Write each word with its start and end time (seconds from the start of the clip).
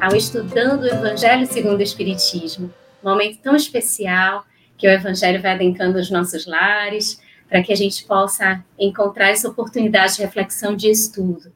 ao 0.00 0.16
Estudando 0.16 0.84
o 0.84 0.86
Evangelho 0.86 1.46
segundo 1.46 1.80
o 1.80 1.82
Espiritismo, 1.82 2.72
um 3.04 3.10
momento 3.10 3.38
tão 3.42 3.54
especial 3.54 4.46
que 4.78 4.86
o 4.86 4.90
Evangelho 4.90 5.42
vai 5.42 5.52
adentrando 5.52 5.98
os 5.98 6.10
nossos 6.10 6.46
lares, 6.46 7.20
para 7.46 7.62
que 7.62 7.70
a 7.70 7.76
gente 7.76 8.04
possa 8.04 8.64
encontrar 8.78 9.28
essa 9.28 9.48
oportunidade 9.48 10.16
de 10.16 10.22
reflexão 10.22 10.74
de 10.74 10.88
estudo. 10.88 11.52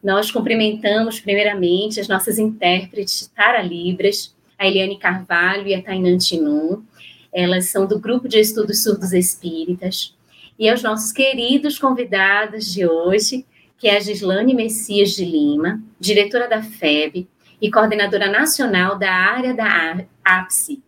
Nós 0.00 0.30
cumprimentamos 0.30 1.18
primeiramente 1.18 1.98
as 1.98 2.06
nossas 2.06 2.38
intérpretes 2.38 3.28
Tara 3.34 3.62
Libras, 3.62 4.32
a 4.56 4.68
Eliane 4.68 4.96
Carvalho 4.96 5.66
e 5.66 5.74
a 5.74 5.82
Tainan 5.82 6.18
Tinum. 6.18 6.84
Elas 7.32 7.66
são 7.66 7.84
do 7.86 7.98
grupo 7.98 8.28
de 8.28 8.38
estudos 8.38 8.84
surdos 8.84 9.12
espíritas. 9.12 10.14
E 10.56 10.68
aos 10.68 10.84
nossos 10.84 11.10
queridos 11.10 11.80
convidados 11.80 12.72
de 12.72 12.86
hoje, 12.86 13.44
que 13.76 13.88
é 13.88 13.96
a 13.96 14.00
Gislane 14.00 14.54
Messias 14.54 15.10
de 15.10 15.24
Lima, 15.24 15.82
diretora 15.98 16.48
da 16.48 16.62
FEB, 16.62 17.26
e 17.62 17.70
coordenadora 17.70 18.28
nacional 18.28 18.98
da 18.98 19.12
área 19.12 19.54
da 19.54 20.04
APSE, 20.24 20.82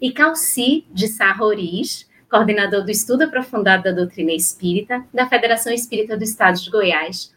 e 0.00 0.10
Calci 0.10 0.86
de 0.90 1.06
Sarroris, 1.06 2.08
coordenador 2.30 2.82
do 2.82 2.90
Estudo 2.90 3.24
Aprofundado 3.24 3.84
da 3.84 3.92
Doutrina 3.92 4.32
Espírita 4.32 5.04
da 5.12 5.28
Federação 5.28 5.70
Espírita 5.70 6.16
do 6.16 6.24
Estado 6.24 6.58
de 6.58 6.70
Goiás. 6.70 7.30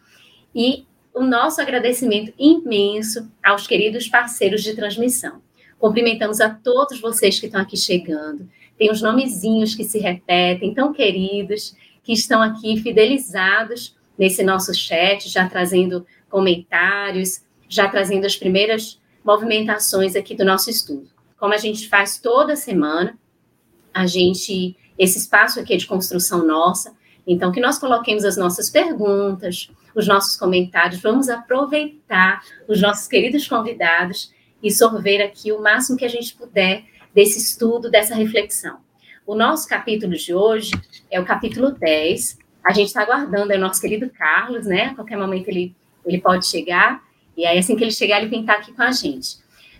E 0.54 0.86
o 1.14 1.22
nosso 1.22 1.60
agradecimento 1.60 2.32
imenso 2.38 3.30
aos 3.44 3.66
queridos 3.66 4.08
parceiros 4.08 4.62
de 4.62 4.74
transmissão. 4.74 5.42
Cumprimentamos 5.78 6.40
a 6.40 6.48
todos 6.48 6.98
vocês 6.98 7.38
que 7.38 7.46
estão 7.46 7.60
aqui 7.60 7.76
chegando. 7.76 8.48
Tem 8.78 8.90
os 8.90 9.02
nomezinhos 9.02 9.74
que 9.74 9.84
se 9.84 9.98
repetem, 9.98 10.72
tão 10.72 10.94
queridos, 10.94 11.76
que 12.02 12.14
estão 12.14 12.40
aqui 12.40 12.80
fidelizados 12.80 13.94
nesse 14.18 14.42
nosso 14.42 14.74
chat, 14.74 15.28
já 15.28 15.46
trazendo 15.46 16.06
comentários, 16.30 17.42
já 17.68 17.88
trazendo 17.88 18.24
as 18.24 18.36
primeiras 18.36 19.00
movimentações 19.24 20.16
aqui 20.16 20.34
do 20.34 20.44
nosso 20.44 20.70
estudo. 20.70 21.08
Como 21.38 21.52
a 21.52 21.58
gente 21.58 21.88
faz 21.88 22.18
toda 22.18 22.56
semana, 22.56 23.18
a 23.92 24.06
gente 24.06 24.76
esse 24.98 25.18
espaço 25.18 25.60
aqui 25.60 25.74
é 25.74 25.76
de 25.76 25.86
construção 25.86 26.44
nossa, 26.44 26.92
então 27.24 27.52
que 27.52 27.60
nós 27.60 27.78
coloquemos 27.78 28.24
as 28.24 28.36
nossas 28.36 28.68
perguntas, 28.68 29.70
os 29.94 30.08
nossos 30.08 30.36
comentários, 30.36 31.00
vamos 31.00 31.28
aproveitar 31.28 32.42
os 32.66 32.80
nossos 32.80 33.06
queridos 33.06 33.46
convidados 33.46 34.32
e 34.62 34.72
sorver 34.72 35.22
aqui 35.22 35.52
o 35.52 35.62
máximo 35.62 35.96
que 35.96 36.04
a 36.04 36.08
gente 36.08 36.34
puder 36.34 36.84
desse 37.14 37.38
estudo, 37.38 37.90
dessa 37.90 38.14
reflexão. 38.14 38.78
O 39.24 39.34
nosso 39.34 39.68
capítulo 39.68 40.14
de 40.14 40.34
hoje 40.34 40.72
é 41.10 41.20
o 41.20 41.24
capítulo 41.24 41.70
10. 41.70 42.38
A 42.64 42.72
gente 42.72 42.88
está 42.88 43.02
aguardando 43.02 43.52
o 43.52 43.58
nosso 43.58 43.80
querido 43.80 44.10
Carlos, 44.10 44.66
né? 44.66 44.86
A 44.86 44.94
qualquer 44.94 45.18
momento 45.18 45.48
ele, 45.48 45.76
ele 46.04 46.20
pode 46.20 46.46
chegar. 46.46 47.04
E 47.38 47.46
aí, 47.46 47.56
assim 47.56 47.76
que 47.76 47.84
ele 47.84 47.92
chegar, 47.92 48.18
ele 48.18 48.28
vem 48.28 48.40
estar 48.40 48.54
aqui 48.54 48.72
com 48.72 48.82
a 48.82 48.90
gente. 48.90 49.36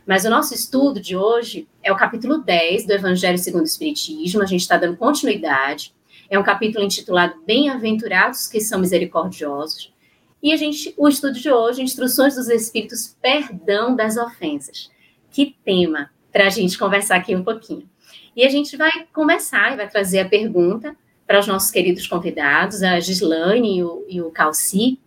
Mas 0.06 0.24
o 0.24 0.30
nosso 0.30 0.54
estudo 0.54 1.00
de 1.00 1.16
hoje 1.16 1.66
é 1.82 1.90
o 1.90 1.96
capítulo 1.96 2.38
10 2.38 2.86
do 2.86 2.92
Evangelho 2.92 3.36
segundo 3.36 3.62
o 3.62 3.66
Espiritismo, 3.66 4.40
a 4.40 4.46
gente 4.46 4.60
está 4.60 4.76
dando 4.76 4.96
continuidade. 4.96 5.92
É 6.30 6.38
um 6.38 6.44
capítulo 6.44 6.84
intitulado 6.84 7.34
Bem-aventurados 7.44 8.46
que 8.46 8.60
são 8.60 8.78
misericordiosos. 8.78 9.92
E 10.40 10.52
a 10.52 10.56
gente, 10.56 10.94
o 10.96 11.08
estudo 11.08 11.32
de 11.32 11.50
hoje, 11.50 11.82
Instruções 11.82 12.36
dos 12.36 12.48
Espíritos, 12.48 13.16
Perdão 13.20 13.96
das 13.96 14.16
Ofensas. 14.16 14.88
Que 15.28 15.56
tema 15.64 16.10
para 16.32 16.46
a 16.46 16.50
gente 16.50 16.78
conversar 16.78 17.16
aqui 17.16 17.34
um 17.34 17.42
pouquinho. 17.42 17.90
E 18.36 18.44
a 18.44 18.48
gente 18.48 18.76
vai 18.76 19.04
começar 19.12 19.72
e 19.72 19.76
vai 19.76 19.88
trazer 19.88 20.20
a 20.20 20.28
pergunta 20.28 20.96
para 21.26 21.40
os 21.40 21.48
nossos 21.48 21.72
queridos 21.72 22.06
convidados, 22.06 22.84
a 22.84 23.00
Gislaine 23.00 23.78
e 23.78 23.82
o, 23.82 24.06
e 24.08 24.22
o 24.22 24.30
Calci, 24.30 25.00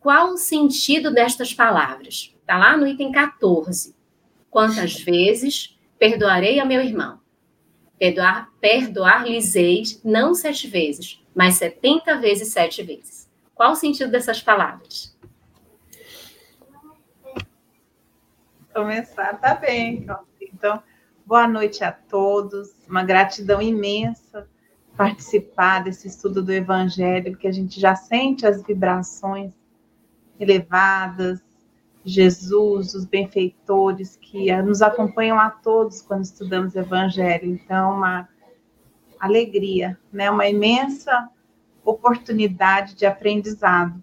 qual 0.00 0.32
o 0.32 0.38
sentido 0.38 1.12
destas 1.12 1.52
palavras? 1.52 2.34
Está 2.40 2.56
lá 2.56 2.76
no 2.76 2.86
item 2.86 3.10
14. 3.12 3.94
Quantas 4.50 5.00
vezes 5.00 5.78
perdoarei 5.98 6.60
a 6.60 6.64
meu 6.64 6.80
irmão? 6.80 7.20
Perdoar, 7.98 8.48
perdoar-lhes 8.60 10.00
não 10.04 10.34
sete 10.34 10.68
vezes, 10.68 11.20
mas 11.34 11.56
setenta 11.56 12.16
vezes 12.16 12.52
sete 12.52 12.82
vezes. 12.82 13.28
Qual 13.54 13.72
o 13.72 13.76
sentido 13.76 14.10
dessas 14.10 14.40
palavras? 14.40 15.16
Começar, 18.72 19.34
tá 19.40 19.54
bem. 19.54 20.06
Então, 20.40 20.80
boa 21.26 21.48
noite 21.48 21.82
a 21.82 21.90
todos. 21.90 22.72
Uma 22.88 23.02
gratidão 23.02 23.60
imensa 23.60 24.48
participar 24.96 25.82
desse 25.82 26.06
estudo 26.06 26.42
do 26.42 26.52
Evangelho, 26.52 27.32
porque 27.32 27.48
a 27.48 27.52
gente 27.52 27.80
já 27.80 27.94
sente 27.94 28.46
as 28.46 28.62
vibrações 28.62 29.52
elevadas, 30.38 31.42
Jesus, 32.04 32.94
os 32.94 33.04
benfeitores 33.04 34.16
que 34.16 34.54
nos 34.62 34.80
acompanham 34.82 35.38
a 35.38 35.50
todos 35.50 36.00
quando 36.00 36.24
estudamos 36.24 36.74
Evangelho. 36.74 37.46
Então, 37.46 37.96
uma 37.96 38.28
alegria, 39.18 39.98
né? 40.12 40.30
uma 40.30 40.48
imensa 40.48 41.28
oportunidade 41.84 42.94
de 42.94 43.04
aprendizado. 43.04 44.02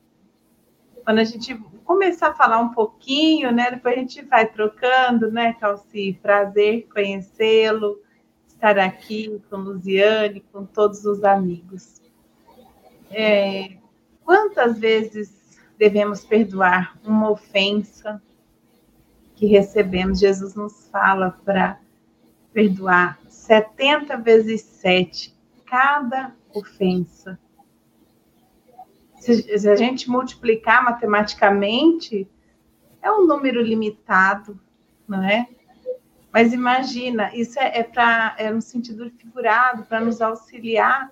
Quando 1.03 1.19
a 1.19 1.24
gente 1.24 1.56
começar 1.85 2.29
a 2.29 2.34
falar 2.34 2.59
um 2.59 2.69
pouquinho, 2.69 3.51
né? 3.51 3.69
Depois 3.72 3.95
a 3.95 4.00
gente 4.00 4.22
vai 4.24 4.47
trocando, 4.47 5.31
né, 5.31 5.53
Calci? 5.53 6.19
Prazer 6.22 6.88
conhecê-lo, 6.91 8.00
estar 8.47 8.79
aqui 8.79 9.40
com 9.50 9.57
Luziane, 9.57 10.44
com 10.51 10.66
todos 10.66 11.06
os 11.06 11.24
amigos. 11.24 12.01
É, 13.12 13.78
quantas 14.24 14.79
vezes 14.79 15.44
devemos 15.78 16.24
perdoar 16.24 16.97
uma 17.03 17.30
ofensa 17.30 18.22
que 19.36 19.46
recebemos. 19.46 20.19
Jesus 20.19 20.56
nos 20.56 20.88
fala 20.90 21.38
para 21.44 21.80
perdoar 22.53 23.19
70 23.28 24.18
vezes 24.18 24.62
7 24.62 25.36
cada 25.66 26.34
ofensa. 26.53 27.38
Se, 29.19 29.59
se 29.59 29.69
a 29.69 29.75
gente 29.75 30.09
multiplicar 30.09 30.84
matematicamente, 30.84 32.30
é 33.02 33.12
um 33.12 33.25
número 33.25 33.62
limitado, 33.62 34.59
não 35.07 35.24
é? 35.24 35.47
Mas 36.31 36.53
imagina, 36.53 37.34
isso 37.36 37.59
é, 37.59 37.80
é 37.80 37.92
é 38.38 38.52
no 38.52 38.62
sentido 38.62 39.09
figurado, 39.12 39.84
para 39.84 40.02
nos 40.02 40.22
auxiliar 40.22 41.12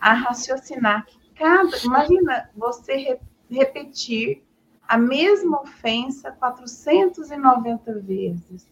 a 0.00 0.12
raciocinar 0.14 1.04
que 1.06 1.18
cada, 1.34 1.76
imagina 1.84 2.50
você 2.56 3.18
repetir 3.54 4.42
a 4.86 4.98
mesma 4.98 5.60
ofensa 5.60 6.30
490 6.32 8.00
vezes. 8.00 8.66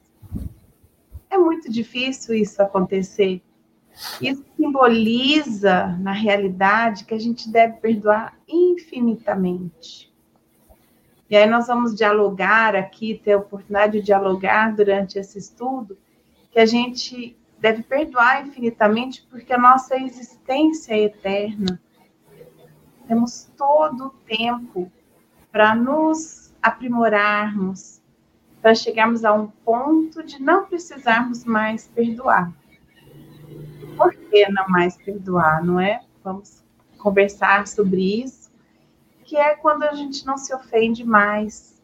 É 1.28 1.38
muito 1.38 1.70
difícil 1.70 2.34
isso 2.34 2.60
acontecer. 2.60 3.42
Isso 4.20 4.44
simboliza, 4.56 5.96
na 6.00 6.12
realidade, 6.12 7.04
que 7.04 7.14
a 7.14 7.18
gente 7.18 7.50
deve 7.50 7.74
perdoar 7.74 8.36
infinitamente. 8.48 10.12
E 11.28 11.36
aí 11.36 11.48
nós 11.48 11.68
vamos 11.68 11.94
dialogar 11.94 12.74
aqui, 12.74 13.20
ter 13.22 13.32
a 13.32 13.38
oportunidade 13.38 13.92
de 13.92 14.04
dialogar 14.04 14.74
durante 14.74 15.18
esse 15.18 15.38
estudo, 15.38 15.96
que 16.50 16.58
a 16.58 16.66
gente 16.66 17.36
deve 17.58 17.82
perdoar 17.82 18.46
infinitamente 18.46 19.26
porque 19.30 19.52
a 19.52 19.58
nossa 19.58 19.96
existência 19.96 20.94
é 20.94 21.04
eterna 21.04 21.80
temos 23.10 23.50
todo 23.56 24.06
o 24.06 24.10
tempo 24.24 24.88
para 25.50 25.74
nos 25.74 26.54
aprimorarmos, 26.62 28.00
para 28.62 28.72
chegarmos 28.72 29.24
a 29.24 29.32
um 29.32 29.48
ponto 29.48 30.22
de 30.22 30.40
não 30.40 30.66
precisarmos 30.66 31.44
mais 31.44 31.88
perdoar. 31.88 32.52
Por 33.96 34.14
que 34.14 34.48
não 34.50 34.68
mais 34.68 34.96
perdoar, 34.96 35.64
não 35.64 35.80
é? 35.80 36.04
Vamos 36.22 36.62
conversar 36.98 37.66
sobre 37.66 38.22
isso, 38.22 38.48
que 39.24 39.36
é 39.36 39.56
quando 39.56 39.82
a 39.82 39.92
gente 39.92 40.24
não 40.24 40.38
se 40.38 40.54
ofende 40.54 41.02
mais, 41.04 41.82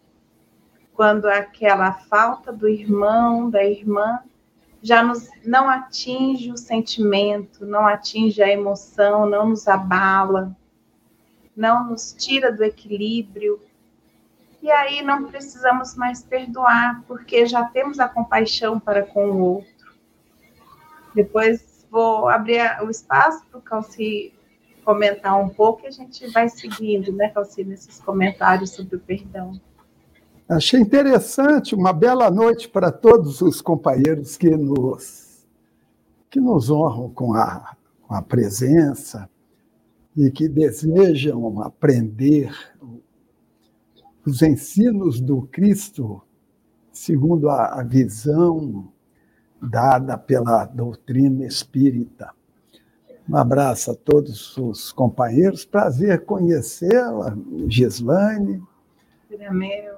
quando 0.94 1.26
aquela 1.26 1.92
falta 1.92 2.52
do 2.52 2.68
irmão, 2.68 3.50
da 3.50 3.64
irmã, 3.64 4.20
já 4.80 5.02
nos, 5.02 5.28
não 5.44 5.68
atinge 5.68 6.52
o 6.52 6.56
sentimento, 6.56 7.66
não 7.66 7.84
atinge 7.84 8.40
a 8.40 8.48
emoção, 8.48 9.28
não 9.28 9.48
nos 9.48 9.66
abala 9.66 10.56
não 11.56 11.90
nos 11.90 12.12
tira 12.12 12.52
do 12.52 12.62
equilíbrio. 12.62 13.58
e 14.62 14.70
aí 14.70 15.00
não 15.00 15.24
precisamos 15.24 15.94
mais 15.94 16.22
perdoar, 16.22 17.02
porque 17.06 17.46
já 17.46 17.64
temos 17.64 18.00
a 18.00 18.08
compaixão 18.08 18.80
para 18.80 19.02
com 19.02 19.30
o 19.30 19.40
outro. 19.40 19.94
Depois 21.14 21.86
vou 21.90 22.28
abrir 22.28 22.60
o 22.82 22.90
espaço 22.90 23.44
para 23.46 23.58
o 23.58 23.62
Calci 23.62 24.34
comentar 24.84 25.38
um 25.40 25.48
pouco 25.48 25.84
e 25.84 25.86
a 25.86 25.90
gente 25.90 26.26
vai 26.28 26.48
seguindo, 26.48 27.12
né, 27.12 27.28
Calci, 27.28 27.64
nesses 27.64 28.00
comentários 28.00 28.70
sobre 28.70 28.96
o 28.96 29.00
perdão. 29.00 29.60
Achei 30.48 30.80
interessante, 30.80 31.74
uma 31.74 31.92
bela 31.92 32.30
noite 32.30 32.68
para 32.68 32.92
todos 32.92 33.40
os 33.40 33.60
companheiros 33.60 34.36
que 34.36 34.50
nos, 34.50 35.46
que 36.30 36.40
nos 36.40 36.70
honram 36.70 37.10
com 37.10 37.34
a, 37.34 37.76
com 38.02 38.14
a 38.14 38.22
presença 38.22 39.28
e 40.16 40.30
que 40.30 40.48
desejam 40.48 41.60
aprender 41.60 42.50
os 44.24 44.42
ensinos 44.42 45.20
do 45.20 45.42
Cristo 45.42 46.22
segundo 46.90 47.50
a, 47.50 47.82
visão 47.82 48.90
dada 49.60 50.16
pela 50.16 50.64
doutrina 50.64 51.46
espírita. 51.46 52.32
Um 53.28 53.36
abraço 53.36 53.90
a 53.90 53.94
todos 53.94 54.56
os 54.56 54.92
companheiros, 54.92 55.64
prazer 55.64 56.24
conhecê-la, 56.24 57.36
Gislaine. 57.68 58.62
É 59.30 59.52
meu. 59.52 59.96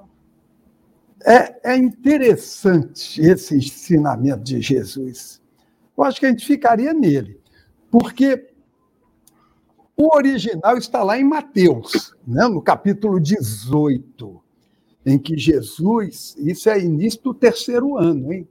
É, 1.25 1.73
é 1.73 1.77
interessante 1.77 3.21
esse 3.21 3.55
ensinamento 3.55 4.43
de 4.43 4.61
Jesus. 4.61 5.41
Eu 5.97 6.03
acho 6.03 6.19
que 6.19 6.25
a 6.25 6.29
gente 6.29 6.45
ficaria 6.45 6.93
nele, 6.93 7.39
porque 7.91 8.48
o 9.99 10.15
original 10.15 10.77
está 10.77 11.03
lá 11.03 11.19
em 11.19 11.25
Mateus, 11.25 12.15
né, 12.25 12.47
no 12.47 12.61
capítulo 12.61 13.19
18, 13.19 14.41
em 15.05 15.19
que 15.19 15.37
Jesus, 15.37 16.37
isso 16.37 16.69
é 16.69 16.79
início 16.79 17.21
do 17.21 17.33
terceiro 17.33 17.97
ano, 17.97 18.31
hein? 18.31 18.47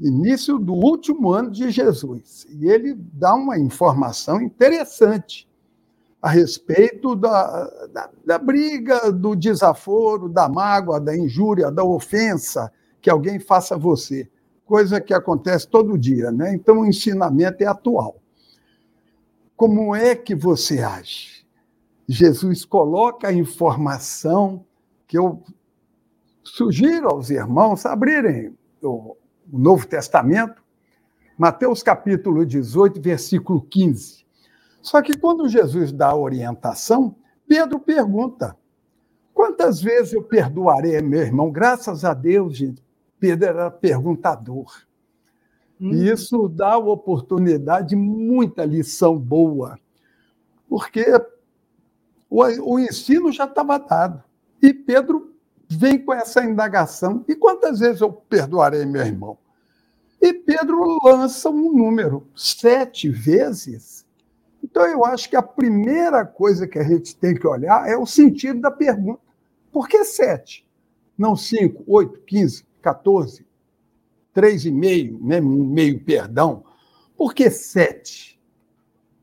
Início 0.00 0.58
do 0.58 0.72
último 0.72 1.32
ano 1.32 1.52
de 1.52 1.70
Jesus. 1.70 2.48
E 2.50 2.68
ele 2.68 2.94
dá 2.94 3.32
uma 3.32 3.56
informação 3.56 4.42
interessante 4.42 5.48
a 6.20 6.28
respeito 6.28 7.14
da, 7.14 7.70
da, 7.92 8.10
da 8.26 8.36
briga, 8.36 9.12
do 9.12 9.36
desaforo, 9.36 10.28
da 10.28 10.48
mágoa, 10.48 10.98
da 10.98 11.16
injúria, 11.16 11.70
da 11.70 11.84
ofensa 11.84 12.72
que 13.00 13.08
alguém 13.08 13.38
faça 13.38 13.76
a 13.76 13.78
você. 13.78 14.28
Coisa 14.66 15.00
que 15.00 15.14
acontece 15.14 15.68
todo 15.68 15.96
dia, 15.96 16.32
né? 16.32 16.52
Então 16.52 16.80
o 16.80 16.86
ensinamento 16.86 17.62
é 17.62 17.66
atual. 17.66 18.16
Como 19.56 19.94
é 19.94 20.16
que 20.16 20.34
você 20.34 20.80
age? 20.82 21.46
Jesus 22.08 22.64
coloca 22.64 23.28
a 23.28 23.32
informação 23.32 24.64
que 25.06 25.16
eu 25.16 25.42
sugiro 26.42 27.08
aos 27.08 27.30
irmãos 27.30 27.86
abrirem 27.86 28.56
o, 28.82 29.16
Novo 29.46 29.86
Testamento, 29.86 30.62
Mateus 31.38 31.82
capítulo 31.82 32.44
18, 32.44 33.00
versículo 33.00 33.60
15. 33.60 34.24
Só 34.80 35.00
que 35.02 35.16
quando 35.16 35.48
Jesus 35.48 35.92
dá 35.92 36.08
a 36.08 36.16
orientação, 36.16 37.14
Pedro 37.46 37.78
pergunta: 37.78 38.56
quantas 39.32 39.80
vezes 39.80 40.14
eu 40.14 40.22
perdoarei 40.22 41.00
meu 41.00 41.20
irmão? 41.20 41.50
Graças 41.50 42.04
a 42.04 42.14
Deus, 42.14 42.56
gente, 42.56 42.82
Pedro 43.20 43.48
era 43.48 43.70
perguntador. 43.70 44.84
Hum. 45.80 45.92
E 45.92 46.10
isso 46.10 46.48
dá 46.48 46.78
oportunidade 46.78 47.90
de 47.90 47.96
muita 47.96 48.64
lição 48.64 49.18
boa, 49.18 49.78
porque 50.68 51.04
o, 52.30 52.42
o 52.74 52.78
ensino 52.78 53.32
já 53.32 53.44
estava 53.44 53.78
dado. 53.78 54.22
E 54.62 54.72
Pedro 54.72 55.34
vem 55.68 55.98
com 55.98 56.12
essa 56.12 56.44
indagação: 56.44 57.24
e 57.28 57.34
quantas 57.34 57.80
vezes 57.80 58.00
eu 58.00 58.12
perdoarei 58.12 58.84
meu 58.84 59.02
irmão? 59.02 59.38
E 60.20 60.32
Pedro 60.32 61.00
lança 61.04 61.50
um 61.50 61.72
número, 61.72 62.26
sete 62.34 63.10
vezes. 63.10 64.06
Então, 64.62 64.86
eu 64.86 65.04
acho 65.04 65.28
que 65.28 65.36
a 65.36 65.42
primeira 65.42 66.24
coisa 66.24 66.66
que 66.66 66.78
a 66.78 66.82
gente 66.82 67.14
tem 67.14 67.34
que 67.34 67.46
olhar 67.46 67.86
é 67.86 67.96
o 67.96 68.06
sentido 68.06 68.58
da 68.62 68.70
pergunta. 68.70 69.20
Por 69.70 69.86
que 69.86 70.02
sete? 70.04 70.66
Não 71.18 71.36
cinco, 71.36 71.84
oito, 71.86 72.20
quinze, 72.22 72.64
14, 72.80 73.46
3,5, 74.34 75.20
né, 75.20 75.40
meio 75.40 76.00
perdão. 76.00 76.64
Por 77.16 77.34
que 77.34 77.50
7? 77.50 78.40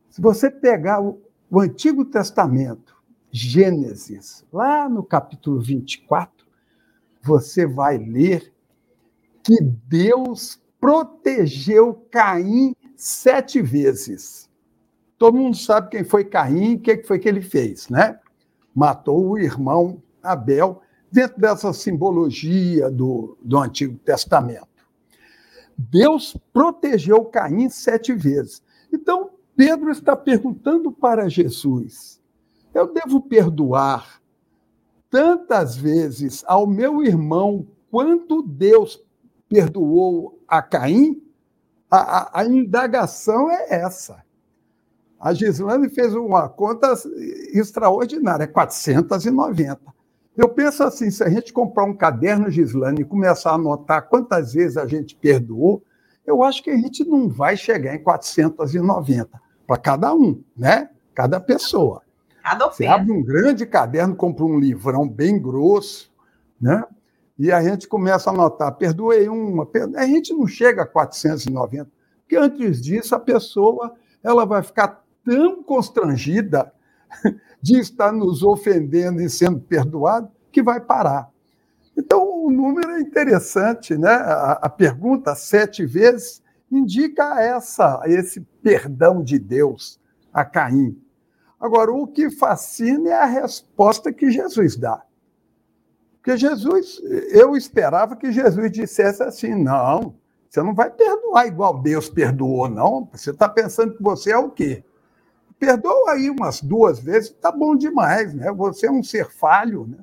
Se 0.10 0.22
você 0.22 0.50
pegar 0.50 1.02
o, 1.02 1.22
o 1.50 1.60
Antigo 1.60 2.06
Testamento, 2.06 2.96
Gênesis, 3.32 4.46
lá 4.52 4.90
no 4.90 5.04
capítulo 5.04 5.60
24, 5.60 6.46
você 7.22 7.66
vai 7.66 7.98
ler 7.98 8.54
que 9.44 9.62
Deus 9.62 10.60
protegeu 10.80 11.94
Caim 12.10 12.76
sete 12.96 13.62
vezes. 13.62 14.50
Todo 15.18 15.38
mundo 15.38 15.56
sabe 15.56 15.90
quem 15.90 16.04
foi 16.04 16.26
Caim 16.26 16.74
e 16.74 16.76
o 16.76 16.80
que 16.80 17.04
foi 17.04 17.20
que 17.20 17.30
ele 17.30 17.42
fez, 17.42 17.88
né? 17.90 18.20
Matou 18.74 19.30
o 19.30 19.38
irmão 19.38 20.02
Abel 20.22 20.82
dentro 21.12 21.40
dessa 21.40 21.72
simbologia 21.74 22.90
do, 22.90 23.38
do 23.42 23.58
Antigo 23.58 23.98
Testamento. 24.00 24.71
Deus 25.90 26.38
protegeu 26.54 27.26
Caim 27.26 27.70
sete 27.70 28.14
vezes. 28.14 28.62
Então, 28.94 29.32
Pedro 29.56 29.90
está 29.90 30.16
perguntando 30.16 30.92
para 30.92 31.30
Jesus: 31.30 32.22
eu 32.74 32.94
devo 32.94 33.22
perdoar 33.22 34.22
tantas 35.10 35.76
vezes 35.76 36.44
ao 36.48 36.68
meu 36.68 37.04
irmão 37.04 37.68
quanto 37.90 38.42
Deus 38.42 39.04
perdoou 39.50 40.40
a 40.48 40.62
Caim? 40.62 41.22
A, 41.90 41.98
a, 41.98 42.42
a 42.42 42.46
indagação 42.46 43.52
é 43.52 43.82
essa. 43.82 44.24
A 45.20 45.34
Gislane 45.34 45.90
fez 45.90 46.16
uma 46.16 46.48
conta 46.48 46.94
extraordinária, 47.54 48.48
490. 48.48 50.01
Eu 50.36 50.48
penso 50.50 50.84
assim, 50.84 51.12
se 51.12 51.24
a 51.24 51.30
gente 51.30 51.52
comprar 51.52 51.84
um 51.84 51.94
caderno, 51.94 52.50
Gislane, 52.50 53.02
e 53.02 53.06
começar 53.06 53.52
a 53.52 53.56
anotar 53.56 54.08
quantas 54.08 54.54
vezes 54.54 54.78
a 54.78 54.88
gente 54.88 55.16
perdoou, 55.16 55.84
eu 56.26 56.44
acho 56.44 56.64
que 56.64 56.70
a 56.70 56.78
gente 56.78 57.04
não 57.04 57.28
vai 57.28 57.58
chegar 57.58 57.94
em 57.94 58.02
490 58.02 59.42
para 59.68 59.78
cada 59.78 60.14
um, 60.14 60.42
né? 60.56 60.90
Cada 61.14 61.40
pessoa. 61.40 62.02
Cada 62.42 62.68
Você 62.68 62.86
abre 62.86 63.12
um 63.12 63.24
grande 63.24 63.66
caderno, 63.66 64.16
compra 64.16 64.46
um 64.46 64.60
livrão 64.60 65.08
bem 65.08 65.40
grosso, 65.40 66.12
né? 66.60 66.84
E 67.38 67.52
a 67.52 67.62
gente 67.62 67.88
começa 67.88 68.30
a 68.30 68.34
anotar, 68.34 68.76
perdoei 68.76 69.28
uma, 69.28 69.68
a 69.96 70.06
gente 70.06 70.34
não 70.34 70.48
chega 70.48 70.84
a 70.84 70.88
490, 70.88 71.90
porque 72.22 72.36
antes 72.36 72.82
disso 72.82 73.16
a 73.16 73.20
pessoa 73.20 73.96
ela 74.24 74.46
vai 74.46 74.62
ficar 74.62 75.04
tão 75.26 75.64
constrangida 75.64 76.72
de 77.62 77.80
estar 77.80 78.12
nos 78.12 78.44
ofendendo 78.44 79.22
e 79.22 79.30
sendo 79.30 79.60
perdoado, 79.60 80.30
que 80.52 80.62
vai 80.62 80.80
parar. 80.80 81.30
Então, 81.96 82.46
o 82.46 82.52
número 82.52 82.92
é 82.92 83.02
interessante, 83.02 83.98
né? 83.98 84.12
A, 84.12 84.60
a 84.64 84.70
pergunta, 84.70 85.36
sete 85.36 85.86
vezes, 85.86 86.42
indica 86.72 87.42
essa, 87.42 88.02
esse 88.06 88.42
perdão 88.64 89.24
de 89.24 89.38
Deus 89.38 90.00
a 90.34 90.46
Caim. 90.46 90.98
Agora, 91.60 91.92
o 91.92 92.08
que 92.08 92.30
fascina 92.32 93.10
é 93.10 93.14
a 93.14 93.26
resposta 93.26 94.12
que 94.12 94.32
Jesus 94.32 94.76
dá. 94.76 95.04
Porque 96.16 96.38
Jesus, 96.38 97.02
eu 97.32 97.56
esperava 97.56 98.16
que 98.16 98.32
Jesus 98.32 98.72
dissesse 98.72 99.22
assim: 99.22 99.56
não, 99.56 100.16
você 100.50 100.62
não 100.62 100.74
vai 100.74 100.90
perdoar 100.90 101.48
igual 101.48 101.82
Deus 101.82 102.10
perdoou, 102.10 102.70
não. 102.70 103.10
Você 103.12 103.32
está 103.32 103.50
pensando 103.50 103.96
que 103.96 104.04
você 104.04 104.32
é 104.32 104.38
o 104.38 104.50
quê? 104.50 104.84
Perdoa 105.62 106.12
aí 106.14 106.28
umas 106.28 106.60
duas 106.60 107.00
vezes, 107.00 107.30
tá 107.30 107.52
bom 107.52 107.76
demais, 107.76 108.34
né? 108.34 108.52
Você 108.52 108.88
é 108.88 108.92
um 108.92 109.04
ser 109.04 109.30
falho, 109.30 109.86
né? 109.86 110.00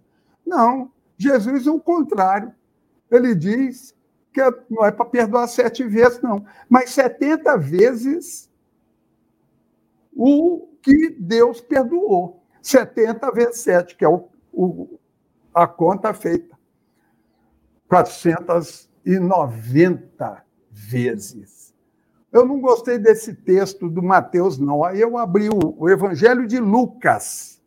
Não, 0.47 0.93
Jesus 1.17 1.67
é 1.67 1.71
o 1.73 1.81
contrário. 1.81 2.55
Ele 3.11 3.35
diz 3.35 3.93
que 4.33 4.41
não 4.71 4.87
é 4.87 4.93
para 4.93 5.05
perdoar 5.05 5.49
sete 5.49 5.83
vezes, 5.83 6.23
não, 6.23 6.47
mas 6.69 6.91
setenta 6.91 7.59
vezes 7.59 8.49
o 10.15 10.69
que 10.81 11.11
Deus 11.19 11.61
perdoou. 11.61 12.41
Setenta 12.63 13.33
vezes 13.33 13.63
sete, 13.63 13.97
que 13.97 14.05
é 14.05 14.09
o, 14.09 14.29
o, 14.53 15.01
a 15.53 15.67
conta 15.67 16.15
feita. 16.15 16.57
490 17.89 20.45
vezes. 20.71 21.58
Eu 22.31 22.45
não 22.45 22.61
gostei 22.61 22.99
desse 22.99 23.35
texto 23.35 23.89
do 23.89 24.03
Mateus, 24.03 24.59
não. 24.59 24.85
Aí 24.85 25.01
eu 25.01 25.17
abri 25.17 25.49
o, 25.49 25.75
o 25.79 25.89
Evangelho 25.89 26.47
de 26.47 26.59
Lucas. 26.61 27.61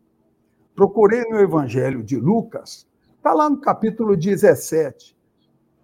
Procurei 0.75 1.23
no 1.25 1.39
Evangelho 1.39 2.03
de 2.03 2.15
Lucas, 2.17 2.87
está 3.17 3.33
lá 3.33 3.49
no 3.49 3.57
capítulo 3.57 4.15
17. 4.15 5.17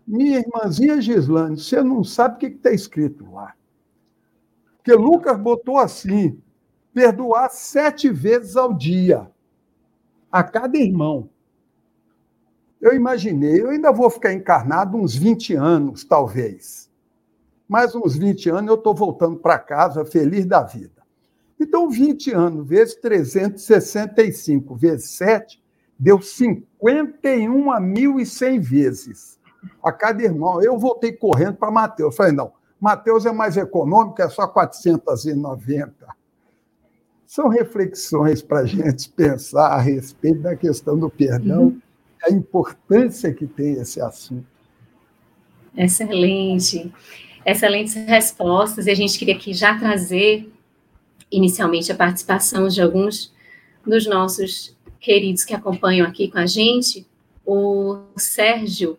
Minha 0.08 0.40
irmãzinha 0.40 1.02
Gislane, 1.02 1.58
você 1.58 1.84
não 1.84 2.04
sabe 2.04 2.36
o 2.36 2.38
que 2.38 2.46
está 2.48 2.72
escrito 2.72 3.30
lá. 3.32 3.54
Porque 4.78 4.94
Lucas 4.94 5.38
botou 5.38 5.78
assim: 5.78 6.40
perdoar 6.94 7.50
sete 7.50 8.10
vezes 8.10 8.56
ao 8.56 8.74
dia, 8.74 9.30
a 10.32 10.44
cada 10.44 10.78
irmão. 10.78 11.30
eu 12.80 12.94
imaginei, 12.94 13.62
eu 13.62 13.70
ainda 13.72 13.92
vou 13.92 14.10
ficar 14.10 14.34
encarnado 14.34 14.98
uns 14.98 15.16
20 15.16 15.56
anos, 15.56 16.04
talvez. 16.06 16.90
Mais 17.68 17.94
uns 17.96 18.16
20 18.16 18.50
anos 18.50 18.70
eu 18.70 18.76
estou 18.76 18.96
voltando 18.96 19.38
para 19.38 19.60
casa 19.60 20.06
feliz 20.06 20.46
da 20.46 20.64
vida. 20.64 20.98
Então, 21.60 21.90
20 21.90 22.32
anos 22.34 22.66
vezes 22.68 22.96
365 22.96 24.76
vezes 24.76 25.10
7 25.12 25.62
deu 26.00 26.20
51.100 26.20 28.62
vezes 28.62 29.40
a 29.84 29.92
cada 29.92 30.24
irmão. 30.24 30.62
Eu 30.62 30.78
voltei 30.78 31.12
correndo 31.12 31.56
para 31.56 31.72
Mateus. 31.72 32.16
Falei, 32.16 32.32
não, 32.32 32.54
Mateus 32.80 33.26
é 33.26 33.32
mais 33.32 33.58
econômico, 33.58 34.22
é 34.22 34.30
só 34.30 34.48
490. 34.48 36.16
São 37.26 37.48
reflexões 37.50 38.40
para 38.42 38.60
a 38.60 38.66
gente 38.66 39.10
pensar 39.12 39.70
a 39.70 39.82
respeito 39.82 40.42
da 40.42 40.56
questão 40.56 40.98
do 40.98 41.10
perdão, 41.10 41.64
uhum. 41.64 41.82
a 42.24 42.32
importância 42.32 43.34
que 43.34 43.48
tem 43.48 43.74
esse 43.74 44.00
assunto. 44.00 44.46
Excelente. 45.76 46.94
Excelentes 47.48 47.94
respostas. 47.94 48.88
E 48.88 48.92
a 48.92 48.94
gente 48.94 49.18
queria 49.18 49.34
aqui 49.34 49.54
já 49.54 49.80
trazer, 49.80 50.52
inicialmente, 51.32 51.90
a 51.90 51.96
participação 51.96 52.68
de 52.68 52.82
alguns 52.82 53.34
dos 53.86 54.06
nossos 54.06 54.76
queridos 55.00 55.46
que 55.46 55.56
acompanham 55.56 56.06
aqui 56.06 56.28
com 56.28 56.40
a 56.40 56.46
gente. 56.46 57.08
O 57.46 58.00
Sérgio 58.18 58.98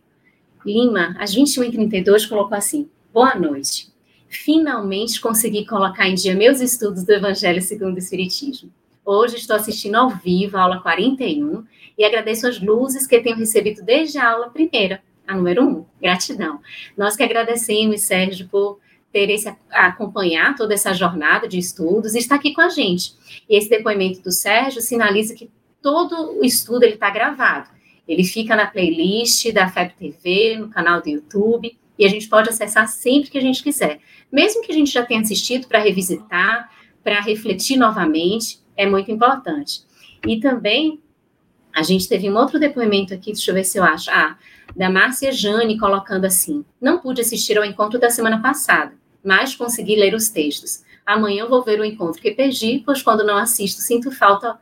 Lima, 0.64 1.14
às 1.18 1.36
21h32, 1.36 2.26
colocou 2.26 2.56
assim: 2.56 2.88
Boa 3.12 3.34
noite. 3.34 3.92
Finalmente 4.30 5.20
consegui 5.20 5.66
colocar 5.66 6.08
em 6.08 6.14
dia 6.14 6.34
meus 6.34 6.62
estudos 6.62 7.04
do 7.04 7.12
Evangelho 7.12 7.60
segundo 7.60 7.96
o 7.96 7.98
Espiritismo. 7.98 8.70
Hoje 9.04 9.36
estou 9.36 9.56
assistindo 9.56 9.96
ao 9.96 10.08
vivo 10.08 10.56
a 10.56 10.62
aula 10.62 10.80
41 10.80 11.64
e 11.98 12.04
agradeço 12.04 12.46
as 12.46 12.58
luzes 12.58 13.06
que 13.06 13.20
tenho 13.20 13.36
recebido 13.36 13.82
desde 13.82 14.16
a 14.16 14.30
aula 14.30 14.48
primeira, 14.48 15.02
a 15.28 15.36
número 15.36 15.64
1. 15.64 15.84
Gratidão. 16.00 16.60
Nós 16.96 17.14
que 17.14 17.22
agradecemos, 17.22 18.00
Sérgio, 18.02 18.48
por 18.48 18.80
ter 19.12 19.30
esse 19.30 19.54
acompanhar 19.70 20.54
toda 20.54 20.74
essa 20.74 20.92
jornada 20.92 21.46
de 21.46 21.58
estudos 21.58 22.14
e 22.14 22.18
estar 22.18 22.36
aqui 22.36 22.52
com 22.52 22.60
a 22.60 22.68
gente. 22.68 23.14
E 23.48 23.56
esse 23.56 23.68
depoimento 23.68 24.20
do 24.22 24.32
Sérgio 24.32 24.80
sinaliza 24.80 25.34
que 25.34 25.50
todo 25.82 26.38
o 26.40 26.44
estudo 26.44 26.82
ele 26.82 26.94
está 26.94 27.10
gravado. 27.10 27.68
Ele 28.06 28.24
fica 28.24 28.56
na 28.56 28.66
playlist 28.66 29.52
da 29.52 29.68
FEB 29.68 29.92
TV, 29.98 30.56
no 30.58 30.68
canal 30.68 31.00
do 31.02 31.08
YouTube, 31.08 31.78
e 31.98 32.06
a 32.06 32.08
gente 32.08 32.28
pode 32.28 32.48
acessar 32.48 32.88
sempre 32.88 33.30
que 33.30 33.38
a 33.38 33.42
gente 33.42 33.62
quiser. 33.62 34.00
Mesmo 34.32 34.62
que 34.62 34.72
a 34.72 34.74
gente 34.74 34.90
já 34.90 35.04
tenha 35.04 35.20
assistido 35.20 35.66
para 35.68 35.78
revisitar, 35.78 36.70
para 37.02 37.20
refletir 37.20 37.76
novamente, 37.76 38.60
é 38.76 38.86
muito 38.86 39.10
importante. 39.10 39.82
E 40.26 40.40
também, 40.40 41.00
a 41.74 41.82
gente 41.82 42.08
teve 42.08 42.30
um 42.30 42.36
outro 42.36 42.58
depoimento 42.58 43.12
aqui, 43.12 43.32
deixa 43.32 43.50
eu 43.50 43.54
ver 43.54 43.64
se 43.64 43.78
eu 43.78 43.84
acho. 43.84 44.10
Ah, 44.10 44.38
da 44.76 44.90
Márcia 44.90 45.32
Jane 45.32 45.78
colocando 45.78 46.24
assim: 46.24 46.64
Não 46.80 46.98
pude 46.98 47.20
assistir 47.20 47.58
ao 47.58 47.64
encontro 47.64 47.98
da 47.98 48.10
semana 48.10 48.40
passada, 48.40 48.92
mas 49.24 49.54
consegui 49.54 49.96
ler 49.96 50.14
os 50.14 50.28
textos. 50.28 50.82
Amanhã 51.04 51.46
vou 51.46 51.62
ver 51.62 51.80
o 51.80 51.84
encontro 51.84 52.20
que 52.20 52.30
perdi, 52.30 52.82
pois 52.84 53.02
quando 53.02 53.24
não 53.24 53.36
assisto, 53.36 53.80
sinto 53.80 54.10
falta 54.10 54.58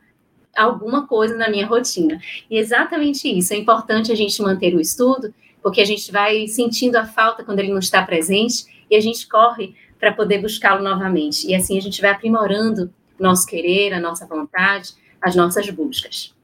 alguma 0.56 1.06
coisa 1.06 1.36
na 1.36 1.50
minha 1.50 1.66
rotina. 1.66 2.20
E 2.50 2.56
exatamente 2.56 3.28
isso, 3.28 3.52
é 3.52 3.56
importante 3.56 4.12
a 4.12 4.14
gente 4.14 4.40
manter 4.40 4.74
o 4.74 4.80
estudo, 4.80 5.34
porque 5.62 5.80
a 5.80 5.84
gente 5.84 6.10
vai 6.10 6.46
sentindo 6.46 6.96
a 6.96 7.04
falta 7.04 7.44
quando 7.44 7.58
ele 7.58 7.72
não 7.72 7.78
está 7.78 8.02
presente 8.02 8.64
e 8.90 8.96
a 8.96 9.00
gente 9.00 9.28
corre 9.28 9.74
para 9.98 10.12
poder 10.12 10.38
buscá-lo 10.38 10.82
novamente. 10.82 11.48
E 11.48 11.54
assim 11.54 11.76
a 11.76 11.82
gente 11.82 12.00
vai 12.00 12.10
aprimorando 12.10 12.92
nosso 13.18 13.46
querer, 13.46 13.92
a 13.92 14.00
nossa 14.00 14.26
vontade, 14.26 14.94
as 15.20 15.34
nossas 15.34 15.68
buscas. 15.70 16.35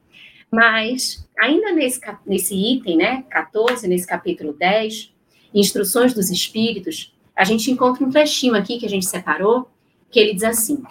Mas, 0.53 1.27
ainda 1.39 1.71
nesse, 1.71 1.99
nesse 2.27 2.53
item, 2.53 2.97
né, 2.97 3.23
14, 3.23 3.87
nesse 3.87 4.05
capítulo 4.05 4.53
10, 4.53 5.11
Instruções 5.51 6.13
dos 6.13 6.29
Espíritos, 6.29 7.11
a 7.35 7.43
gente 7.43 7.71
encontra 7.71 8.05
um 8.05 8.11
trechinho 8.11 8.53
aqui 8.53 8.77
que 8.77 8.85
a 8.85 8.89
gente 8.89 9.07
separou, 9.07 9.67
que 10.11 10.19
ele 10.19 10.35
diz 10.35 10.43
assim: 10.43 10.83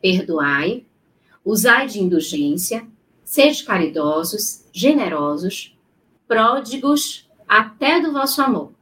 Perdoai 0.00 0.84
Usai 1.44 1.88
de 1.88 2.00
indulgência, 2.00 2.86
sede 3.24 3.64
caridosos, 3.64 4.64
generosos, 4.72 5.76
pródigos 6.28 7.28
até 7.48 8.00
do 8.00 8.12
vosso 8.12 8.40
amor. 8.40 8.72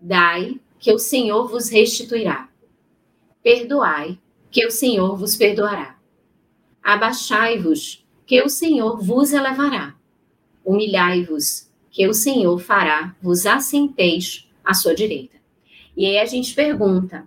Dai, 0.00 0.60
que 0.78 0.92
o 0.92 0.98
Senhor 0.98 1.48
vos 1.48 1.68
restituirá. 1.68 2.48
Perdoai, 3.42 4.18
que 4.50 4.64
o 4.64 4.70
Senhor 4.70 5.16
vos 5.16 5.34
perdoará. 5.34 5.98
Abaixai-vos, 6.80 8.06
que 8.28 8.42
o 8.42 8.48
Senhor 8.50 9.02
vos 9.02 9.32
elevará. 9.32 9.94
Humilhai-vos, 10.62 11.66
que 11.90 12.06
o 12.06 12.12
Senhor 12.12 12.58
fará 12.58 13.16
vos 13.22 13.46
assenteis 13.46 14.46
à 14.62 14.74
sua 14.74 14.94
direita. 14.94 15.38
E 15.96 16.04
aí 16.04 16.18
a 16.18 16.26
gente 16.26 16.54
pergunta: 16.54 17.26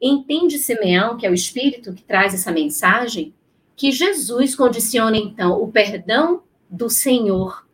entende 0.00 0.56
Simeão, 0.56 1.16
que 1.16 1.26
é 1.26 1.30
o 1.30 1.34
Espírito 1.34 1.92
que 1.92 2.04
traz 2.04 2.34
essa 2.34 2.52
mensagem, 2.52 3.34
que 3.74 3.90
Jesus 3.90 4.54
condiciona, 4.54 5.16
então, 5.16 5.60
o 5.60 5.72
perdão 5.72 6.44
do 6.70 6.88
Senhor 6.88 7.66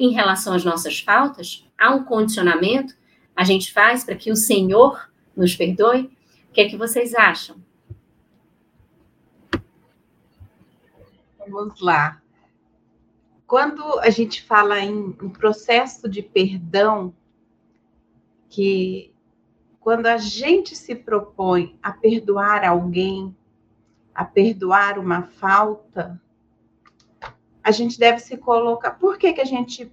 em 0.00 0.10
relação 0.10 0.52
às 0.52 0.64
nossas 0.64 0.98
faltas? 0.98 1.64
Há 1.78 1.94
um 1.94 2.02
condicionamento? 2.02 2.92
A 3.36 3.44
gente 3.44 3.72
faz 3.72 4.02
para 4.02 4.16
que 4.16 4.32
o 4.32 4.36
Senhor 4.36 5.08
nos 5.36 5.54
perdoe? 5.54 6.10
O 6.50 6.52
que 6.52 6.62
é 6.62 6.68
que 6.68 6.76
vocês 6.76 7.14
acham? 7.14 7.56
Vamos 11.48 11.80
lá. 11.80 12.20
Quando 13.46 13.98
a 14.00 14.10
gente 14.10 14.42
fala 14.42 14.80
em, 14.80 15.16
em 15.22 15.28
processo 15.28 16.08
de 16.08 16.22
perdão, 16.22 17.14
que 18.48 19.12
quando 19.80 20.06
a 20.06 20.18
gente 20.18 20.76
se 20.76 20.94
propõe 20.94 21.78
a 21.82 21.90
perdoar 21.92 22.64
alguém, 22.64 23.34
a 24.14 24.24
perdoar 24.24 24.98
uma 24.98 25.22
falta, 25.22 26.20
a 27.62 27.70
gente 27.70 27.98
deve 27.98 28.18
se 28.20 28.36
colocar. 28.36 28.92
Por 28.92 29.16
que, 29.18 29.32
que 29.32 29.40
a 29.40 29.44
gente, 29.44 29.90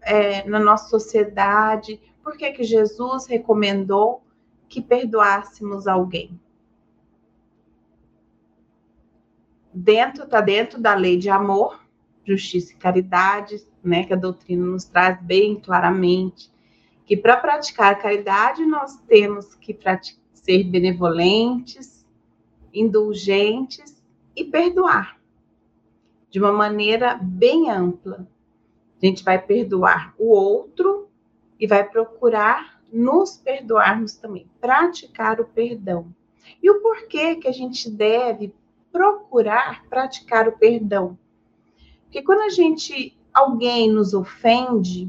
é, 0.00 0.48
na 0.48 0.58
nossa 0.58 0.88
sociedade, 0.88 2.00
por 2.22 2.36
que, 2.36 2.50
que 2.52 2.64
Jesus 2.64 3.26
recomendou 3.26 4.22
que 4.68 4.80
perdoássemos 4.80 5.86
alguém? 5.86 6.38
Dentro, 9.72 10.24
está 10.24 10.40
dentro 10.40 10.80
da 10.80 10.94
lei 10.94 11.16
de 11.16 11.28
amor, 11.28 11.80
justiça 12.24 12.72
e 12.72 12.76
caridade, 12.76 13.66
né, 13.82 14.04
que 14.04 14.12
a 14.12 14.16
doutrina 14.16 14.64
nos 14.64 14.84
traz 14.84 15.20
bem 15.22 15.56
claramente, 15.56 16.50
que 17.04 17.16
para 17.16 17.36
praticar 17.36 17.98
caridade 17.98 18.64
nós 18.66 18.96
temos 19.06 19.54
que 19.54 19.76
ser 20.34 20.64
benevolentes, 20.64 22.06
indulgentes 22.72 24.02
e 24.36 24.44
perdoar 24.44 25.18
de 26.30 26.38
uma 26.38 26.52
maneira 26.52 27.18
bem 27.20 27.70
ampla. 27.70 28.26
A 29.00 29.06
gente 29.06 29.24
vai 29.24 29.40
perdoar 29.40 30.14
o 30.18 30.28
outro 30.30 31.08
e 31.58 31.66
vai 31.66 31.88
procurar 31.88 32.80
nos 32.92 33.36
perdoarmos 33.36 34.14
também, 34.16 34.46
praticar 34.60 35.40
o 35.40 35.46
perdão. 35.46 36.12
E 36.62 36.70
o 36.70 36.80
porquê 36.80 37.36
que 37.36 37.48
a 37.48 37.52
gente 37.52 37.90
deve 37.90 38.52
procurar 38.98 39.84
praticar 39.88 40.48
o 40.48 40.58
perdão? 40.58 41.16
Porque 42.02 42.20
quando 42.20 42.40
a 42.40 42.48
gente 42.48 43.16
alguém 43.32 43.88
nos 43.92 44.12
ofende 44.12 45.08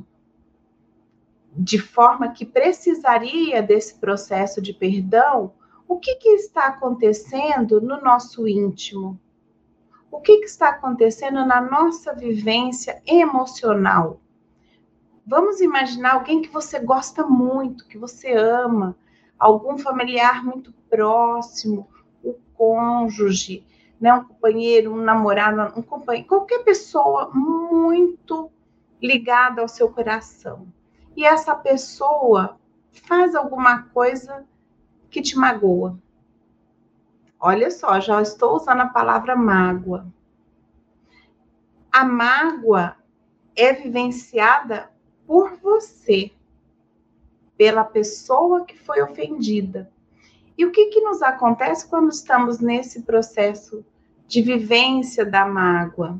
de 1.51 1.79
forma 1.79 2.31
que 2.31 2.46
precisaria 2.46 3.63
desse 3.63 3.96
processo 3.96 4.62
de 4.62 4.74
perdão, 4.74 5.53
o 5.88 5.98
que, 5.98 6.13
que 6.17 6.29
está 6.29 6.67
acontecendo 6.67 7.81
no 7.81 8.00
nosso 8.00 8.48
íntimo? 8.48 9.19
O 10.12 10.22
que, 10.22 10.38
que 10.38 10.46
está 10.46 10.69
acontecendo 10.69 11.43
na 11.43 11.60
nossa 11.60 12.13
vivência 12.13 13.01
emocional? 13.08 14.22
Vamos 15.25 15.62
imaginar 15.62 16.13
alguém 16.13 16.43
que 16.43 16.50
você 16.50 16.77
gosta 16.77 17.25
muito, 17.25 17.88
que 17.88 17.98
você 17.98 18.34
ama, 18.34 18.96
algum 19.39 19.79
familiar 19.79 20.46
muito 20.46 20.72
próximo, 20.88 21.88
o 22.24 22.36
cônjuge, 22.53 23.65
né, 23.99 24.13
um 24.13 24.23
companheiro, 24.23 24.93
um 24.93 25.01
namorado, 25.01 25.77
um 25.77 25.81
companheiro, 25.81 26.27
qualquer 26.27 26.63
pessoa 26.63 27.29
muito 27.33 28.49
ligada 29.01 29.61
ao 29.61 29.67
seu 29.67 29.89
coração. 29.91 30.67
E 31.15 31.25
essa 31.25 31.55
pessoa 31.55 32.57
faz 32.91 33.35
alguma 33.35 33.83
coisa 33.83 34.45
que 35.09 35.21
te 35.21 35.37
magoa. 35.37 35.97
Olha 37.39 37.71
só, 37.71 37.99
já 37.99 38.21
estou 38.21 38.55
usando 38.55 38.81
a 38.81 38.87
palavra 38.87 39.35
mágoa. 39.35 40.05
A 41.91 42.03
mágoa 42.05 42.95
é 43.55 43.73
vivenciada 43.73 44.91
por 45.25 45.57
você, 45.57 46.31
pela 47.57 47.83
pessoa 47.83 48.65
que 48.65 48.77
foi 48.77 49.01
ofendida. 49.01 49.91
E 50.59 50.65
o 50.65 50.71
que, 50.71 50.87
que 50.87 50.99
nos 50.99 51.21
acontece 51.21 51.87
quando 51.87 52.09
estamos 52.09 52.59
nesse 52.59 53.03
processo 53.03 53.81
de 54.27 54.41
vivência 54.41 55.25
da 55.25 55.45
mágoa? 55.45 56.19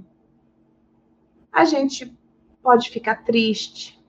A 1.52 1.66
gente 1.66 2.18
pode 2.64 2.90
ficar 2.90 3.26
triste, 3.26 4.02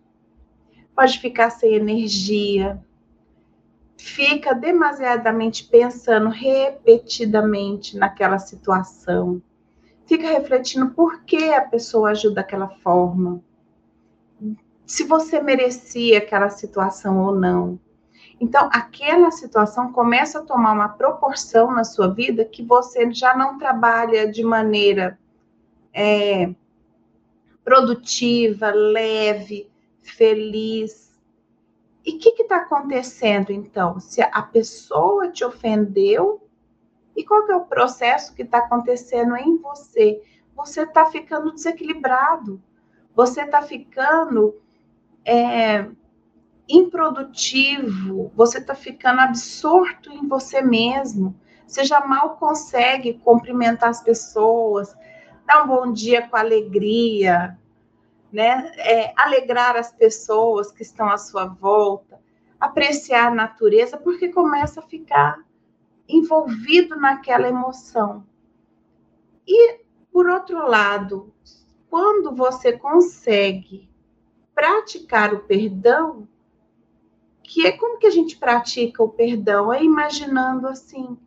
pode 0.94 1.18
ficar 1.18 1.50
sem 1.50 1.74
energia, 1.74 2.80
fica 3.98 4.54
demasiadamente 4.54 5.64
pensando 5.64 6.28
repetidamente 6.28 7.98
naquela 7.98 8.38
situação, 8.38 9.42
fica 10.06 10.28
refletindo 10.28 10.90
por 10.90 11.24
que 11.24 11.52
a 11.52 11.62
pessoa 11.62 12.10
agiu 12.10 12.32
daquela 12.32 12.68
forma, 12.68 13.42
se 14.86 15.02
você 15.02 15.42
merecia 15.42 16.18
aquela 16.18 16.50
situação 16.50 17.18
ou 17.18 17.34
não. 17.34 17.80
Então, 18.40 18.70
aquela 18.72 19.30
situação 19.30 19.92
começa 19.92 20.38
a 20.38 20.42
tomar 20.42 20.72
uma 20.72 20.88
proporção 20.88 21.70
na 21.70 21.84
sua 21.84 22.08
vida 22.08 22.42
que 22.42 22.62
você 22.62 23.12
já 23.12 23.36
não 23.36 23.58
trabalha 23.58 24.26
de 24.26 24.42
maneira 24.42 25.18
é, 25.92 26.50
produtiva, 27.62 28.70
leve, 28.70 29.70
feliz. 30.00 31.14
E 32.04 32.16
o 32.16 32.18
que 32.18 32.30
está 32.42 32.56
acontecendo 32.56 33.52
então? 33.52 34.00
Se 34.00 34.22
a 34.22 34.42
pessoa 34.42 35.28
te 35.28 35.44
ofendeu, 35.44 36.42
e 37.14 37.22
qual 37.22 37.44
que 37.44 37.52
é 37.52 37.56
o 37.56 37.66
processo 37.66 38.34
que 38.34 38.40
está 38.42 38.58
acontecendo 38.58 39.36
em 39.36 39.58
você? 39.58 40.22
Você 40.56 40.82
está 40.82 41.04
ficando 41.06 41.52
desequilibrado, 41.52 42.58
você 43.14 43.42
está 43.42 43.60
ficando 43.60 44.54
é, 45.26 45.86
improdutivo, 46.70 48.30
você 48.34 48.58
está 48.58 48.74
ficando 48.74 49.20
absorto 49.20 50.10
em 50.12 50.26
você 50.26 50.62
mesmo, 50.62 51.34
você 51.66 51.84
já 51.84 52.04
mal 52.06 52.36
consegue 52.36 53.14
cumprimentar 53.24 53.90
as 53.90 54.02
pessoas, 54.02 54.94
dar 55.46 55.64
um 55.64 55.66
bom 55.66 55.92
dia 55.92 56.28
com 56.28 56.36
alegria, 56.36 57.58
né? 58.32 58.72
É, 58.76 59.12
alegrar 59.16 59.76
as 59.76 59.92
pessoas 59.92 60.70
que 60.70 60.82
estão 60.82 61.08
à 61.08 61.18
sua 61.18 61.46
volta, 61.46 62.20
apreciar 62.58 63.28
a 63.28 63.34
natureza, 63.34 63.96
porque 63.96 64.28
começa 64.28 64.80
a 64.80 64.84
ficar 64.84 65.38
envolvido 66.08 66.96
naquela 66.96 67.48
emoção. 67.48 68.24
E, 69.46 69.80
por 70.12 70.28
outro 70.28 70.66
lado, 70.68 71.32
quando 71.88 72.34
você 72.34 72.72
consegue 72.72 73.88
praticar 74.54 75.34
o 75.34 75.40
perdão, 75.40 76.28
que 77.50 77.66
é 77.66 77.72
como 77.72 77.98
que 77.98 78.06
a 78.06 78.10
gente 78.10 78.36
pratica 78.36 79.02
o 79.02 79.08
perdão? 79.08 79.72
É 79.72 79.82
imaginando 79.82 80.68
assim, 80.68 81.18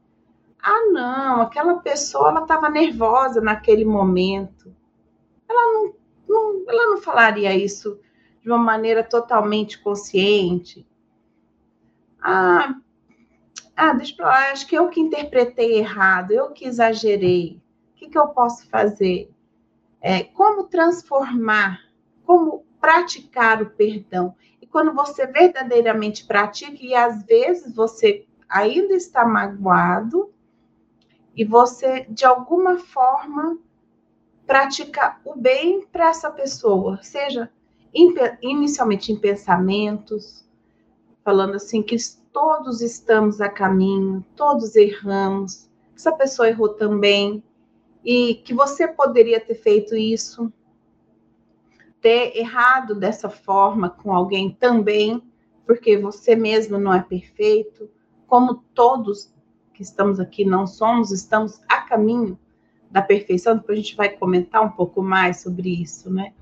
ah, 0.57 0.85
não, 0.89 1.41
aquela 1.41 1.79
pessoa 1.79 2.29
ela 2.29 2.43
estava 2.43 2.69
nervosa 2.69 3.41
naquele 3.41 3.83
momento. 3.83 4.73
Ela 5.49 5.73
não, 5.73 5.93
não, 6.25 6.63
ela 6.65 6.85
não 6.91 7.01
falaria 7.01 7.53
isso 7.53 7.99
de 8.41 8.49
uma 8.49 8.57
maneira 8.57 9.03
totalmente 9.03 9.83
consciente. 9.83 10.87
Ah, 12.21 12.73
ah, 13.75 13.93
deixa 13.93 14.15
eu 14.17 14.25
lá, 14.25 14.51
acho 14.51 14.65
que 14.65 14.77
eu 14.77 14.87
que 14.87 15.01
interpretei 15.01 15.77
errado, 15.77 16.31
eu 16.31 16.51
que 16.51 16.63
exagerei. 16.63 17.61
O 17.91 17.95
que, 17.95 18.07
que 18.07 18.17
eu 18.17 18.29
posso 18.29 18.65
fazer? 18.69 19.29
É, 19.99 20.23
como 20.23 20.69
transformar, 20.69 21.81
como 22.25 22.63
praticar 22.79 23.61
o 23.61 23.71
perdão. 23.71 24.33
Quando 24.73 24.91
você 24.91 25.27
verdadeiramente 25.27 26.25
pratica, 26.25 26.83
e 26.83 26.95
às 26.95 27.23
vezes 27.25 27.75
você 27.75 28.25
ainda 28.49 28.95
está 28.95 29.23
magoado, 29.23 30.33
e 31.35 31.45
você, 31.45 32.07
de 32.09 32.25
alguma 32.25 32.79
forma, 32.79 33.59
pratica 34.47 35.19
o 35.23 35.35
bem 35.35 35.85
para 35.85 36.09
essa 36.09 36.31
pessoa, 36.31 36.97
seja 37.03 37.51
inicialmente 38.41 39.11
em 39.11 39.15
pensamentos, 39.15 40.43
falando 41.23 41.53
assim 41.53 41.83
que 41.83 41.95
todos 42.31 42.81
estamos 42.81 43.39
a 43.41 43.49
caminho, 43.49 44.25
todos 44.35 44.75
erramos, 44.75 45.69
essa 45.95 46.11
pessoa 46.11 46.49
errou 46.49 46.69
também, 46.69 47.43
e 48.03 48.41
que 48.43 48.55
você 48.55 48.87
poderia 48.87 49.39
ter 49.39 49.53
feito 49.53 49.95
isso, 49.95 50.51
ter 52.03 52.37
errado 52.37 52.93
dessa 52.93 53.29
forma 53.29 53.89
com 53.89 54.13
alguém 54.13 54.51
também, 54.51 55.23
porque 55.65 55.97
você 55.97 56.35
mesmo 56.35 56.77
não 56.77 56.93
é 56.93 57.01
perfeito, 57.01 57.89
como 58.27 58.55
todos 58.75 59.33
que 59.73 59.81
estamos 59.81 60.19
aqui 60.19 60.43
não 60.43 60.67
somos, 60.67 61.11
estamos 61.11 61.61
a 61.69 61.81
caminho 61.81 62.37
da 62.91 63.01
perfeição, 63.01 63.55
depois 63.55 63.79
a 63.79 63.81
gente 63.81 63.95
vai 63.95 64.09
comentar 64.09 64.61
um 64.61 64.69
pouco 64.69 65.01
mais 65.01 65.41
sobre 65.41 65.81
isso, 65.81 66.11
né? 66.11 66.33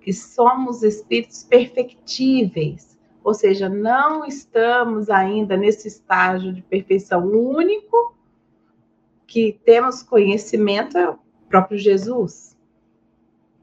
Que 0.00 0.12
somos 0.12 0.82
espíritos 0.82 1.44
perfectíveis, 1.44 2.98
ou 3.22 3.32
seja, 3.32 3.68
não 3.68 4.26
estamos 4.26 5.08
ainda 5.08 5.56
nesse 5.56 5.86
estágio 5.86 6.52
de 6.52 6.60
perfeição 6.60 7.24
único, 7.24 8.14
que 9.26 9.58
temos 9.64 10.02
conhecimento 10.02 10.98
é 10.98 11.08
o 11.08 11.18
próprio 11.48 11.78
Jesus, 11.78 12.56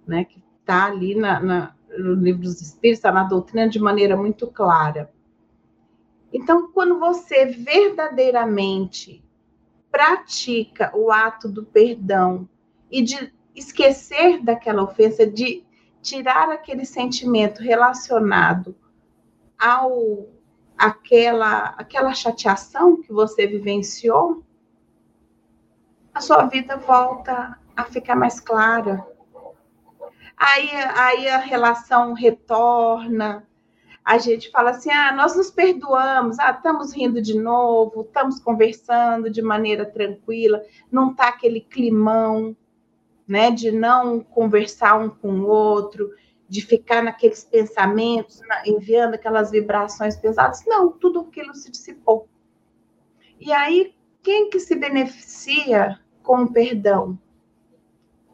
né? 0.08 0.24
Que 0.24 0.41
está 0.72 0.86
ali 0.86 1.16
na, 1.16 1.40
na, 1.42 1.76
no 1.98 2.14
livro 2.14 2.44
dos 2.44 2.62
Espíritos, 2.62 3.00
está 3.00 3.12
na 3.12 3.26
doutrina 3.26 3.68
de 3.68 3.78
maneira 3.78 4.16
muito 4.16 4.48
clara. 4.48 5.12
Então, 6.32 6.72
quando 6.72 6.98
você 6.98 7.46
verdadeiramente 7.46 9.22
pratica 9.92 10.90
o 10.96 11.12
ato 11.12 11.50
do 11.50 11.66
perdão 11.66 12.48
e 12.90 13.02
de 13.02 13.34
esquecer 13.54 14.42
daquela 14.42 14.82
ofensa, 14.82 15.28
de 15.28 15.66
tirar 16.02 16.50
aquele 16.50 16.86
sentimento 16.86 17.62
relacionado 17.62 18.74
ao 19.60 20.30
aquela 20.78 21.76
aquela 21.78 22.14
chateação 22.14 23.02
que 23.02 23.12
você 23.12 23.46
vivenciou, 23.46 24.42
a 26.14 26.22
sua 26.22 26.46
vida 26.46 26.78
volta 26.78 27.60
a 27.76 27.84
ficar 27.84 28.16
mais 28.16 28.40
clara. 28.40 29.06
Aí, 30.44 30.72
aí 30.96 31.30
a 31.30 31.38
relação 31.38 32.14
retorna, 32.14 33.48
a 34.04 34.18
gente 34.18 34.50
fala 34.50 34.72
assim: 34.72 34.90
ah, 34.90 35.12
nós 35.12 35.36
nos 35.36 35.52
perdoamos, 35.52 36.40
ah, 36.40 36.50
estamos 36.50 36.92
rindo 36.96 37.22
de 37.22 37.38
novo, 37.38 38.02
estamos 38.02 38.40
conversando 38.40 39.30
de 39.30 39.40
maneira 39.40 39.86
tranquila, 39.86 40.64
não 40.92 41.12
está 41.12 41.28
aquele 41.28 41.62
climão, 41.62 42.58
né, 43.28 43.52
de 43.52 43.72
não 43.72 44.20
conversar 44.20 45.00
um 45.00 45.10
com 45.12 45.42
o 45.42 45.48
outro, 45.48 46.10
de 46.50 46.66
ficar 46.66 47.04
naqueles 47.04 47.44
pensamentos, 47.44 48.42
enviando 48.66 49.14
aquelas 49.14 49.52
vibrações 49.52 50.18
pesadas. 50.18 50.64
Não, 50.66 50.92
tudo 50.92 51.20
aquilo 51.20 51.54
se 51.54 51.70
dissipou. 51.70 52.28
E 53.40 53.54
aí, 53.54 53.94
quem 54.24 54.50
que 54.50 54.60
se 54.60 54.76
beneficia 54.76 56.00
com 56.24 56.46
o 56.46 56.52
perdão? 56.52 57.16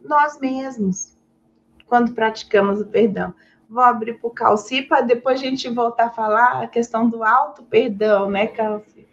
Nós 0.01 0.39
mesmos, 0.39 1.16
quando 1.87 2.13
praticamos 2.13 2.81
o 2.81 2.85
perdão 2.85 3.33
vou 3.69 3.83
abrir 3.83 4.13
para 4.13 4.27
o 4.27 4.31
Calci 4.31 4.81
para 4.81 5.01
depois 5.01 5.39
a 5.39 5.43
gente 5.43 5.69
voltar 5.69 6.05
a 6.05 6.09
falar 6.09 6.63
a 6.63 6.67
questão 6.67 7.09
do 7.09 7.23
auto 7.23 7.63
perdão, 7.63 8.29
né, 8.29 8.47
Calci? 8.47 9.05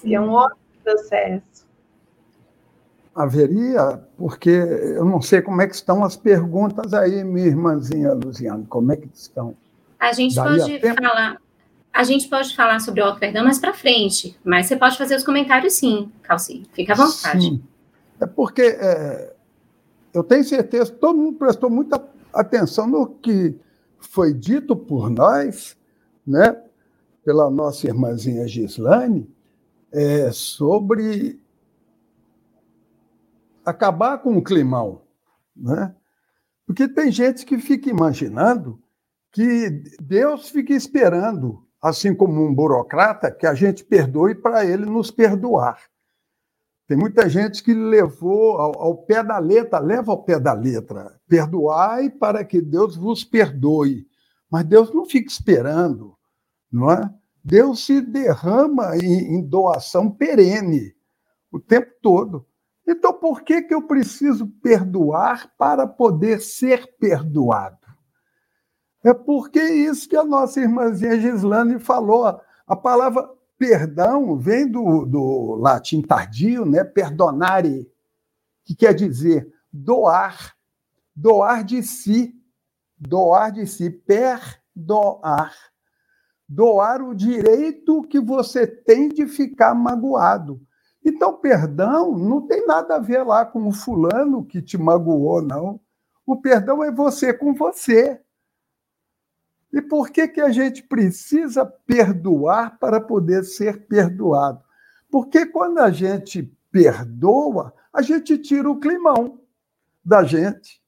Que 0.00 0.14
é 0.14 0.20
um 0.20 0.30
outro 0.30 0.56
processo. 0.82 1.66
Haveria, 3.14 4.02
porque 4.16 4.50
eu 4.50 5.04
não 5.04 5.20
sei 5.20 5.42
como 5.42 5.60
é 5.60 5.66
que 5.66 5.74
estão 5.74 6.02
as 6.02 6.16
perguntas 6.16 6.94
aí, 6.94 7.22
minha 7.22 7.46
irmãzinha 7.46 8.14
Luciana, 8.14 8.64
como 8.68 8.90
é 8.90 8.96
que 8.96 9.08
estão? 9.12 9.54
A 10.00 10.12
gente 10.12 10.34
Daria 10.34 10.64
pode 10.64 10.78
tempo? 10.80 11.02
falar, 11.02 11.36
a 11.92 12.04
gente 12.04 12.28
pode 12.28 12.56
falar 12.56 12.80
sobre 12.80 13.02
o 13.02 13.04
auto 13.04 13.20
perdão 13.20 13.44
mais 13.44 13.58
para 13.58 13.74
frente, 13.74 14.36
mas 14.42 14.66
você 14.66 14.76
pode 14.76 14.96
fazer 14.96 15.14
os 15.14 15.22
comentários 15.22 15.74
sim, 15.74 16.10
Calci, 16.22 16.64
fica 16.72 16.94
à 16.94 16.96
vontade. 16.96 17.42
Sim. 17.42 17.62
É 18.18 18.26
porque 18.26 18.62
é, 18.62 19.34
eu 20.12 20.22
tenho 20.22 20.44
certeza, 20.44 20.92
todo 20.92 21.18
mundo 21.18 21.38
prestou 21.38 21.70
muita 21.70 22.02
atenção 22.32 22.86
no 22.86 23.06
que 23.06 23.58
foi 23.98 24.32
dito 24.32 24.76
por 24.76 25.08
nós, 25.08 25.76
né, 26.26 26.60
pela 27.24 27.50
nossa 27.50 27.86
irmãzinha 27.86 28.46
Gislane, 28.46 29.28
é, 29.92 30.30
sobre 30.32 31.40
acabar 33.64 34.18
com 34.18 34.36
o 34.36 34.42
climão. 34.42 35.02
Né? 35.54 35.94
Porque 36.66 36.88
tem 36.88 37.10
gente 37.10 37.44
que 37.44 37.58
fica 37.58 37.90
imaginando 37.90 38.80
que 39.30 39.70
Deus 40.00 40.48
fica 40.50 40.74
esperando, 40.74 41.64
assim 41.80 42.14
como 42.14 42.44
um 42.44 42.54
burocrata, 42.54 43.30
que 43.30 43.46
a 43.46 43.54
gente 43.54 43.84
perdoe 43.84 44.34
para 44.34 44.64
ele 44.64 44.84
nos 44.84 45.10
perdoar. 45.10 45.78
Tem 46.92 46.98
muita 46.98 47.26
gente 47.26 47.62
que 47.62 47.72
levou 47.72 48.58
ao, 48.58 48.78
ao, 48.78 48.94
pé 48.98 49.24
da 49.24 49.38
letra, 49.38 49.78
leva 49.78 50.12
ao 50.12 50.22
pé 50.22 50.38
da 50.38 50.52
letra, 50.52 51.18
perdoai 51.26 52.10
para 52.10 52.44
que 52.44 52.60
Deus 52.60 52.94
vos 52.96 53.24
perdoe. 53.24 54.06
Mas 54.50 54.66
Deus 54.66 54.92
não 54.92 55.06
fica 55.06 55.26
esperando, 55.26 56.14
não 56.70 56.90
é? 56.90 57.10
Deus 57.42 57.86
se 57.86 58.02
derrama 58.02 58.94
em, 58.98 59.36
em 59.36 59.42
doação 59.42 60.10
perene 60.10 60.94
o 61.50 61.58
tempo 61.58 61.90
todo. 62.02 62.46
Então, 62.86 63.14
por 63.14 63.40
que, 63.40 63.62
que 63.62 63.72
eu 63.72 63.86
preciso 63.86 64.46
perdoar 64.62 65.50
para 65.56 65.86
poder 65.86 66.42
ser 66.42 66.94
perdoado? 66.98 67.86
É 69.02 69.14
porque 69.14 69.62
isso 69.62 70.06
que 70.06 70.16
a 70.16 70.24
nossa 70.24 70.60
irmãzinha 70.60 71.18
Gislane 71.18 71.78
falou. 71.78 72.38
A 72.66 72.76
palavra 72.76 73.30
perdão 73.62 74.36
vem 74.36 74.68
do, 74.68 75.06
do 75.06 75.54
latim 75.54 76.02
tardio, 76.02 76.64
né? 76.64 76.82
perdonare, 76.82 77.88
que 78.64 78.74
quer 78.74 78.92
dizer 78.92 79.54
doar, 79.72 80.56
doar 81.14 81.62
de 81.62 81.80
si, 81.80 82.34
doar 82.98 83.52
de 83.52 83.64
si, 83.64 83.88
perdoar. 83.88 85.54
Doar 86.48 87.02
o 87.02 87.14
direito 87.14 88.02
que 88.02 88.18
você 88.18 88.66
tem 88.66 89.08
de 89.08 89.28
ficar 89.28 89.76
magoado. 89.76 90.60
Então, 91.04 91.38
perdão 91.38 92.18
não 92.18 92.44
tem 92.44 92.66
nada 92.66 92.96
a 92.96 92.98
ver 92.98 93.22
lá 93.22 93.46
com 93.46 93.68
o 93.68 93.72
fulano 93.72 94.44
que 94.44 94.60
te 94.60 94.76
magoou, 94.76 95.40
não. 95.40 95.80
O 96.26 96.36
perdão 96.36 96.82
é 96.82 96.90
você 96.90 97.32
com 97.32 97.54
você. 97.54 98.20
E 99.72 99.80
por 99.80 100.10
que, 100.10 100.28
que 100.28 100.40
a 100.40 100.50
gente 100.50 100.82
precisa 100.82 101.64
perdoar 101.64 102.78
para 102.78 103.00
poder 103.00 103.44
ser 103.44 103.86
perdoado? 103.86 104.62
Porque 105.10 105.46
quando 105.46 105.78
a 105.78 105.90
gente 105.90 106.42
perdoa, 106.70 107.74
a 107.92 108.02
gente 108.02 108.36
tira 108.38 108.70
o 108.70 108.78
climão 108.78 109.40
da 110.04 110.24
gente. 110.24 110.82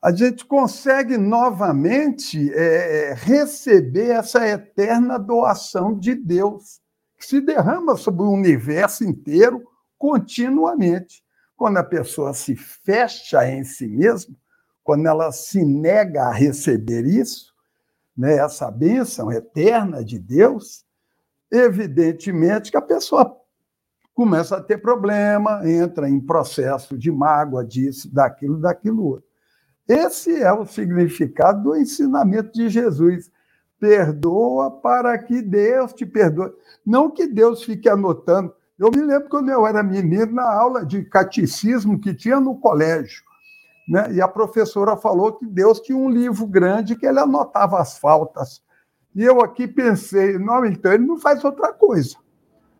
A 0.00 0.12
gente 0.12 0.44
consegue 0.44 1.18
novamente 1.18 2.52
é, 2.52 3.14
receber 3.14 4.10
essa 4.10 4.46
eterna 4.46 5.18
doação 5.18 5.98
de 5.98 6.14
Deus, 6.14 6.80
que 7.18 7.26
se 7.26 7.40
derrama 7.40 7.96
sobre 7.96 8.22
o 8.22 8.30
universo 8.30 9.04
inteiro 9.04 9.66
continuamente. 9.98 11.24
Quando 11.56 11.78
a 11.78 11.84
pessoa 11.84 12.34
se 12.34 12.54
fecha 12.54 13.48
em 13.50 13.64
si 13.64 13.88
mesma, 13.88 14.36
quando 14.86 15.06
ela 15.06 15.32
se 15.32 15.64
nega 15.64 16.26
a 16.26 16.32
receber 16.32 17.04
isso, 17.04 17.52
né, 18.16 18.36
essa 18.38 18.70
bênção 18.70 19.32
eterna 19.32 20.04
de 20.04 20.16
Deus, 20.16 20.84
evidentemente 21.50 22.70
que 22.70 22.76
a 22.76 22.82
pessoa 22.82 23.36
começa 24.14 24.56
a 24.56 24.62
ter 24.62 24.78
problema, 24.78 25.68
entra 25.68 26.08
em 26.08 26.20
processo 26.20 26.96
de 26.96 27.10
mágoa 27.10 27.64
disso, 27.64 28.14
daquilo, 28.14 28.60
daquilo 28.60 29.04
outro. 29.04 29.26
Esse 29.88 30.40
é 30.40 30.52
o 30.52 30.64
significado 30.64 31.64
do 31.64 31.76
ensinamento 31.76 32.52
de 32.52 32.68
Jesus. 32.68 33.30
Perdoa 33.80 34.70
para 34.70 35.18
que 35.18 35.42
Deus 35.42 35.92
te 35.92 36.06
perdoe. 36.06 36.52
Não 36.84 37.10
que 37.10 37.26
Deus 37.26 37.62
fique 37.62 37.88
anotando. 37.88 38.54
Eu 38.78 38.90
me 38.90 39.02
lembro 39.02 39.28
quando 39.28 39.50
eu 39.50 39.66
era 39.66 39.82
menino, 39.82 40.32
na 40.32 40.50
aula 40.50 40.86
de 40.86 41.04
catecismo 41.04 42.00
que 42.00 42.14
tinha 42.14 42.38
no 42.40 42.58
colégio. 42.58 43.25
Né? 43.86 44.14
E 44.14 44.20
a 44.20 44.26
professora 44.26 44.96
falou 44.96 45.32
que 45.32 45.46
Deus 45.46 45.80
tinha 45.80 45.96
um 45.96 46.10
livro 46.10 46.46
grande 46.46 46.96
que 46.96 47.06
ele 47.06 47.20
anotava 47.20 47.78
as 47.78 47.98
faltas. 47.98 48.62
E 49.14 49.22
eu 49.22 49.40
aqui 49.40 49.68
pensei, 49.68 50.38
não, 50.38 50.64
então 50.66 50.92
ele 50.92 51.06
não 51.06 51.18
faz 51.18 51.44
outra 51.44 51.72
coisa. 51.72 52.16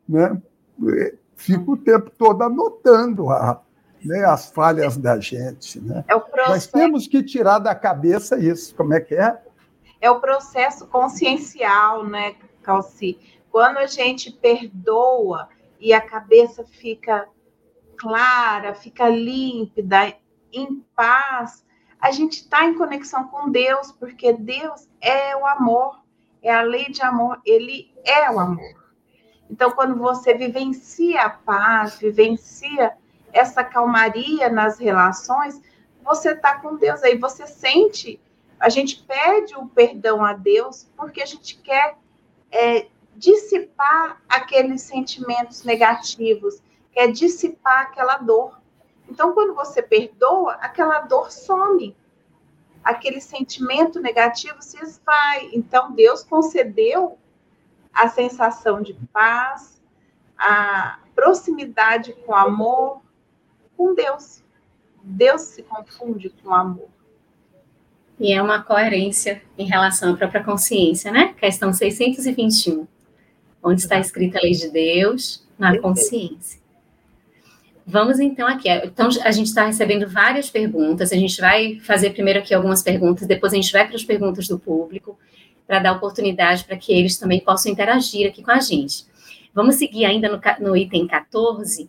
Né? 0.08 0.40
Fica 1.36 1.70
o 1.70 1.76
tempo 1.76 2.10
todo 2.10 2.42
anotando 2.42 3.30
a, 3.30 3.62
né, 4.04 4.24
as 4.24 4.50
falhas 4.50 4.96
da 4.96 5.18
gente. 5.20 5.80
Né? 5.80 6.04
É 6.08 6.14
o 6.14 6.20
processo... 6.20 6.50
Nós 6.50 6.66
temos 6.66 7.06
que 7.06 7.22
tirar 7.22 7.58
da 7.58 7.74
cabeça 7.74 8.38
isso. 8.38 8.74
Como 8.74 8.92
é 8.92 9.00
que 9.00 9.14
é? 9.14 9.40
É 10.00 10.10
o 10.10 10.20
processo 10.20 10.86
consciencial, 10.86 12.04
né, 12.04 12.34
Calci? 12.62 13.18
Quando 13.50 13.78
a 13.78 13.86
gente 13.86 14.30
perdoa 14.30 15.48
e 15.80 15.92
a 15.92 16.00
cabeça 16.00 16.64
fica 16.64 17.26
clara, 17.96 18.74
fica 18.74 19.08
límpida, 19.08 20.14
em 20.58 20.84
paz, 20.94 21.64
a 22.00 22.10
gente 22.10 22.40
está 22.40 22.64
em 22.64 22.74
conexão 22.74 23.28
com 23.28 23.50
Deus, 23.50 23.92
porque 23.92 24.32
Deus 24.32 24.88
é 25.00 25.36
o 25.36 25.46
amor, 25.46 26.00
é 26.42 26.54
a 26.54 26.62
lei 26.62 26.90
de 26.90 27.02
amor, 27.02 27.40
ele 27.44 27.92
é 28.04 28.30
o 28.30 28.38
amor. 28.38 28.86
Então, 29.50 29.70
quando 29.70 29.96
você 29.96 30.34
vivencia 30.34 31.22
a 31.22 31.30
paz, 31.30 31.98
vivencia 31.98 32.96
essa 33.32 33.62
calmaria 33.62 34.48
nas 34.48 34.78
relações, 34.78 35.60
você 36.02 36.30
está 36.30 36.58
com 36.60 36.76
Deus 36.76 37.02
aí, 37.02 37.18
você 37.18 37.46
sente. 37.46 38.20
A 38.58 38.68
gente 38.68 39.02
pede 39.02 39.54
o 39.56 39.66
perdão 39.66 40.24
a 40.24 40.32
Deus 40.32 40.88
porque 40.96 41.22
a 41.22 41.26
gente 41.26 41.58
quer 41.58 41.96
é, 42.50 42.86
dissipar 43.14 44.22
aqueles 44.28 44.82
sentimentos 44.82 45.64
negativos, 45.64 46.62
quer 46.92 47.10
dissipar 47.10 47.82
aquela 47.82 48.18
dor. 48.18 48.60
Então, 49.08 49.32
quando 49.32 49.54
você 49.54 49.82
perdoa, 49.82 50.54
aquela 50.54 51.00
dor 51.00 51.30
some. 51.30 51.96
Aquele 52.82 53.20
sentimento 53.20 54.00
negativo 54.00 54.60
se 54.60 54.82
esvai. 54.82 55.50
Então, 55.52 55.92
Deus 55.92 56.22
concedeu 56.22 57.18
a 57.92 58.08
sensação 58.08 58.82
de 58.82 58.94
paz, 59.12 59.80
a 60.38 60.98
proximidade 61.14 62.12
com 62.12 62.32
o 62.32 62.34
amor, 62.34 63.00
com 63.76 63.94
Deus. 63.94 64.42
Deus 65.02 65.42
se 65.42 65.62
confunde 65.62 66.30
com 66.30 66.50
o 66.50 66.54
amor. 66.54 66.88
E 68.18 68.32
é 68.32 68.42
uma 68.42 68.62
coerência 68.62 69.42
em 69.58 69.66
relação 69.66 70.14
à 70.14 70.16
própria 70.16 70.42
consciência, 70.42 71.12
né? 71.12 71.34
Questão 71.34 71.72
621, 71.72 72.86
onde 73.62 73.82
está 73.82 73.98
escrita 73.98 74.38
a 74.38 74.42
lei 74.42 74.52
de 74.52 74.70
Deus 74.70 75.46
na 75.58 75.78
consciência. 75.78 76.60
Vamos 77.88 78.18
então 78.18 78.48
aqui. 78.48 78.68
Então, 78.68 79.08
a 79.22 79.30
gente 79.30 79.46
está 79.46 79.64
recebendo 79.64 80.08
várias 80.08 80.50
perguntas. 80.50 81.12
A 81.12 81.16
gente 81.16 81.40
vai 81.40 81.78
fazer 81.78 82.10
primeiro 82.10 82.40
aqui 82.40 82.52
algumas 82.52 82.82
perguntas, 82.82 83.28
depois 83.28 83.52
a 83.52 83.56
gente 83.56 83.70
vai 83.70 83.86
para 83.86 83.94
as 83.94 84.02
perguntas 84.02 84.48
do 84.48 84.58
público, 84.58 85.16
para 85.64 85.78
dar 85.78 85.92
oportunidade 85.92 86.64
para 86.64 86.76
que 86.76 86.92
eles 86.92 87.16
também 87.16 87.38
possam 87.38 87.70
interagir 87.70 88.28
aqui 88.28 88.42
com 88.42 88.50
a 88.50 88.58
gente. 88.58 89.06
Vamos 89.54 89.76
seguir 89.76 90.04
ainda 90.04 90.28
no, 90.28 90.40
no 90.68 90.76
item 90.76 91.06
14, 91.06 91.88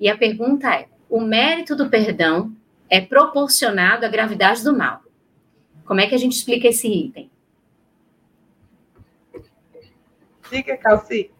e 0.00 0.08
a 0.08 0.16
pergunta 0.16 0.74
é: 0.74 0.88
o 1.10 1.20
mérito 1.20 1.76
do 1.76 1.90
perdão 1.90 2.50
é 2.88 3.02
proporcionado 3.02 4.06
à 4.06 4.08
gravidade 4.08 4.64
do 4.64 4.74
mal? 4.74 5.02
Como 5.84 6.00
é 6.00 6.06
que 6.06 6.14
a 6.14 6.18
gente 6.18 6.36
explica 6.36 6.68
esse 6.68 6.88
item? 6.88 7.30
Diga, 10.50 10.76
Calci. 10.78 11.30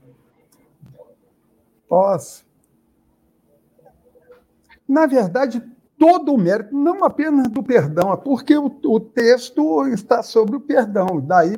Posso. 1.88 2.44
Na 4.88 5.06
verdade, 5.06 5.62
todo 5.98 6.34
o 6.34 6.38
mérito, 6.38 6.74
não 6.76 7.04
apenas 7.04 7.48
do 7.48 7.62
perdão, 7.62 8.12
é 8.12 8.16
porque 8.16 8.56
o, 8.56 8.66
o 8.84 9.00
texto 9.00 9.86
está 9.88 10.22
sobre 10.22 10.56
o 10.56 10.60
perdão, 10.60 11.20
daí 11.20 11.56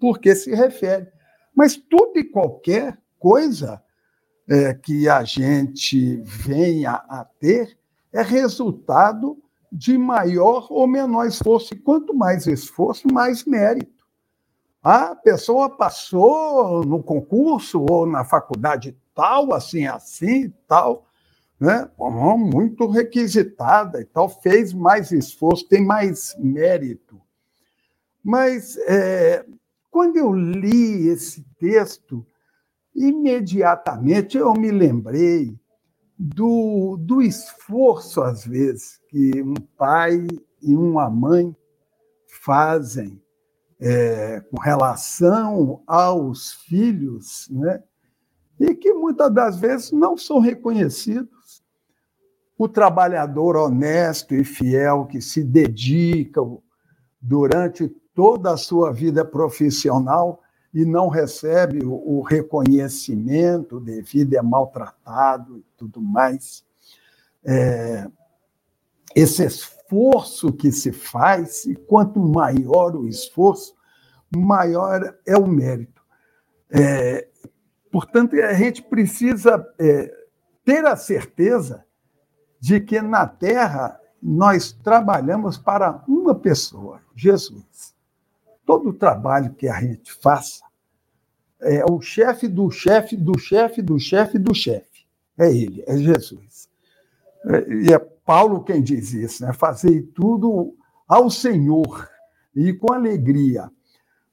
porque 0.00 0.34
se 0.34 0.54
refere. 0.54 1.08
Mas 1.54 1.76
tudo 1.76 2.18
e 2.18 2.24
qualquer 2.24 2.98
coisa 3.18 3.82
é, 4.48 4.74
que 4.74 5.08
a 5.08 5.22
gente 5.22 6.16
venha 6.24 6.92
a 7.08 7.24
ter 7.38 7.78
é 8.12 8.22
resultado 8.22 9.38
de 9.70 9.96
maior 9.96 10.66
ou 10.70 10.86
menor 10.86 11.26
esforço. 11.26 11.72
E 11.72 11.78
quanto 11.78 12.14
mais 12.14 12.46
esforço, 12.46 13.08
mais 13.12 13.44
mérito. 13.44 14.04
A 14.82 15.14
pessoa 15.14 15.70
passou 15.70 16.84
no 16.84 17.02
concurso 17.02 17.84
ou 17.88 18.04
na 18.04 18.24
faculdade 18.24 18.96
tal, 19.14 19.54
assim, 19.54 19.86
assim, 19.86 20.52
tal, 20.66 21.06
né? 21.62 21.88
muito 22.36 22.88
requisitada 22.88 24.00
e 24.00 24.04
tal, 24.04 24.28
fez 24.28 24.72
mais 24.72 25.12
esforço, 25.12 25.68
tem 25.68 25.86
mais 25.86 26.34
mérito. 26.36 27.20
Mas 28.20 28.76
é, 28.78 29.46
quando 29.88 30.16
eu 30.16 30.32
li 30.32 31.06
esse 31.06 31.46
texto, 31.60 32.26
imediatamente 32.92 34.36
eu 34.36 34.52
me 34.54 34.72
lembrei 34.72 35.56
do, 36.18 36.96
do 36.98 37.22
esforço, 37.22 38.22
às 38.22 38.44
vezes, 38.44 39.00
que 39.08 39.40
um 39.40 39.54
pai 39.54 40.26
e 40.60 40.74
uma 40.74 41.08
mãe 41.08 41.54
fazem 42.26 43.22
é, 43.80 44.40
com 44.40 44.60
relação 44.60 45.80
aos 45.86 46.54
filhos, 46.54 47.48
né? 47.52 47.84
e 48.58 48.74
que 48.74 48.92
muitas 48.92 49.32
das 49.32 49.60
vezes 49.60 49.92
não 49.92 50.16
são 50.16 50.40
reconhecidos 50.40 51.31
o 52.62 52.68
trabalhador 52.68 53.56
honesto 53.56 54.36
e 54.36 54.44
fiel 54.44 55.04
que 55.06 55.20
se 55.20 55.42
dedica 55.42 56.40
durante 57.20 57.88
toda 58.14 58.52
a 58.52 58.56
sua 58.56 58.92
vida 58.92 59.24
profissional 59.24 60.40
e 60.72 60.84
não 60.84 61.08
recebe 61.08 61.80
o 61.84 62.20
reconhecimento 62.22 63.80
devido, 63.80 64.34
é 64.34 64.42
maltratado 64.42 65.58
e 65.58 65.64
tudo 65.76 66.00
mais. 66.00 66.64
É, 67.44 68.06
esse 69.14 69.44
esforço 69.44 70.52
que 70.52 70.70
se 70.70 70.92
faz, 70.92 71.64
e 71.64 71.74
quanto 71.74 72.20
maior 72.20 72.94
o 72.94 73.08
esforço, 73.08 73.74
maior 74.34 75.16
é 75.26 75.36
o 75.36 75.48
mérito. 75.48 76.00
É, 76.70 77.26
portanto, 77.90 78.36
a 78.36 78.54
gente 78.54 78.82
precisa 78.82 79.66
é, 79.80 80.14
ter 80.64 80.86
a 80.86 80.94
certeza 80.94 81.84
de 82.62 82.78
que 82.78 83.02
na 83.02 83.26
Terra 83.26 84.00
nós 84.22 84.70
trabalhamos 84.70 85.58
para 85.58 86.04
uma 86.06 86.32
pessoa, 86.32 87.00
Jesus. 87.12 87.92
Todo 88.64 88.90
o 88.90 88.94
trabalho 88.94 89.52
que 89.52 89.66
a 89.66 89.80
gente 89.80 90.12
faça 90.12 90.62
é 91.60 91.84
o 91.90 92.00
chefe 92.00 92.46
do 92.46 92.70
chefe 92.70 93.16
do 93.16 93.36
chefe 93.36 93.82
do 93.82 93.98
chefe 93.98 94.38
do 94.38 94.54
chefe. 94.54 95.04
É 95.36 95.52
ele, 95.52 95.82
é 95.88 95.96
Jesus. 95.96 96.68
É, 97.46 97.74
e 97.74 97.92
é 97.92 97.98
Paulo 97.98 98.62
quem 98.62 98.80
diz 98.80 99.12
isso, 99.12 99.44
né? 99.44 99.52
Fazer 99.52 100.02
tudo 100.14 100.76
ao 101.08 101.28
Senhor 101.28 102.08
e 102.54 102.72
com 102.72 102.92
alegria, 102.92 103.68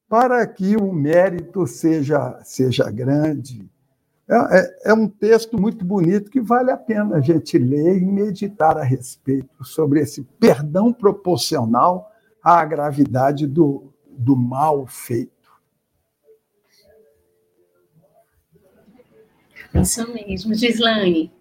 para 0.08 0.46
que 0.46 0.76
o 0.76 0.94
mérito 0.94 1.66
seja, 1.66 2.40
seja 2.44 2.92
grande 2.92 3.68
é, 4.30 4.36
é, 4.36 4.92
é, 4.92 4.94
um 4.94 5.08
texto 5.08 5.60
muito 5.60 5.84
bonito 5.84 6.30
que 6.30 6.40
vale 6.40 6.70
a 6.70 6.78
pena 6.78 7.16
a 7.16 7.20
gente 7.20 7.58
ler 7.58 7.98
e 7.98 8.06
meditar 8.06 8.78
a 8.78 8.84
respeito 8.84 9.64
sobre 9.64 10.02
esse 10.02 10.24
perdão 10.40 10.94
proporcional 10.94 12.12
à 12.44 12.64
gravidade 12.64 13.48
do, 13.48 13.92
do 14.08 14.36
mal 14.36 14.86
feito. 14.86 15.32
Isso 19.74 20.14
mesmo, 20.14 20.54
Gislaine. 20.54 21.32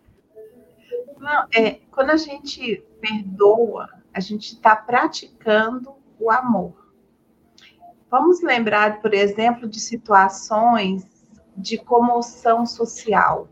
Não, 1.18 1.46
é, 1.54 1.80
quando 1.90 2.10
a 2.10 2.16
gente 2.16 2.82
perdoa, 3.02 3.88
a 4.14 4.20
gente 4.20 4.54
está 4.54 4.74
praticando 4.74 5.92
o 6.18 6.30
amor. 6.30 6.90
Vamos 8.10 8.40
lembrar, 8.40 9.02
por 9.02 9.12
exemplo, 9.12 9.68
de 9.68 9.78
situações 9.78 11.17
de 11.58 11.76
comoção 11.76 12.64
social. 12.64 13.48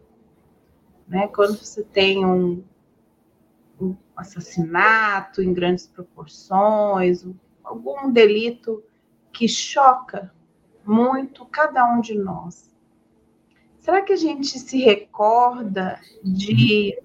Né? 1.09 1.29
Quando 1.29 1.59
você 1.59 1.83
tem 1.83 2.25
um, 2.25 2.65
um 3.81 3.97
assassinato 4.17 5.43
em 5.43 5.53
grandes 5.53 5.87
proporções, 5.87 7.27
algum 7.63 8.11
delito 8.11 8.83
que 9.33 9.49
choca 9.49 10.33
muito 10.85 11.45
cada 11.47 11.85
um 11.93 12.01
de 12.01 12.15
nós. 12.15 12.75
Será 13.81 14.03
que 14.03 14.13
a 14.13 14.17
gente 14.17 14.59
se 14.59 14.79
recorda 14.79 16.01
de 16.23 16.97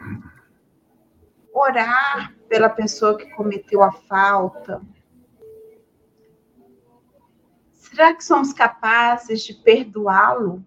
orar 1.54 2.36
pela 2.48 2.70
pessoa 2.70 3.18
que 3.18 3.30
cometeu 3.32 3.84
a 3.84 3.92
falta? 3.92 4.82
Será 7.74 8.16
que 8.16 8.24
somos 8.24 8.54
capazes 8.54 9.42
de 9.44 9.54
perdoá-lo? 9.54 10.66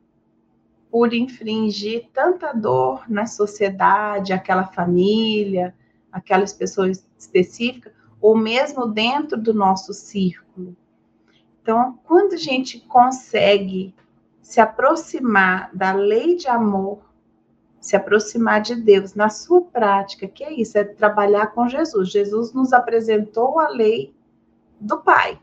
Por 0.94 1.12
infringir 1.12 2.08
tanta 2.12 2.52
dor 2.52 3.02
na 3.10 3.26
sociedade, 3.26 4.32
aquela 4.32 4.64
família, 4.64 5.74
aquelas 6.12 6.52
pessoas 6.52 7.04
específicas, 7.18 7.92
ou 8.20 8.36
mesmo 8.36 8.86
dentro 8.86 9.36
do 9.36 9.52
nosso 9.52 9.92
círculo. 9.92 10.76
Então, 11.60 11.98
quando 12.04 12.34
a 12.34 12.36
gente 12.36 12.78
consegue 12.78 13.92
se 14.40 14.60
aproximar 14.60 15.68
da 15.74 15.92
lei 15.92 16.36
de 16.36 16.46
amor, 16.46 17.00
se 17.80 17.96
aproximar 17.96 18.60
de 18.60 18.76
Deus 18.76 19.16
na 19.16 19.28
sua 19.28 19.62
prática, 19.62 20.28
que 20.28 20.44
é 20.44 20.52
isso, 20.52 20.78
é 20.78 20.84
trabalhar 20.84 21.48
com 21.48 21.68
Jesus. 21.68 22.08
Jesus 22.08 22.52
nos 22.52 22.72
apresentou 22.72 23.58
a 23.58 23.68
lei 23.68 24.14
do 24.78 24.98
Pai, 24.98 25.40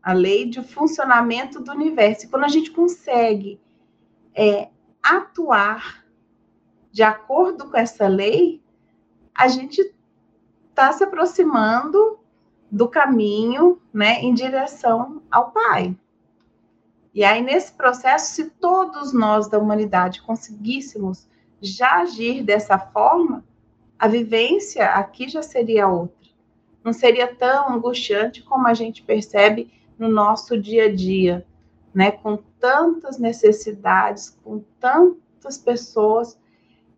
a 0.00 0.12
lei 0.12 0.48
de 0.48 0.62
funcionamento 0.62 1.60
do 1.60 1.72
universo. 1.72 2.24
E 2.24 2.28
quando 2.28 2.44
a 2.44 2.48
gente 2.48 2.70
consegue 2.70 3.60
é, 4.38 4.70
atuar 5.02 6.04
de 6.92 7.02
acordo 7.02 7.68
com 7.68 7.76
essa 7.76 8.06
lei, 8.06 8.62
a 9.34 9.48
gente 9.48 9.92
está 10.70 10.92
se 10.92 11.02
aproximando 11.02 12.20
do 12.70 12.88
caminho, 12.88 13.82
né, 13.92 14.20
em 14.20 14.32
direção 14.32 15.22
ao 15.28 15.50
Pai. 15.50 15.96
E 17.12 17.24
aí, 17.24 17.42
nesse 17.42 17.72
processo, 17.72 18.32
se 18.32 18.50
todos 18.50 19.12
nós 19.12 19.48
da 19.48 19.58
humanidade 19.58 20.22
conseguíssemos 20.22 21.28
já 21.60 22.02
agir 22.02 22.44
dessa 22.44 22.78
forma, 22.78 23.44
a 23.98 24.06
vivência 24.06 24.86
aqui 24.90 25.28
já 25.28 25.42
seria 25.42 25.88
outra. 25.88 26.28
Não 26.84 26.92
seria 26.92 27.34
tão 27.34 27.70
angustiante 27.70 28.42
como 28.42 28.68
a 28.68 28.74
gente 28.74 29.02
percebe 29.02 29.72
no 29.98 30.08
nosso 30.08 30.56
dia 30.56 30.84
a 30.84 30.94
dia, 30.94 31.44
né, 31.92 32.12
com 32.12 32.38
tantas 32.60 33.18
necessidades, 33.18 34.36
com 34.42 34.62
tantas 34.80 35.58
pessoas 35.58 36.38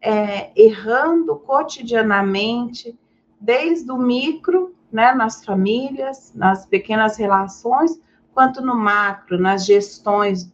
é, 0.00 0.50
errando 0.60 1.36
cotidianamente, 1.36 2.98
desde 3.40 3.90
o 3.90 3.98
micro, 3.98 4.74
né, 4.90 5.12
nas 5.12 5.44
famílias, 5.44 6.32
nas 6.34 6.66
pequenas 6.66 7.16
relações, 7.16 8.00
quanto 8.34 8.60
no 8.60 8.74
macro, 8.74 9.38
nas 9.38 9.64
gestões 9.64 10.52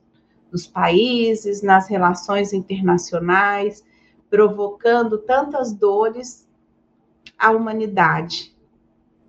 dos 0.51 0.66
países, 0.66 1.62
nas 1.62 1.88
relações 1.88 2.53
internacionais, 2.53 3.85
provocando 4.29 5.19
tantas 5.19 5.73
dores 5.73 6.49
à 7.38 7.51
humanidade. 7.51 8.55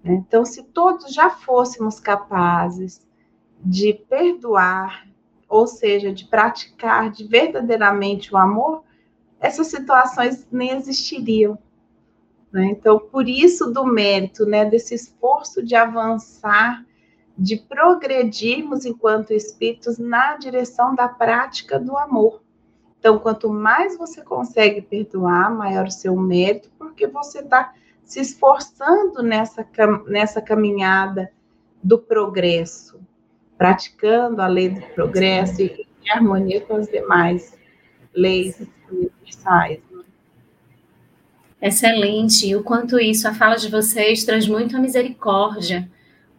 Né. 0.04 0.14
Então, 0.14 0.46
se 0.46 0.64
todos 0.64 1.14
já 1.14 1.30
fôssemos 1.30 2.00
capazes 2.00 3.06
de 3.64 3.94
perdoar, 3.94 5.08
ou 5.48 5.66
seja, 5.66 6.12
de 6.12 6.26
praticar 6.26 7.12
de 7.12 7.26
verdadeiramente 7.26 8.34
o 8.34 8.38
amor, 8.38 8.84
essas 9.40 9.68
situações 9.68 10.48
nem 10.52 10.72
existiriam. 10.72 11.58
Né? 12.52 12.66
Então, 12.66 13.00
por 13.00 13.28
isso 13.28 13.72
do 13.72 13.86
mérito, 13.86 14.46
né, 14.46 14.66
desse 14.66 14.96
esforço 14.96 15.64
de 15.64 15.76
avançar, 15.76 16.86
de 17.38 17.56
progredirmos 17.56 18.86
enquanto 18.86 19.32
espíritos 19.32 19.98
na 19.98 20.36
direção 20.38 20.96
da 20.96 21.08
prática 21.08 21.80
do 21.80 21.96
amor. 21.98 22.42
Então, 23.00 23.20
quanto 23.20 23.48
mais 23.48 23.96
você 23.98 24.24
consegue 24.24 24.82
perdoar, 24.82 25.54
maior 25.54 25.86
o 25.86 25.92
seu 25.92 26.16
mérito, 26.16 26.72
porque 26.80 27.06
você 27.06 27.40
está 27.40 27.74
se 28.04 28.20
esforçando 28.20 29.22
nessa, 29.22 29.66
nessa 30.08 30.42
caminhada 30.42 31.32
do 31.84 32.00
progresso 32.00 33.00
praticando 33.58 34.42
a 34.42 34.48
lei 34.48 34.70
do 34.70 34.82
progresso 34.94 35.62
e 35.62 35.88
em 36.06 36.10
harmonia 36.10 36.62
com 36.62 36.76
as 36.76 36.88
demais 36.88 37.58
leis 38.14 38.62
universais. 38.90 39.80
Né? 39.92 40.04
Excelente. 41.62 42.48
E 42.48 42.56
o 42.56 42.64
quanto 42.64 43.00
isso, 43.00 43.28
a 43.28 43.34
fala 43.34 43.56
de 43.56 43.70
vocês 43.70 44.24
traz 44.24 44.48
muito 44.48 44.76
a 44.76 44.80
misericórdia, 44.80 45.90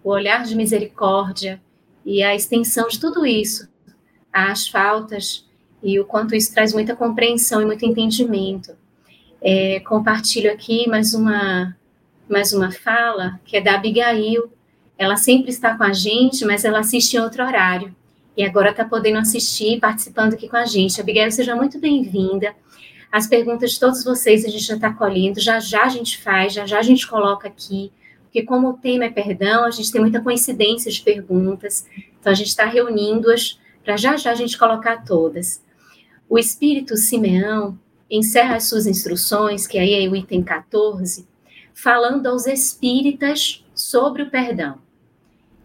o 0.02 0.10
olhar 0.10 0.44
de 0.44 0.54
misericórdia 0.54 1.60
e 2.04 2.22
a 2.22 2.34
extensão 2.34 2.88
de 2.88 2.98
tudo 2.98 3.26
isso 3.26 3.68
às 4.32 4.68
faltas 4.68 5.46
e 5.82 5.98
o 5.98 6.04
quanto 6.04 6.34
isso 6.34 6.52
traz 6.52 6.72
muita 6.72 6.94
compreensão 6.94 7.60
e 7.60 7.66
muito 7.66 7.84
entendimento. 7.84 8.76
É, 9.40 9.80
compartilho 9.80 10.52
aqui 10.52 10.88
mais 10.88 11.14
uma 11.14 11.76
mais 12.28 12.52
uma 12.52 12.70
fala 12.70 13.40
que 13.44 13.56
é 13.56 13.60
da 13.60 13.74
Abigail, 13.74 14.52
ela 14.98 15.16
sempre 15.16 15.50
está 15.50 15.76
com 15.76 15.84
a 15.84 15.92
gente, 15.92 16.44
mas 16.44 16.64
ela 16.64 16.80
assiste 16.80 17.14
em 17.14 17.20
outro 17.20 17.44
horário. 17.44 17.94
E 18.36 18.42
agora 18.44 18.70
está 18.70 18.84
podendo 18.84 19.18
assistir, 19.18 19.78
participando 19.78 20.34
aqui 20.34 20.48
com 20.48 20.56
a 20.56 20.66
gente. 20.66 21.00
Abigail, 21.00 21.30
seja 21.30 21.54
muito 21.54 21.78
bem-vinda. 21.78 22.54
As 23.10 23.26
perguntas 23.26 23.72
de 23.72 23.80
todos 23.80 24.04
vocês 24.04 24.44
a 24.44 24.48
gente 24.48 24.64
já 24.64 24.74
está 24.74 24.92
colhendo, 24.92 25.40
já 25.40 25.60
já 25.60 25.84
a 25.84 25.88
gente 25.88 26.20
faz, 26.20 26.52
já 26.52 26.66
já 26.66 26.78
a 26.78 26.82
gente 26.82 27.06
coloca 27.06 27.48
aqui, 27.48 27.90
porque 28.24 28.42
como 28.42 28.70
o 28.70 28.72
tema 28.74 29.04
é 29.04 29.10
perdão, 29.10 29.64
a 29.64 29.70
gente 29.70 29.90
tem 29.90 30.00
muita 30.00 30.20
coincidência 30.20 30.90
de 30.90 31.00
perguntas, 31.00 31.86
então 32.20 32.30
a 32.30 32.34
gente 32.34 32.48
está 32.48 32.66
reunindo-as 32.66 33.58
para 33.82 33.96
já 33.96 34.16
já 34.16 34.32
a 34.32 34.34
gente 34.34 34.58
colocar 34.58 35.04
todas. 35.04 35.62
O 36.28 36.38
Espírito 36.38 36.96
Simeão 36.96 37.78
encerra 38.10 38.56
as 38.56 38.68
suas 38.68 38.86
instruções, 38.86 39.66
que 39.66 39.78
aí 39.78 40.04
é 40.04 40.08
o 40.08 40.14
item 40.14 40.42
14, 40.42 41.26
falando 41.72 42.26
aos 42.26 42.46
espíritas 42.46 43.64
sobre 43.74 44.22
o 44.22 44.30
perdão. 44.30 44.87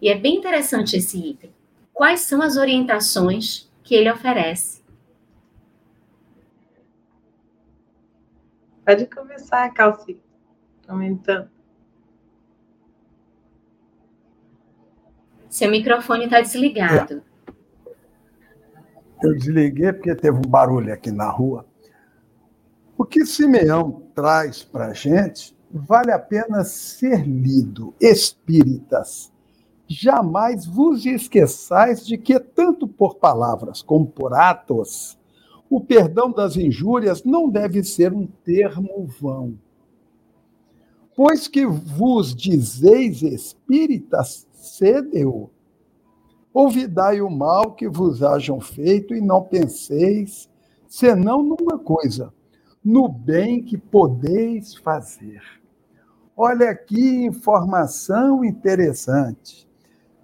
E 0.04 0.10
é 0.10 0.18
bem 0.18 0.36
interessante 0.36 0.98
esse 0.98 1.16
item. 1.16 1.50
Quais 1.90 2.20
são 2.20 2.42
as 2.42 2.58
orientações 2.58 3.72
que 3.82 3.94
ele 3.94 4.12
oferece? 4.12 4.84
Pode 8.84 9.06
começar, 9.06 9.72
Calci, 9.72 10.20
comentando. 10.86 11.48
Seu 15.48 15.70
microfone 15.70 16.26
está 16.26 16.42
desligado. 16.42 17.22
Eu 19.22 19.32
desliguei 19.38 19.90
porque 19.90 20.14
teve 20.14 20.36
um 20.36 20.42
barulho 20.42 20.92
aqui 20.92 21.10
na 21.10 21.30
rua. 21.30 21.64
O 22.98 23.06
que 23.06 23.24
Simeão 23.24 24.02
traz 24.14 24.62
para 24.62 24.88
a 24.88 24.92
gente 24.92 25.56
vale 25.70 26.12
a 26.12 26.18
pena 26.18 26.62
ser 26.62 27.26
lido. 27.26 27.94
Espíritas, 27.98 29.32
jamais 29.88 30.66
vos 30.66 31.04
esqueçais 31.04 32.06
de 32.06 32.16
que, 32.16 32.38
tanto 32.38 32.86
por 32.88 33.16
palavras 33.16 33.82
como 33.82 34.06
por 34.06 34.34
atos, 34.34 35.18
o 35.68 35.80
perdão 35.80 36.30
das 36.30 36.56
injúrias 36.56 37.24
não 37.24 37.48
deve 37.48 37.82
ser 37.82 38.12
um 38.12 38.26
termo 38.26 39.06
vão. 39.20 39.58
Pois 41.16 41.46
que 41.46 41.66
vos 41.66 42.34
dizeis 42.34 43.22
espíritas, 43.22 44.46
cedeu. 44.52 45.50
Ouvidai 46.52 47.20
o 47.20 47.30
mal 47.30 47.72
que 47.72 47.88
vos 47.88 48.22
hajam 48.22 48.60
feito 48.60 49.14
e 49.14 49.20
não 49.20 49.42
penseis, 49.42 50.48
senão 50.86 51.42
numa 51.42 51.78
coisa, 51.78 52.32
no 52.84 53.08
bem 53.08 53.62
que 53.62 53.76
podeis 53.76 54.74
fazer. 54.76 55.42
Olha 56.36 56.70
aqui 56.70 57.24
informação 57.24 58.44
interessante. 58.44 59.68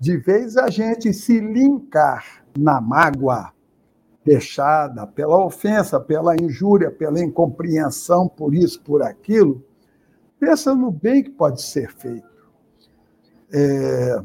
De 0.01 0.17
vez 0.17 0.57
a 0.57 0.71
gente 0.71 1.13
se 1.13 1.39
linkar 1.39 2.43
na 2.59 2.81
mágoa 2.81 3.53
deixada 4.25 5.07
pela 5.07 5.45
ofensa, 5.45 6.01
pela 6.01 6.35
injúria, 6.35 6.91
pela 6.91 7.21
incompreensão, 7.21 8.27
por 8.27 8.55
isso, 8.55 8.81
por 8.81 9.03
aquilo, 9.03 9.63
pensa 10.39 10.75
no 10.75 10.91
bem 10.91 11.23
que 11.23 11.31
pode 11.31 11.61
ser 11.61 11.93
feito. 11.93 12.29
É... 13.53 14.23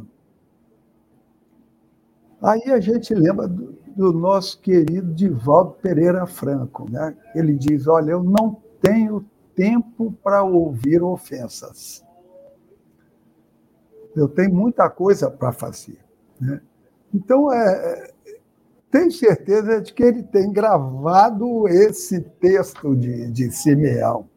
Aí 2.42 2.72
a 2.72 2.80
gente 2.80 3.14
lembra 3.14 3.46
do, 3.46 3.76
do 3.98 4.14
nosso 4.14 4.62
querido 4.62 5.14
Divaldo 5.14 5.72
Pereira 5.82 6.26
Franco, 6.26 6.90
né? 6.90 7.18
Ele 7.34 7.54
diz: 7.54 7.86
Olha, 7.88 8.12
eu 8.12 8.24
não 8.24 8.62
tenho 8.80 9.26
tempo 9.54 10.14
para 10.24 10.42
ouvir 10.44 11.02
ofensas. 11.02 12.05
Eu 14.16 14.28
tenho 14.28 14.54
muita 14.54 14.90
coisa 14.90 15.30
para 15.30 15.52
fazer. 15.52 16.00
Né? 16.40 16.62
Então, 17.14 17.52
é, 17.52 18.14
é, 18.26 18.38
tenho 18.90 19.12
certeza 19.12 19.82
de 19.82 19.94
que 19.94 20.04
ele 20.04 20.24
tem 20.24 20.52
gravado 20.52 21.68
esse 21.68 22.22
texto 22.22 22.96
de, 22.96 23.30
de 23.32 23.52
Simeão. 23.52 24.28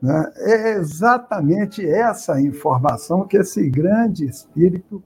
Né? 0.00 0.32
É 0.36 0.72
exatamente 0.74 1.86
essa 1.86 2.40
informação 2.40 3.26
que 3.26 3.36
esse 3.36 3.68
grande 3.68 4.24
espírito 4.24 5.02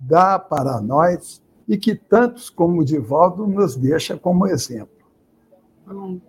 dá 0.00 0.38
para 0.38 0.80
nós 0.80 1.42
e 1.68 1.76
que 1.76 1.94
tantos 1.94 2.48
como 2.48 2.80
o 2.80 2.84
Divaldo 2.84 3.46
nos 3.46 3.76
deixa 3.76 4.16
como 4.16 4.46
exemplo. 4.46 5.06
Hum. 5.86 6.20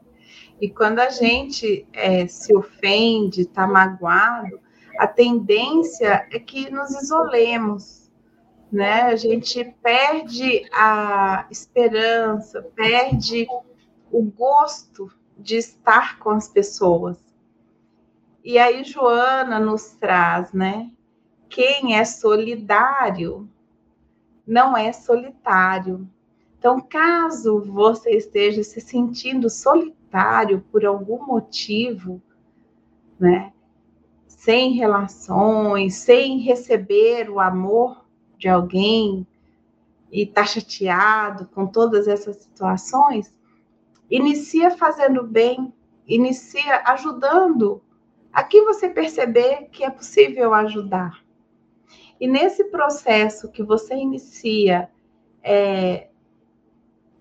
E 0.61 0.69
quando 0.69 0.99
a 0.99 1.09
gente 1.09 1.87
é, 1.93 2.27
se 2.27 2.53
ofende, 2.53 3.41
está 3.41 3.65
magoado, 3.65 4.59
a 4.99 5.07
tendência 5.07 6.27
é 6.29 6.37
que 6.37 6.69
nos 6.69 6.91
isolemos, 6.91 8.11
né? 8.69 9.03
A 9.03 9.15
gente 9.15 9.63
perde 9.81 10.69
a 10.73 11.47
esperança, 11.49 12.61
perde 12.75 13.47
o 14.11 14.21
gosto 14.23 15.09
de 15.37 15.55
estar 15.55 16.19
com 16.19 16.31
as 16.31 16.49
pessoas. 16.49 17.17
E 18.43 18.59
aí 18.59 18.83
Joana 18.83 19.57
nos 19.57 19.91
traz, 19.93 20.51
né? 20.51 20.91
Quem 21.47 21.97
é 21.97 22.03
solidário 22.03 23.49
não 24.45 24.75
é 24.75 24.91
solitário. 24.91 26.09
Então, 26.57 26.81
caso 26.81 27.61
você 27.71 28.17
esteja 28.17 28.63
se 28.63 28.81
sentindo 28.81 29.49
solitário, 29.49 30.59
por 30.69 30.85
algum 30.85 31.25
motivo, 31.25 32.21
né? 33.17 33.53
Sem 34.39 34.71
relações, 34.71 35.95
sem 35.95 36.39
receber 36.39 37.29
o 37.29 37.41
amor 37.41 38.05
de 38.37 38.47
alguém 38.47 39.27
e 40.09 40.25
tá 40.25 40.45
chateado 40.45 41.45
com 41.47 41.67
todas 41.67 42.07
essas 42.07 42.37
situações, 42.37 43.35
inicia 44.09 44.71
fazendo 44.71 45.23
bem, 45.23 45.73
inicia 46.07 46.83
ajudando 46.85 47.81
a 48.31 48.41
quem 48.41 48.63
você 48.63 48.87
perceber 48.87 49.67
que 49.73 49.83
é 49.83 49.89
possível 49.89 50.53
ajudar. 50.53 51.21
E 52.17 52.25
nesse 52.25 52.63
processo 52.63 53.51
que 53.51 53.61
você 53.61 53.93
inicia 53.93 54.89
é, 55.43 56.07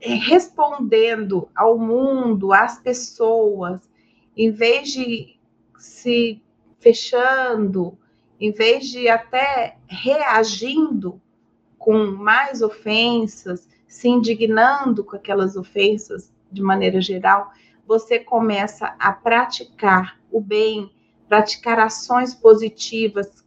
é, 0.00 0.14
respondendo 0.14 1.48
ao 1.52 1.76
mundo, 1.76 2.52
às 2.52 2.78
pessoas, 2.78 3.90
em 4.36 4.52
vez 4.52 4.92
de 4.92 5.36
se 5.76 6.40
fechando, 6.78 7.98
em 8.40 8.52
vez 8.52 8.86
de 8.86 9.08
até 9.08 9.76
reagindo 9.86 11.20
com 11.78 12.06
mais 12.06 12.62
ofensas, 12.62 13.68
se 13.86 14.08
indignando 14.08 15.04
com 15.04 15.16
aquelas 15.16 15.56
ofensas 15.56 16.32
de 16.50 16.62
maneira 16.62 17.00
geral, 17.00 17.52
você 17.86 18.18
começa 18.18 18.94
a 18.98 19.12
praticar 19.12 20.18
o 20.30 20.40
bem, 20.40 20.90
praticar 21.28 21.78
ações 21.78 22.34
positivas 22.34 23.44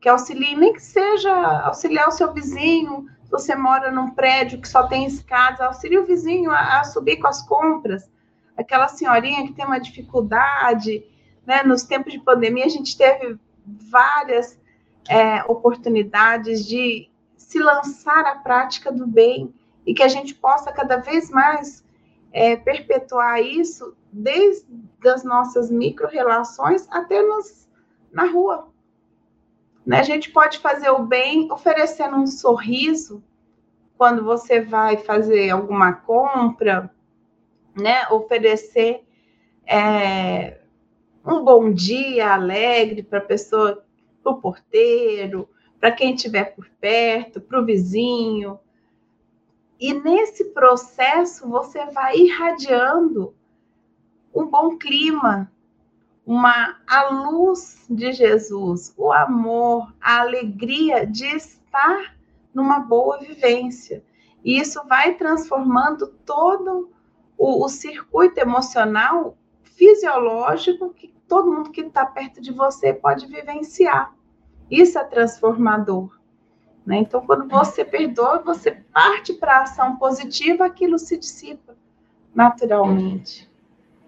que 0.00 0.08
auxiliem, 0.08 0.56
nem 0.56 0.72
que 0.72 0.82
seja 0.82 1.32
auxiliar 1.62 2.08
o 2.08 2.12
seu 2.12 2.32
vizinho, 2.32 3.06
você 3.30 3.54
mora 3.54 3.90
num 3.90 4.10
prédio 4.10 4.60
que 4.60 4.68
só 4.68 4.86
tem 4.86 5.06
escadas, 5.06 5.60
auxilia 5.60 6.00
o 6.00 6.06
vizinho 6.06 6.50
a, 6.50 6.80
a 6.80 6.84
subir 6.84 7.16
com 7.16 7.26
as 7.26 7.42
compras. 7.42 8.10
Aquela 8.56 8.88
senhorinha 8.88 9.46
que 9.46 9.52
tem 9.52 9.64
uma 9.64 9.78
dificuldade, 9.78 11.04
né? 11.48 11.62
Nos 11.62 11.82
tempos 11.82 12.12
de 12.12 12.20
pandemia, 12.20 12.66
a 12.66 12.68
gente 12.68 12.94
teve 12.94 13.38
várias 13.64 14.60
é, 15.08 15.42
oportunidades 15.44 16.66
de 16.66 17.08
se 17.38 17.58
lançar 17.58 18.26
à 18.26 18.34
prática 18.34 18.92
do 18.92 19.06
bem 19.06 19.54
e 19.86 19.94
que 19.94 20.02
a 20.02 20.08
gente 20.08 20.34
possa 20.34 20.70
cada 20.70 20.98
vez 20.98 21.30
mais 21.30 21.82
é, 22.30 22.54
perpetuar 22.54 23.40
isso 23.40 23.96
desde 24.12 24.66
as 25.06 25.24
nossas 25.24 25.70
micro-relações 25.70 26.86
até 26.90 27.22
nos, 27.22 27.66
na 28.12 28.26
rua, 28.26 28.68
né? 29.86 30.00
A 30.00 30.02
gente 30.02 30.30
pode 30.30 30.58
fazer 30.58 30.90
o 30.90 31.06
bem 31.06 31.50
oferecendo 31.50 32.16
um 32.16 32.26
sorriso 32.26 33.24
quando 33.96 34.22
você 34.22 34.60
vai 34.60 34.98
fazer 34.98 35.48
alguma 35.48 35.94
compra, 35.94 36.94
né? 37.74 38.06
Oferecer 38.10 39.02
é, 39.66 40.58
um 41.30 41.44
bom 41.44 41.70
dia 41.70 42.32
alegre 42.32 43.02
para 43.02 43.18
a 43.18 43.22
pessoa, 43.22 43.84
para 44.22 44.32
o 44.32 44.40
porteiro, 44.40 45.46
para 45.78 45.92
quem 45.92 46.14
estiver 46.14 46.54
por 46.54 46.68
perto, 46.80 47.40
para 47.40 47.60
o 47.60 47.64
vizinho. 47.64 48.58
E 49.78 49.92
nesse 49.92 50.46
processo 50.46 51.46
você 51.48 51.84
vai 51.86 52.16
irradiando 52.16 53.34
um 54.34 54.46
bom 54.46 54.78
clima, 54.78 55.52
uma 56.26 56.80
a 56.86 57.10
luz 57.10 57.84
de 57.88 58.12
Jesus, 58.12 58.94
o 58.96 59.12
amor, 59.12 59.92
a 60.00 60.20
alegria 60.20 61.06
de 61.06 61.26
estar 61.26 62.16
numa 62.54 62.80
boa 62.80 63.18
vivência. 63.18 64.02
E 64.42 64.58
isso 64.58 64.82
vai 64.86 65.14
transformando 65.14 66.08
todo 66.24 66.90
o, 67.36 67.64
o 67.64 67.68
circuito 67.68 68.40
emocional, 68.40 69.36
fisiológico, 69.62 70.90
que 70.90 71.17
todo 71.28 71.52
mundo 71.52 71.70
que 71.70 71.82
está 71.82 72.06
perto 72.06 72.40
de 72.40 72.52
você 72.52 72.92
pode 72.92 73.26
vivenciar. 73.26 74.14
Isso 74.70 74.98
é 74.98 75.04
transformador. 75.04 76.18
Né? 76.84 76.98
Então, 76.98 77.20
quando 77.24 77.46
você 77.46 77.84
perdoa, 77.84 78.42
você 78.42 78.70
parte 78.70 79.34
para 79.34 79.58
a 79.58 79.62
ação 79.62 79.96
positiva, 79.96 80.64
aquilo 80.64 80.98
se 80.98 81.18
dissipa 81.18 81.76
naturalmente. 82.34 83.48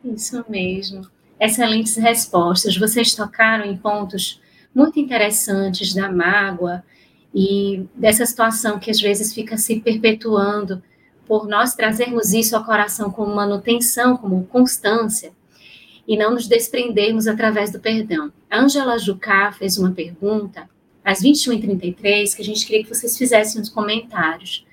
Isso 0.02 0.44
mesmo 0.48 1.06
excelentes 1.38 1.96
respostas. 1.96 2.76
Vocês 2.76 3.14
tocaram 3.14 3.64
em 3.64 3.76
pontos 3.76 4.40
muito 4.74 5.00
interessantes 5.00 5.94
da 5.94 6.12
mágoa 6.12 6.84
e 7.34 7.86
dessa 7.94 8.26
situação 8.26 8.78
que 8.78 8.90
às 8.90 9.00
vezes 9.00 9.32
fica 9.32 9.56
se 9.56 9.80
perpetuando 9.80 10.82
por 11.26 11.48
nós 11.48 11.74
trazermos 11.74 12.32
isso 12.32 12.56
ao 12.56 12.64
coração 12.64 13.10
como 13.10 13.34
manutenção, 13.34 14.16
como 14.16 14.44
constância, 14.46 15.32
e 16.10 16.16
não 16.16 16.32
nos 16.32 16.48
desprendermos 16.48 17.28
através 17.28 17.70
do 17.70 17.78
perdão. 17.78 18.32
A 18.50 18.58
Angela 18.58 18.98
Jucá 18.98 19.52
fez 19.52 19.78
uma 19.78 19.92
pergunta 19.92 20.68
às 21.04 21.22
21h33 21.22 22.34
que 22.34 22.42
a 22.42 22.44
gente 22.44 22.66
queria 22.66 22.82
que 22.82 22.92
vocês 22.92 23.16
fizessem 23.16 23.62
os 23.62 23.68
comentários. 23.68 24.66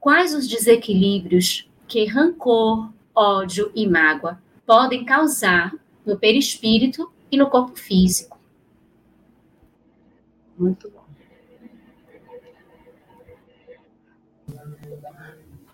Quais 0.00 0.34
os 0.34 0.48
desequilíbrios 0.48 1.68
que 1.86 2.06
rancor, 2.06 2.90
ódio 3.14 3.70
e 3.74 3.86
mágoa 3.86 4.40
podem 4.64 5.04
causar 5.04 5.70
no 6.06 6.16
perispírito 6.16 7.12
e 7.30 7.36
no 7.36 7.50
corpo 7.50 7.78
físico. 7.78 8.38
Muito 10.58 10.90
bom. 10.90 11.04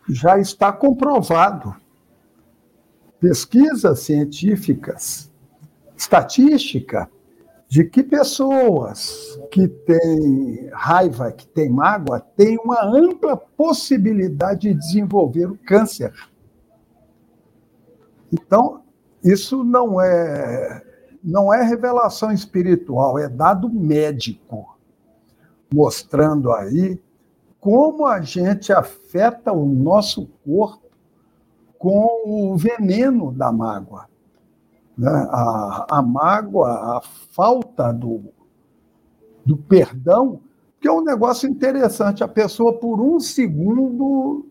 Já 0.08 0.40
está 0.40 0.72
comprovado. 0.72 1.76
Pesquisas 3.20 4.00
científicas, 4.00 5.30
estatística, 5.96 7.10
de 7.68 7.84
que 7.84 8.02
pessoas 8.02 9.38
que 9.50 9.66
têm 9.66 10.68
raiva, 10.72 11.32
que 11.32 11.46
têm 11.48 11.68
mágoa, 11.68 12.20
têm 12.20 12.56
uma 12.58 12.84
ampla 12.84 13.36
possibilidade 13.36 14.68
de 14.68 14.74
desenvolver 14.74 15.46
o 15.46 15.58
câncer. 15.58 16.12
Então, 18.32 18.82
isso 19.22 19.64
não 19.64 20.00
é 20.00 20.82
não 21.22 21.52
é 21.52 21.60
revelação 21.64 22.30
espiritual, 22.30 23.18
é 23.18 23.28
dado 23.28 23.68
médico, 23.68 24.78
mostrando 25.74 26.52
aí 26.52 27.00
como 27.58 28.06
a 28.06 28.20
gente 28.20 28.72
afeta 28.72 29.52
o 29.52 29.66
nosso 29.66 30.26
corpo 30.44 30.85
com 31.86 32.20
o 32.24 32.56
veneno 32.56 33.30
da 33.30 33.52
mágoa. 33.52 34.08
Né? 34.98 35.08
A, 35.08 35.86
a 35.88 36.02
mágoa, 36.02 36.96
a 36.96 37.00
falta 37.30 37.92
do, 37.92 38.24
do 39.44 39.56
perdão, 39.56 40.40
que 40.80 40.88
é 40.88 40.92
um 40.92 41.04
negócio 41.04 41.48
interessante. 41.48 42.24
A 42.24 42.28
pessoa, 42.28 42.72
por 42.72 43.00
um 43.00 43.20
segundo, 43.20 44.48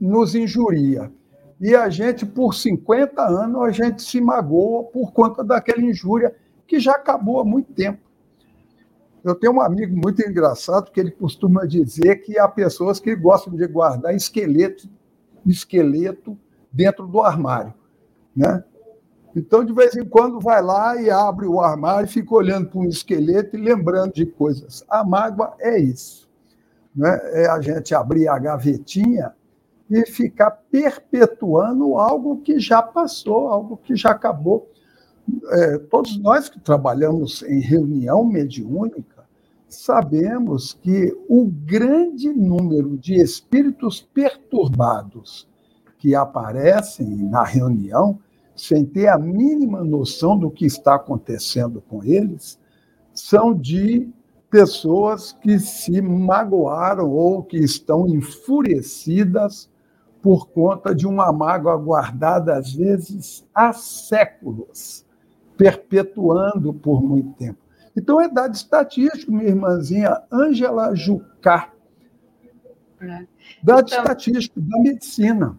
nos 0.00 0.34
injuria. 0.34 1.12
E 1.60 1.72
a 1.72 1.88
gente, 1.88 2.26
por 2.26 2.52
50 2.52 3.22
anos, 3.22 3.62
a 3.62 3.70
gente 3.70 4.02
se 4.02 4.20
magoa 4.20 4.82
por 4.82 5.12
conta 5.12 5.44
daquela 5.44 5.80
injúria 5.80 6.34
que 6.66 6.80
já 6.80 6.94
acabou 6.94 7.38
há 7.38 7.44
muito 7.44 7.72
tempo. 7.74 8.00
Eu 9.22 9.36
tenho 9.36 9.52
um 9.52 9.60
amigo 9.60 9.96
muito 9.96 10.20
engraçado 10.20 10.90
que 10.90 10.98
ele 10.98 11.12
costuma 11.12 11.64
dizer 11.64 12.16
que 12.22 12.36
há 12.40 12.48
pessoas 12.48 12.98
que 12.98 13.14
gostam 13.14 13.54
de 13.54 13.68
guardar 13.68 14.12
esqueleto, 14.12 14.88
esqueleto 15.46 16.36
dentro 16.76 17.06
do 17.06 17.20
armário, 17.20 17.72
né? 18.36 18.62
Então, 19.34 19.64
de 19.64 19.72
vez 19.72 19.94
em 19.96 20.04
quando, 20.04 20.40
vai 20.40 20.62
lá 20.62 21.00
e 21.00 21.10
abre 21.10 21.46
o 21.46 21.60
armário, 21.60 22.08
fica 22.08 22.34
olhando 22.34 22.68
para 22.68 22.80
um 22.80 22.86
esqueleto 22.86 23.54
e 23.54 23.60
lembrando 23.60 24.14
de 24.14 24.24
coisas. 24.24 24.82
A 24.88 25.04
mágoa 25.04 25.54
é 25.58 25.78
isso. 25.78 26.26
Né? 26.94 27.20
É 27.32 27.46
a 27.50 27.60
gente 27.60 27.94
abrir 27.94 28.28
a 28.28 28.38
gavetinha 28.38 29.34
e 29.90 30.06
ficar 30.06 30.50
perpetuando 30.50 31.98
algo 31.98 32.38
que 32.38 32.58
já 32.58 32.80
passou, 32.80 33.48
algo 33.48 33.76
que 33.76 33.94
já 33.94 34.10
acabou. 34.10 34.70
É, 35.50 35.78
todos 35.78 36.18
nós 36.18 36.48
que 36.48 36.58
trabalhamos 36.58 37.42
em 37.42 37.60
reunião 37.60 38.24
mediúnica 38.24 39.26
sabemos 39.68 40.72
que 40.72 41.14
o 41.28 41.44
grande 41.44 42.32
número 42.32 42.96
de 42.96 43.20
espíritos 43.20 44.00
perturbados 44.00 45.46
que 45.98 46.14
aparecem 46.14 47.06
na 47.06 47.44
reunião 47.44 48.18
sem 48.56 48.84
ter 48.86 49.08
a 49.08 49.18
mínima 49.18 49.84
noção 49.84 50.36
do 50.38 50.50
que 50.50 50.64
está 50.64 50.94
acontecendo 50.94 51.82
com 51.82 52.02
eles, 52.02 52.58
são 53.12 53.54
de 53.54 54.08
pessoas 54.50 55.32
que 55.32 55.58
se 55.58 56.00
magoaram 56.00 57.10
ou 57.10 57.42
que 57.42 57.58
estão 57.58 58.08
enfurecidas 58.08 59.70
por 60.22 60.48
conta 60.48 60.94
de 60.94 61.06
uma 61.06 61.30
mágoa 61.32 61.76
guardada, 61.76 62.56
às 62.56 62.72
vezes, 62.72 63.46
há 63.54 63.72
séculos, 63.72 65.04
perpetuando 65.56 66.72
por 66.72 67.02
muito 67.02 67.32
tempo. 67.34 67.58
Então, 67.96 68.20
é 68.20 68.28
dado 68.28 68.54
estatístico, 68.54 69.32
minha 69.32 69.48
irmãzinha 69.48 70.22
Ângela 70.32 70.94
Jucá. 70.94 71.72
É. 73.00 73.26
Dado 73.62 73.86
então, 73.86 74.02
estatístico 74.02 74.60
da 74.60 74.78
medicina. 74.80 75.58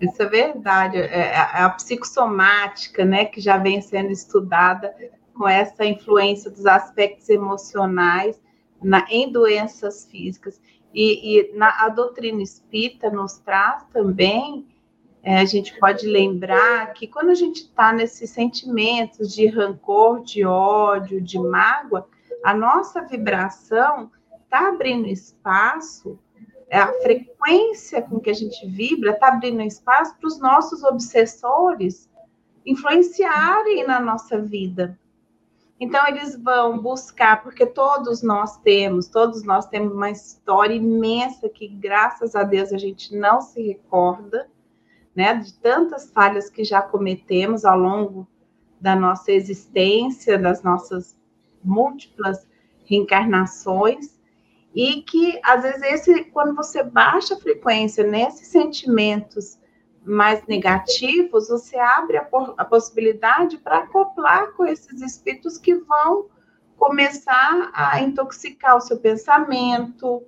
Isso 0.00 0.22
é 0.22 0.26
verdade. 0.26 0.96
É, 0.96 1.32
é 1.32 1.62
a 1.62 1.70
psicossomática, 1.70 3.04
né, 3.04 3.24
que 3.24 3.40
já 3.40 3.56
vem 3.58 3.80
sendo 3.80 4.10
estudada 4.10 4.94
com 5.34 5.48
essa 5.48 5.84
influência 5.84 6.50
dos 6.50 6.66
aspectos 6.66 7.28
emocionais 7.28 8.40
na, 8.82 9.06
em 9.10 9.30
doenças 9.30 10.06
físicas. 10.10 10.60
E, 10.94 11.38
e 11.38 11.56
na, 11.56 11.84
a 11.84 11.88
doutrina 11.88 12.42
espírita 12.42 13.10
nos 13.10 13.38
traz 13.38 13.84
também, 13.92 14.66
é, 15.22 15.38
a 15.38 15.44
gente 15.44 15.78
pode 15.78 16.06
lembrar 16.06 16.92
que 16.92 17.06
quando 17.06 17.30
a 17.30 17.34
gente 17.34 17.62
está 17.62 17.92
nesses 17.92 18.30
sentimentos 18.30 19.34
de 19.34 19.46
rancor, 19.46 20.22
de 20.22 20.44
ódio, 20.44 21.20
de 21.20 21.38
mágoa, 21.38 22.08
a 22.44 22.54
nossa 22.54 23.02
vibração 23.02 24.10
está 24.44 24.68
abrindo 24.68 25.06
espaço 25.08 26.18
é 26.18 26.27
a 26.76 26.92
frequência 27.00 28.02
com 28.02 28.20
que 28.20 28.30
a 28.30 28.34
gente 28.34 28.66
vibra 28.66 29.12
está 29.12 29.28
abrindo 29.28 29.62
espaço 29.62 30.16
para 30.18 30.26
os 30.26 30.38
nossos 30.38 30.82
obsessores 30.82 32.08
influenciarem 32.64 33.86
na 33.86 33.98
nossa 33.98 34.38
vida. 34.38 34.98
Então 35.80 36.06
eles 36.08 36.36
vão 36.36 36.78
buscar, 36.78 37.42
porque 37.42 37.64
todos 37.64 38.22
nós 38.22 38.58
temos, 38.58 39.06
todos 39.06 39.44
nós 39.44 39.66
temos 39.66 39.92
uma 39.92 40.10
história 40.10 40.74
imensa 40.74 41.48
que 41.48 41.68
graças 41.68 42.34
a 42.34 42.42
Deus 42.42 42.72
a 42.72 42.78
gente 42.78 43.16
não 43.16 43.40
se 43.40 43.62
recorda, 43.62 44.48
né, 45.14 45.34
de 45.34 45.54
tantas 45.54 46.10
falhas 46.10 46.50
que 46.50 46.64
já 46.64 46.82
cometemos 46.82 47.64
ao 47.64 47.78
longo 47.78 48.28
da 48.80 48.94
nossa 48.94 49.32
existência, 49.32 50.38
das 50.38 50.62
nossas 50.62 51.16
múltiplas 51.64 52.46
reencarnações 52.84 54.17
e 54.78 55.02
que 55.02 55.40
às 55.42 55.62
vezes 55.62 55.82
esse 55.82 56.24
quando 56.26 56.54
você 56.54 56.84
baixa 56.84 57.34
a 57.34 57.40
frequência 57.40 58.04
nesses 58.04 58.46
sentimentos 58.46 59.58
mais 60.04 60.46
negativos, 60.46 61.48
você 61.48 61.76
abre 61.76 62.16
a, 62.16 62.28
a 62.56 62.64
possibilidade 62.64 63.58
para 63.58 63.78
acoplar 63.78 64.52
com 64.52 64.64
esses 64.64 65.02
espíritos 65.02 65.58
que 65.58 65.74
vão 65.74 66.26
começar 66.76 67.72
a 67.74 68.00
intoxicar 68.00 68.76
o 68.76 68.80
seu 68.80 69.00
pensamento, 69.00 70.22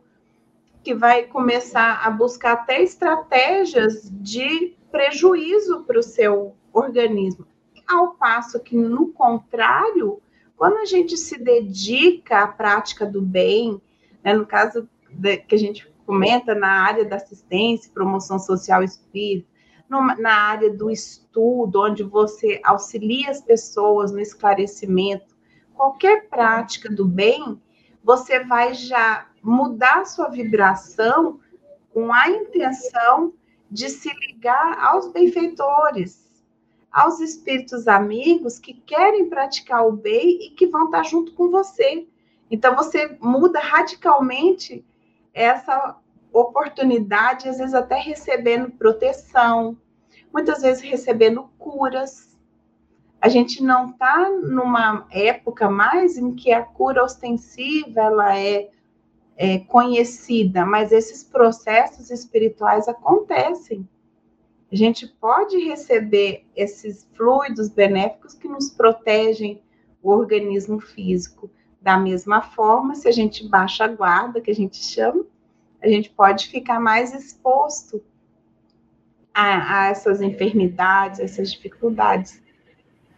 que 0.83 0.97
vai 0.97 1.27
começar 1.27 2.05
a 2.05 2.11
buscar 2.11 2.55
até 2.55 2.83
estratégias 2.83 4.11
de 4.11 4.77
prejuízo 4.91 5.85
para 5.85 6.01
o 6.01 6.03
seu 6.03 6.57
organismo. 6.73 7.47
Ao 7.87 8.15
passo 8.15 8.59
que, 8.59 8.77
no 8.77 9.13
contrário, 9.13 10.21
quando 10.57 10.79
a 10.79 10.85
gente 10.85 11.17
se 11.17 11.39
dedica 11.39 12.41
à 12.41 12.49
prática 12.49 13.07
do 13.07 13.23
bem, 13.23 13.81
né? 14.23 14.35
No 14.35 14.47
caso 14.47 14.89
de, 15.11 15.39
que 15.39 15.55
a 15.55 15.59
gente 15.59 15.91
comenta 16.07 16.55
na 16.55 16.83
área 16.83 17.05
da 17.05 17.17
assistência, 17.17 17.93
promoção 17.93 18.39
social 18.39 18.83
espírita, 18.83 19.49
na 20.19 20.33
área 20.33 20.73
do 20.73 20.91
estudo, 20.91 21.83
onde 21.83 22.05
você 22.05 22.61
auxilia 22.63 23.31
as 23.31 23.41
pessoas 23.41 24.13
no 24.13 24.21
esclarecimento, 24.21 25.35
qualquer 25.75 26.29
prática 26.29 26.89
do 26.89 27.05
bem, 27.05 27.61
você 28.03 28.45
vai 28.45 28.73
já 28.75 29.27
mudar 29.43 30.05
sua 30.05 30.29
vibração 30.29 31.41
com 31.93 32.13
a 32.13 32.29
intenção 32.29 33.33
de 33.71 33.89
se 33.89 34.11
ligar 34.21 34.79
aos 34.79 35.13
benfeitores, 35.13 36.29
aos 36.91 37.21
espíritos 37.21 37.87
amigos 37.87 38.59
que 38.59 38.75
querem 38.75 39.29
praticar 39.29 39.87
o 39.87 39.93
bem 39.93 40.47
e 40.47 40.51
que 40.51 40.67
vão 40.67 40.87
estar 40.87 41.05
junto 41.05 41.33
com 41.35 41.51
você. 41.51 42.07
Então, 42.51 42.75
você 42.75 43.17
muda 43.21 43.61
radicalmente 43.61 44.85
essa 45.33 45.97
oportunidade, 46.33 47.49
às 47.49 47.59
vezes 47.59 47.75
até 47.75 47.97
recebendo 47.97 48.71
proteção, 48.73 49.77
muitas 50.33 50.63
vezes 50.63 50.83
recebendo 50.83 51.49
curas. 51.59 52.39
A 53.21 53.29
gente 53.29 53.63
não 53.63 53.91
está 53.91 54.31
numa 54.31 55.07
época 55.11 55.69
mais 55.69 56.17
em 56.17 56.35
que 56.35 56.53
a 56.53 56.63
cura 56.63 57.05
ostensiva 57.05 58.01
ela 58.01 58.39
é, 58.39 58.71
é 59.37 59.59
conhecida, 59.59 60.65
mas 60.65 60.91
esses 60.91 61.23
processos 61.23 62.11
espirituais 62.11 62.89
acontecem. 62.89 63.87
A 64.73 64.77
gente 64.77 65.07
pode 65.07 65.59
receber 65.59 66.47
esses 66.55 67.09
fluidos 67.17 67.69
benéficos 67.69 68.35
que 68.35 68.49
nos 68.49 68.71
protegem 68.71 69.61
o 70.03 70.11
organismo 70.11 70.81
físico. 70.81 71.51
Da 71.81 71.97
mesma 71.97 72.43
forma, 72.43 72.95
se 72.95 73.09
a 73.09 73.13
gente 73.13 73.49
baixa 73.49 73.85
a 73.85 73.89
guarda, 73.89 74.41
que 74.41 74.51
a 74.51 74.55
gente 74.55 74.77
chama, 74.77 75.25
a 75.83 75.89
gente 75.89 76.11
pode 76.11 76.49
ficar 76.49 76.79
mais 76.79 77.15
exposto 77.15 78.03
a, 79.33 79.85
a 79.85 79.89
essas 79.89 80.21
enfermidades, 80.21 81.21
essas 81.21 81.51
dificuldades 81.53 82.43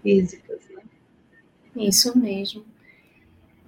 físicas. 0.02 0.60
Né? 0.70 0.82
Isso 1.88 2.16
mesmo. 2.16 2.64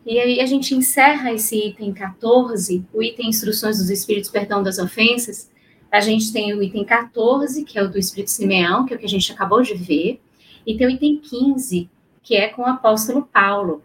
E 0.06 0.18
aí 0.20 0.40
a 0.40 0.46
gente 0.46 0.74
encerra 0.74 1.32
esse 1.32 1.56
item 1.56 1.92
14, 1.92 2.84
o 2.92 3.02
item 3.02 3.30
Instruções 3.30 3.78
dos 3.78 3.88
Espíritos 3.88 4.30
Perdão 4.30 4.62
das 4.62 4.78
Ofensas. 4.78 5.50
A 5.90 6.00
gente 6.00 6.32
tem 6.32 6.52
o 6.52 6.62
item 6.62 6.84
14, 6.84 7.64
que 7.64 7.78
é 7.78 7.82
o 7.82 7.90
do 7.90 7.98
Espírito 7.98 8.30
Simeão, 8.30 8.84
que 8.84 8.92
é 8.92 8.96
o 8.96 9.00
que 9.00 9.06
a 9.06 9.08
gente 9.08 9.32
acabou 9.32 9.62
de 9.62 9.74
ver, 9.74 10.20
e 10.66 10.76
tem 10.76 10.86
o 10.86 10.90
item 10.90 11.18
15, 11.18 11.88
que 12.22 12.36
é 12.36 12.48
com 12.48 12.62
o 12.62 12.66
apóstolo 12.66 13.22
Paulo. 13.22 13.82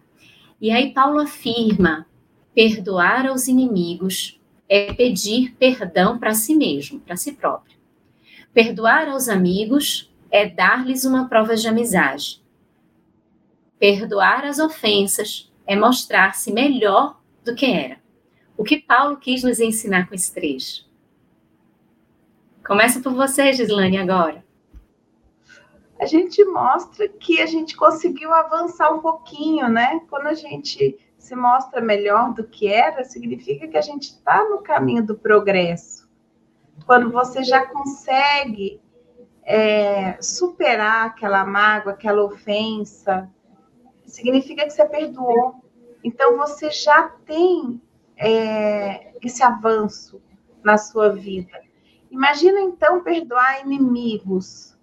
E 0.62 0.72
aí 0.72 0.94
Paulo 0.94 1.20
afirma: 1.20 2.06
perdoar 2.54 3.28
aos 3.28 3.48
inimigos 3.48 4.40
é 4.68 4.94
pedir 4.94 5.56
perdão 5.56 6.20
para 6.20 6.34
si 6.34 6.56
mesmo, 6.56 7.00
para 7.00 7.16
si 7.16 7.34
próprio. 7.34 7.78
Perdoar 8.54 9.08
aos 9.10 9.30
amigos 9.30 10.12
é 10.32 10.48
dar-lhes 10.48 11.06
uma 11.06 11.28
prova 11.28 11.56
de 11.56 11.68
amizade. 11.68 12.42
Perdoar 13.80 14.46
as 14.46 14.60
ofensas 14.60 15.52
é 15.66 15.76
mostrar-se 15.76 16.52
melhor 16.52 17.20
do 17.46 17.56
que 17.56 17.66
era. 17.66 17.98
O 18.58 18.64
que 18.64 18.78
Paulo 18.78 19.18
quis 19.18 19.44
nos 19.44 19.60
ensinar 19.60 20.08
com 20.08 20.16
esse 20.16 20.34
trecho? 20.34 20.86
Começa 22.66 23.00
por 23.00 23.14
você, 23.14 23.54
Gislane, 23.54 23.98
agora. 23.98 24.44
A 26.00 26.06
gente 26.06 26.44
mostra 26.46 27.08
que 27.10 27.42
a 27.42 27.46
gente 27.46 27.76
conseguiu 27.76 28.34
avançar 28.34 28.90
um 28.92 29.02
pouquinho, 29.02 29.68
né? 29.68 30.02
Quando 30.10 30.28
a 30.28 30.34
gente 30.34 30.98
se 31.18 31.36
mostra 31.36 31.82
melhor 31.82 32.34
do 32.34 32.46
que 32.46 32.68
era, 32.68 33.04
significa 33.04 33.68
que 33.68 33.78
a 33.78 33.82
gente 33.82 34.04
está 34.04 34.48
no 34.50 34.60
caminho 34.60 35.06
do 35.06 35.18
progresso. 35.18 36.10
Quando 36.86 37.12
você 37.12 37.44
já 37.44 37.66
consegue 37.66 38.82
é, 39.44 40.22
superar 40.22 41.08
aquela 41.08 41.44
mágoa, 41.44 41.92
aquela 41.92 42.24
ofensa, 42.24 43.30
significa 44.06 44.64
que 44.64 44.72
você 44.72 44.86
perdoou. 44.86 45.56
Então 46.02 46.38
você 46.38 46.72
já 46.72 47.10
tem 47.26 47.82
é, 48.16 49.14
esse 49.22 49.44
avanço 49.44 50.22
na 50.64 50.78
sua 50.78 51.10
vida. 51.10 51.62
Imagina 52.10 52.62
então 52.62 53.04
perdoar 53.04 53.62
inimigos. 53.66 54.79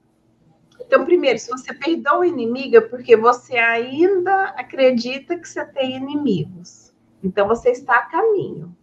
Então, 0.80 1.04
primeiro, 1.04 1.38
se 1.38 1.50
você 1.50 1.72
perdoa 1.74 2.18
o 2.18 2.24
inimigo, 2.24 2.76
é 2.76 2.80
porque 2.80 3.16
você 3.16 3.56
ainda 3.58 4.44
acredita 4.50 5.38
que 5.38 5.48
você 5.48 5.64
tem 5.64 5.96
inimigos. 5.96 6.94
Então, 7.22 7.48
você 7.48 7.70
está 7.70 7.96
a 7.96 8.06
caminho. 8.06 8.76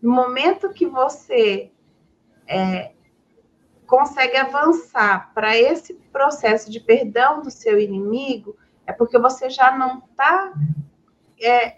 No 0.00 0.12
momento 0.12 0.70
que 0.70 0.86
você 0.86 1.70
é, 2.46 2.92
consegue 3.86 4.36
avançar 4.36 5.32
para 5.34 5.56
esse 5.56 5.94
processo 6.12 6.70
de 6.70 6.80
perdão 6.80 7.42
do 7.42 7.50
seu 7.50 7.78
inimigo, 7.78 8.56
é 8.86 8.92
porque 8.92 9.18
você 9.18 9.50
já 9.50 9.76
não 9.76 9.98
está 9.98 10.52
é, 11.40 11.76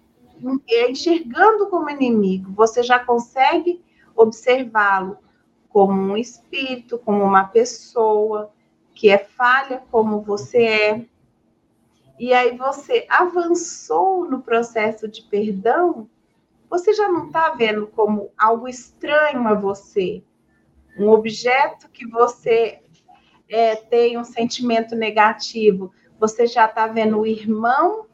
é, 0.69 0.91
enxergando 0.91 1.69
como 1.69 1.91
inimigo, 1.91 2.53
você 2.53 2.83
já 2.83 2.99
consegue 2.99 3.83
observá-lo 4.15 5.19
como 5.69 5.93
um 5.93 6.17
espírito, 6.17 6.99
como 6.99 7.23
uma 7.23 7.45
pessoa 7.45 8.53
que 9.01 9.09
é 9.09 9.17
falha 9.17 9.83
como 9.91 10.21
você 10.21 10.63
é. 10.63 11.07
E 12.19 12.35
aí 12.35 12.55
você 12.55 13.07
avançou 13.09 14.29
no 14.29 14.43
processo 14.43 15.09
de 15.09 15.23
perdão, 15.23 16.07
você 16.69 16.93
já 16.93 17.09
não 17.09 17.29
está 17.29 17.49
vendo 17.49 17.87
como 17.87 18.31
algo 18.37 18.69
estranho 18.69 19.49
a 19.49 19.55
você, 19.55 20.23
um 20.99 21.09
objeto 21.09 21.89
que 21.89 22.07
você 22.07 22.83
é, 23.49 23.75
tem 23.75 24.19
um 24.19 24.25
sentimento 24.25 24.95
negativo, 24.95 25.91
você 26.19 26.47
já 26.47 26.67
está 26.67 26.87
vendo 26.87 27.21
o 27.21 27.27
irmão 27.27 28.05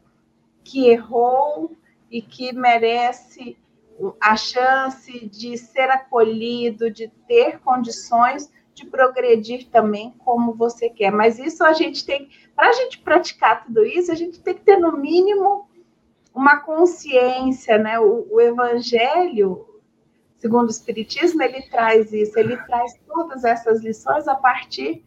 que 0.62 0.88
errou 0.88 1.76
e 2.08 2.22
que 2.22 2.52
merece 2.52 3.58
a 4.20 4.36
chance 4.36 5.26
de 5.26 5.58
ser 5.58 5.90
acolhido, 5.90 6.88
de 6.88 7.08
ter 7.26 7.58
condições 7.58 8.54
de 8.76 8.84
progredir 8.84 9.68
também 9.70 10.14
como 10.18 10.52
você 10.52 10.90
quer. 10.90 11.10
Mas 11.10 11.38
isso 11.38 11.64
a 11.64 11.72
gente 11.72 12.04
tem, 12.04 12.28
para 12.54 12.68
a 12.68 12.72
gente 12.72 12.98
praticar 12.98 13.64
tudo 13.64 13.84
isso, 13.86 14.12
a 14.12 14.14
gente 14.14 14.38
tem 14.38 14.52
que 14.52 14.60
ter 14.60 14.76
no 14.76 14.98
mínimo 14.98 15.66
uma 16.34 16.58
consciência, 16.58 17.78
né? 17.78 17.98
O, 17.98 18.28
o 18.30 18.38
Evangelho, 18.38 19.66
segundo 20.36 20.66
o 20.66 20.70
Espiritismo, 20.70 21.42
ele 21.42 21.62
traz 21.62 22.12
isso, 22.12 22.38
ele 22.38 22.54
traz 22.58 22.92
todas 23.06 23.44
essas 23.44 23.82
lições 23.82 24.28
a 24.28 24.34
partir 24.34 25.02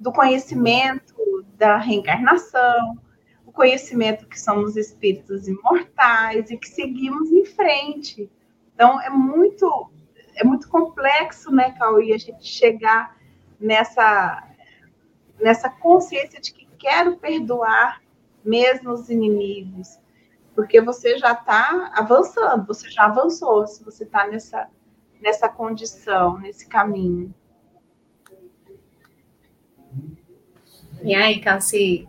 do 0.00 0.12
conhecimento 0.12 1.14
da 1.56 1.76
reencarnação, 1.76 2.98
o 3.46 3.52
conhecimento 3.52 4.26
que 4.26 4.40
somos 4.40 4.76
espíritos 4.76 5.46
imortais 5.46 6.50
e 6.50 6.56
que 6.56 6.68
seguimos 6.68 7.30
em 7.30 7.44
frente. 7.44 8.28
Então, 8.74 9.00
é 9.00 9.08
muito, 9.08 9.88
é 10.34 10.44
muito 10.44 10.68
complexo, 10.68 11.50
né, 11.50 11.72
Cauê, 11.72 12.12
a 12.12 12.18
gente 12.18 12.46
chegar 12.46 13.16
nessa, 13.58 14.46
nessa 15.40 15.68
consciência 15.70 16.40
de 16.40 16.52
que 16.52 16.66
quero 16.78 17.16
perdoar 17.16 18.02
mesmo 18.44 18.92
os 18.92 19.08
inimigos, 19.08 19.98
porque 20.54 20.80
você 20.80 21.18
já 21.18 21.32
está 21.32 21.92
avançando, 21.94 22.66
você 22.66 22.90
já 22.90 23.06
avançou, 23.06 23.66
se 23.66 23.82
você 23.82 24.04
está 24.04 24.26
nessa, 24.26 24.68
nessa 25.20 25.48
condição, 25.48 26.38
nesse 26.38 26.68
caminho. 26.68 27.34
E 31.02 31.14
aí, 31.14 31.40
Cassi? 31.40 32.08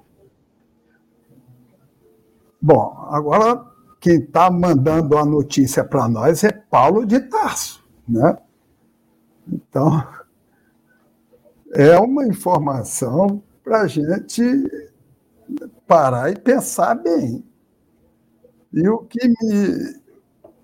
Bom, 2.62 3.08
agora 3.10 3.66
quem 4.00 4.20
está 4.20 4.50
mandando 4.50 5.18
a 5.18 5.26
notícia 5.26 5.84
para 5.84 6.08
nós 6.08 6.44
é 6.44 6.52
Paulo 6.52 7.06
de 7.06 7.20
Tarso, 7.22 7.85
né? 8.08 8.38
Então, 9.48 10.08
é 11.74 11.98
uma 12.00 12.26
informação 12.26 13.42
para 13.64 13.82
a 13.82 13.88
gente 13.88 14.44
parar 15.88 16.32
e 16.32 16.40
pensar 16.40 16.96
bem. 16.96 17.44
E 18.74 18.88
o 18.90 19.00
que 19.00 19.28
me, 19.28 20.02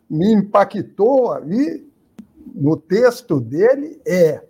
me 0.09 0.33
impactou 0.33 1.31
ali 1.31 1.89
no 2.53 2.75
texto 2.75 3.39
dele 3.39 4.01
é 4.05 4.43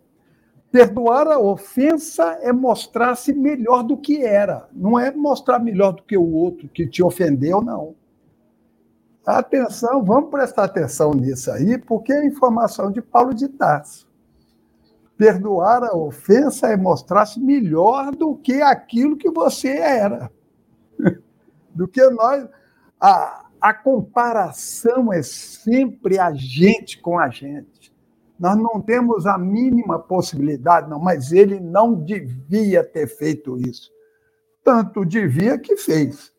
Perdoar 0.71 1.27
a 1.27 1.37
ofensa 1.37 2.39
é 2.41 2.53
mostrar-se 2.53 3.33
melhor 3.33 3.83
do 3.83 3.97
que 3.97 4.23
era, 4.23 4.69
não 4.71 4.97
é 4.97 5.11
mostrar 5.11 5.59
melhor 5.59 5.91
do 5.91 6.03
que 6.03 6.15
o 6.15 6.31
outro 6.31 6.69
que 6.69 6.87
te 6.87 7.03
ofendeu, 7.03 7.61
não. 7.61 7.93
Atenção, 9.25 10.03
vamos 10.03 10.31
prestar 10.31 10.63
atenção 10.63 11.13
nisso 11.13 11.51
aí, 11.51 11.77
porque 11.77 12.11
é 12.11 12.25
informação 12.25 12.91
de 12.91 13.01
Paulo 13.01 13.33
de 13.33 13.47
Tarso. 13.47 14.09
Perdoar 15.15 15.83
a 15.83 15.95
ofensa 15.95 16.67
é 16.67 16.75
mostrar-se 16.75 17.39
melhor 17.39 18.15
do 18.15 18.35
que 18.35 18.61
aquilo 18.61 19.15
que 19.15 19.29
você 19.29 19.77
era. 19.77 20.31
Do 21.73 21.87
que 21.87 22.03
nós. 22.09 22.49
A, 22.99 23.45
a 23.61 23.73
comparação 23.73 25.13
é 25.13 25.23
sempre 25.23 26.19
a 26.19 26.33
gente 26.33 26.99
com 26.99 27.17
a 27.17 27.29
gente. 27.29 27.93
Nós 28.37 28.57
não 28.57 28.81
temos 28.81 29.25
a 29.25 29.37
mínima 29.37 29.99
possibilidade, 29.99 30.89
não, 30.89 30.99
mas 30.99 31.31
ele 31.31 31.59
não 31.59 31.93
devia 31.93 32.83
ter 32.83 33.07
feito 33.07 33.57
isso. 33.57 33.89
Tanto 34.63 35.05
devia 35.05 35.57
que 35.57 35.77
fez. 35.77 36.30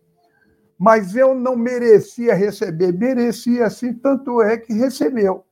Mas 0.83 1.15
eu 1.15 1.33
não 1.33 1.55
merecia 1.55 2.35
receber, 2.35 2.93
merecia 2.93 3.71
sim, 3.71 3.95
tanto 3.95 4.43
é 4.43 4.57
que 4.57 4.73
recebeu. 4.73 5.47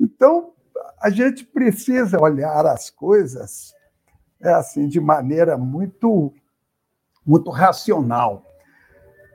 Então, 0.00 0.54
a 0.98 1.10
gente 1.10 1.44
precisa 1.44 2.18
olhar 2.18 2.64
as 2.64 2.88
coisas 2.88 3.74
é 4.40 4.48
assim 4.54 4.88
de 4.88 4.98
maneira 4.98 5.58
muito 5.58 6.32
muito 7.24 7.50
racional. 7.50 8.46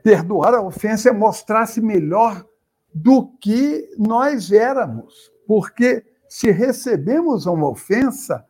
Perdoar 0.02 0.54
a 0.54 0.62
ofensa 0.62 1.10
é 1.10 1.12
mostrar-se 1.12 1.80
melhor 1.80 2.44
do 2.92 3.28
que 3.38 3.94
nós 3.96 4.50
éramos, 4.50 5.30
porque 5.46 6.04
se 6.28 6.50
recebemos 6.50 7.46
uma 7.46 7.68
ofensa, 7.68 8.44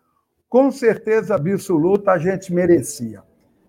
com 0.49 0.71
certeza 0.71 1.35
absoluta 1.35 2.13
a 2.13 2.19
gente 2.19 2.51
merecia. 2.51 3.23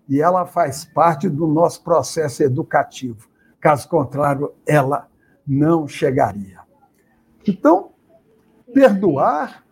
E 0.08 0.20
ela 0.20 0.46
faz 0.46 0.84
parte 0.84 1.28
do 1.28 1.46
nosso 1.46 1.82
processo 1.82 2.42
educativo. 2.42 3.28
Caso 3.60 3.88
contrário, 3.88 4.52
ela 4.66 5.08
não 5.46 5.88
chegaria. 5.88 6.60
Então, 7.46 7.90
perdoar 8.72 9.64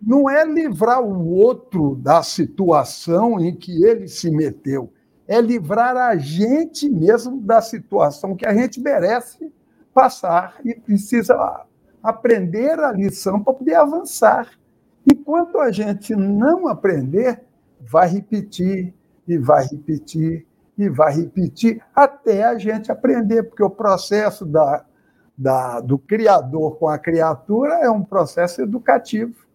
não 0.00 0.30
é 0.30 0.44
livrar 0.44 1.02
o 1.02 1.28
outro 1.28 1.96
da 1.96 2.22
situação 2.22 3.40
em 3.40 3.54
que 3.54 3.84
ele 3.84 4.06
se 4.06 4.30
meteu, 4.30 4.92
é 5.26 5.40
livrar 5.40 5.96
a 5.96 6.16
gente 6.16 6.88
mesmo 6.88 7.40
da 7.40 7.60
situação 7.60 8.36
que 8.36 8.46
a 8.46 8.54
gente 8.54 8.80
merece 8.80 9.52
passar 9.92 10.56
e 10.64 10.74
precisa 10.74 11.66
aprender 12.02 12.78
a 12.78 12.92
lição 12.92 13.42
para 13.42 13.52
poder 13.52 13.74
avançar. 13.74 14.48
Enquanto 15.10 15.58
a 15.58 15.70
gente 15.70 16.14
não 16.14 16.68
aprender, 16.68 17.42
vai 17.80 18.08
repetir, 18.08 18.94
e 19.28 19.36
vai 19.36 19.66
repetir, 19.66 20.46
e 20.76 20.88
vai 20.88 21.14
repetir, 21.14 21.82
até 21.94 22.44
a 22.44 22.56
gente 22.56 22.90
aprender, 22.90 23.42
porque 23.42 23.62
o 23.62 23.70
processo 23.70 24.46
da, 24.46 24.84
da, 25.36 25.80
do 25.80 25.98
criador 25.98 26.76
com 26.78 26.88
a 26.88 26.98
criatura 26.98 27.74
é 27.74 27.90
um 27.90 28.02
processo 28.02 28.62
educativo, 28.62 29.46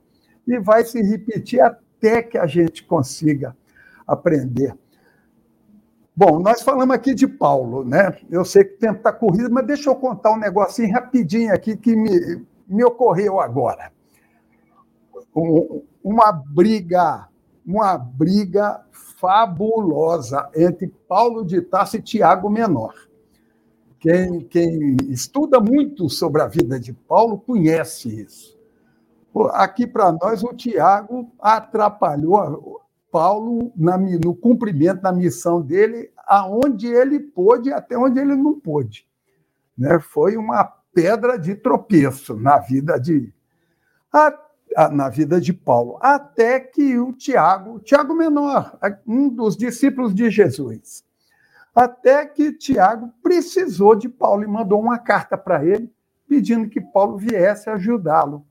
e 0.47 0.59
vai 0.59 0.85
se 0.85 1.01
repetir 1.01 1.59
até 1.59 2.21
que 2.21 2.37
a 2.37 2.45
gente 2.45 2.85
consiga 2.85 3.55
aprender. 4.07 4.77
Bom, 6.15 6.39
nós 6.39 6.61
falamos 6.61 6.93
aqui 6.93 7.15
de 7.15 7.27
Paulo, 7.27 7.83
né? 7.83 8.15
Eu 8.29 8.45
sei 8.45 8.63
que 8.63 8.75
o 8.75 8.77
tempo 8.77 8.97
está 8.97 9.11
corrido, 9.11 9.49
mas 9.51 9.65
deixa 9.65 9.89
eu 9.89 9.95
contar 9.95 10.31
um 10.33 10.37
negocinho 10.37 10.93
rapidinho 10.93 11.51
aqui 11.51 11.75
que 11.75 11.95
me, 11.95 12.45
me 12.67 12.83
ocorreu 12.83 13.39
agora. 13.39 13.91
Um, 15.35 15.81
uma 16.03 16.31
briga, 16.31 17.27
uma 17.65 17.97
briga 17.97 18.83
fabulosa 18.91 20.49
entre 20.55 20.87
Paulo 21.07 21.45
de 21.45 21.61
Tarso 21.61 21.97
e 21.97 22.01
Tiago 22.01 22.49
Menor. 22.49 22.93
Quem, 23.99 24.41
quem 24.41 24.97
estuda 25.09 25.59
muito 25.61 26.09
sobre 26.09 26.41
a 26.41 26.47
vida 26.47 26.77
de 26.79 26.91
Paulo 26.91 27.37
conhece 27.37 28.21
isso. 28.21 28.59
Aqui 29.51 29.87
para 29.87 30.11
nós, 30.11 30.43
o 30.43 30.53
Tiago 30.53 31.31
atrapalhou 31.39 32.81
Paulo 33.09 33.71
na, 33.75 33.97
no 33.97 34.35
cumprimento 34.35 35.01
da 35.01 35.11
missão 35.11 35.61
dele, 35.61 36.11
aonde 36.27 36.87
ele 36.87 37.19
pôde 37.19 37.69
e 37.69 37.73
até 37.73 37.97
onde 37.97 38.19
ele 38.19 38.35
não 38.35 38.59
pôde. 38.59 39.07
Né? 39.77 39.99
Foi 39.99 40.35
uma 40.35 40.63
pedra 40.93 41.37
de 41.37 41.55
tropeço 41.55 42.35
na 42.35 42.59
vida 42.59 42.99
de 42.99 43.33
na 44.91 45.09
vida 45.09 45.39
de 45.39 45.53
Paulo, 45.53 45.97
até 46.01 46.59
que 46.59 46.97
o 46.97 47.13
Tiago, 47.13 47.79
Tiago 47.79 48.13
menor, 48.13 48.77
um 49.05 49.29
dos 49.29 49.55
discípulos 49.55 50.13
de 50.13 50.29
Jesus, 50.29 51.03
até 51.73 52.25
que 52.25 52.53
Tiago 52.53 53.11
precisou 53.21 53.95
de 53.95 54.07
Paulo 54.07 54.43
e 54.43 54.47
mandou 54.47 54.79
uma 54.79 54.99
carta 54.99 55.37
para 55.37 55.65
ele 55.65 55.91
pedindo 56.27 56.69
que 56.69 56.81
Paulo 56.81 57.17
viesse 57.17 57.69
ajudá-lo. 57.69 58.45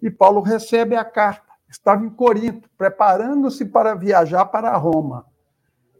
E 0.00 0.10
Paulo 0.10 0.40
recebe 0.40 0.94
a 0.94 1.04
carta. 1.04 1.46
Estava 1.68 2.04
em 2.04 2.10
Corinto, 2.10 2.70
preparando-se 2.78 3.64
para 3.64 3.94
viajar 3.94 4.44
para 4.46 4.76
Roma. 4.76 5.26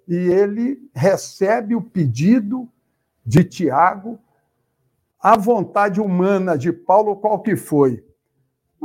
E 0.06 0.14
ele 0.14 0.88
recebe 0.94 1.74
o 1.74 1.82
pedido 1.82 2.68
de 3.24 3.42
Tiago, 3.42 4.20
a 5.20 5.36
vontade 5.36 6.00
humana 6.00 6.56
de 6.56 6.72
Paulo, 6.72 7.16
qual 7.16 7.40
que 7.40 7.56
foi? 7.56 8.05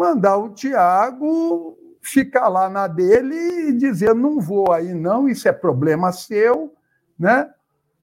Mandar 0.01 0.35
o 0.37 0.49
Tiago 0.49 1.77
ficar 2.01 2.47
lá 2.47 2.67
na 2.67 2.87
dele 2.87 3.35
e 3.69 3.73
dizer: 3.73 4.15
não 4.15 4.39
vou 4.39 4.71
aí, 4.71 4.95
não, 4.95 5.29
isso 5.29 5.47
é 5.47 5.51
problema 5.51 6.11
seu, 6.11 6.73
né? 7.19 7.53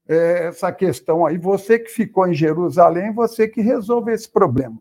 É, 0.07 0.45
essa 0.45 0.71
questão 0.71 1.25
aí, 1.25 1.37
você 1.37 1.77
que 1.77 1.91
ficou 1.91 2.25
em 2.25 2.33
Jerusalém, 2.33 3.13
você 3.13 3.49
que 3.49 3.59
resolve 3.59 4.13
esse 4.13 4.31
problema. 4.31 4.79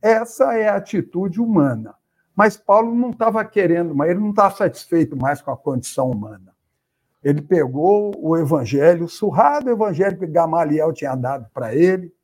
Essa 0.00 0.56
é 0.56 0.68
a 0.68 0.76
atitude 0.76 1.40
humana. 1.40 1.92
Mas 2.36 2.56
Paulo 2.56 2.94
não 2.94 3.10
estava 3.10 3.44
querendo, 3.44 3.92
mas 3.92 4.10
ele 4.10 4.20
não 4.20 4.30
estava 4.30 4.54
satisfeito 4.54 5.16
mais 5.16 5.42
com 5.42 5.50
a 5.50 5.56
condição 5.56 6.08
humana. 6.08 6.54
Ele 7.20 7.42
pegou 7.42 8.14
o 8.16 8.36
evangelho, 8.36 9.08
surrado 9.08 9.66
o 9.66 9.72
evangelho 9.72 10.16
que 10.16 10.26
Gamaliel 10.26 10.92
tinha 10.92 11.16
dado 11.16 11.48
para 11.52 11.74
ele, 11.74 12.14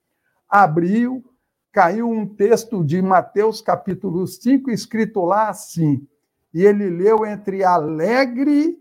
abriu, 0.49 1.25
caiu 1.73 2.09
um 2.11 2.27
texto 2.27 2.85
de 2.85 3.01
Mateus 3.01 3.61
capítulo 3.61 4.27
5, 4.27 4.71
escrito 4.71 5.25
lá 5.25 5.49
assim, 5.49 6.07
e 6.53 6.65
ele 6.65 6.91
leu 6.91 7.25
entre 7.25 7.63
alegre 7.63 8.77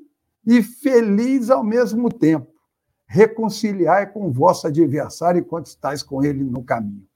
e 0.46 0.64
feliz 0.64 1.50
ao 1.50 1.64
mesmo 1.64 2.12
tempo. 2.12 2.48
Reconciliar 3.06 4.12
com 4.12 4.28
o 4.28 4.32
vosso 4.32 4.68
adversário 4.68 5.40
enquanto 5.40 5.68
estáis 5.68 6.02
com 6.02 6.24
ele 6.24 6.44
no 6.44 6.64
caminho. 6.64 7.08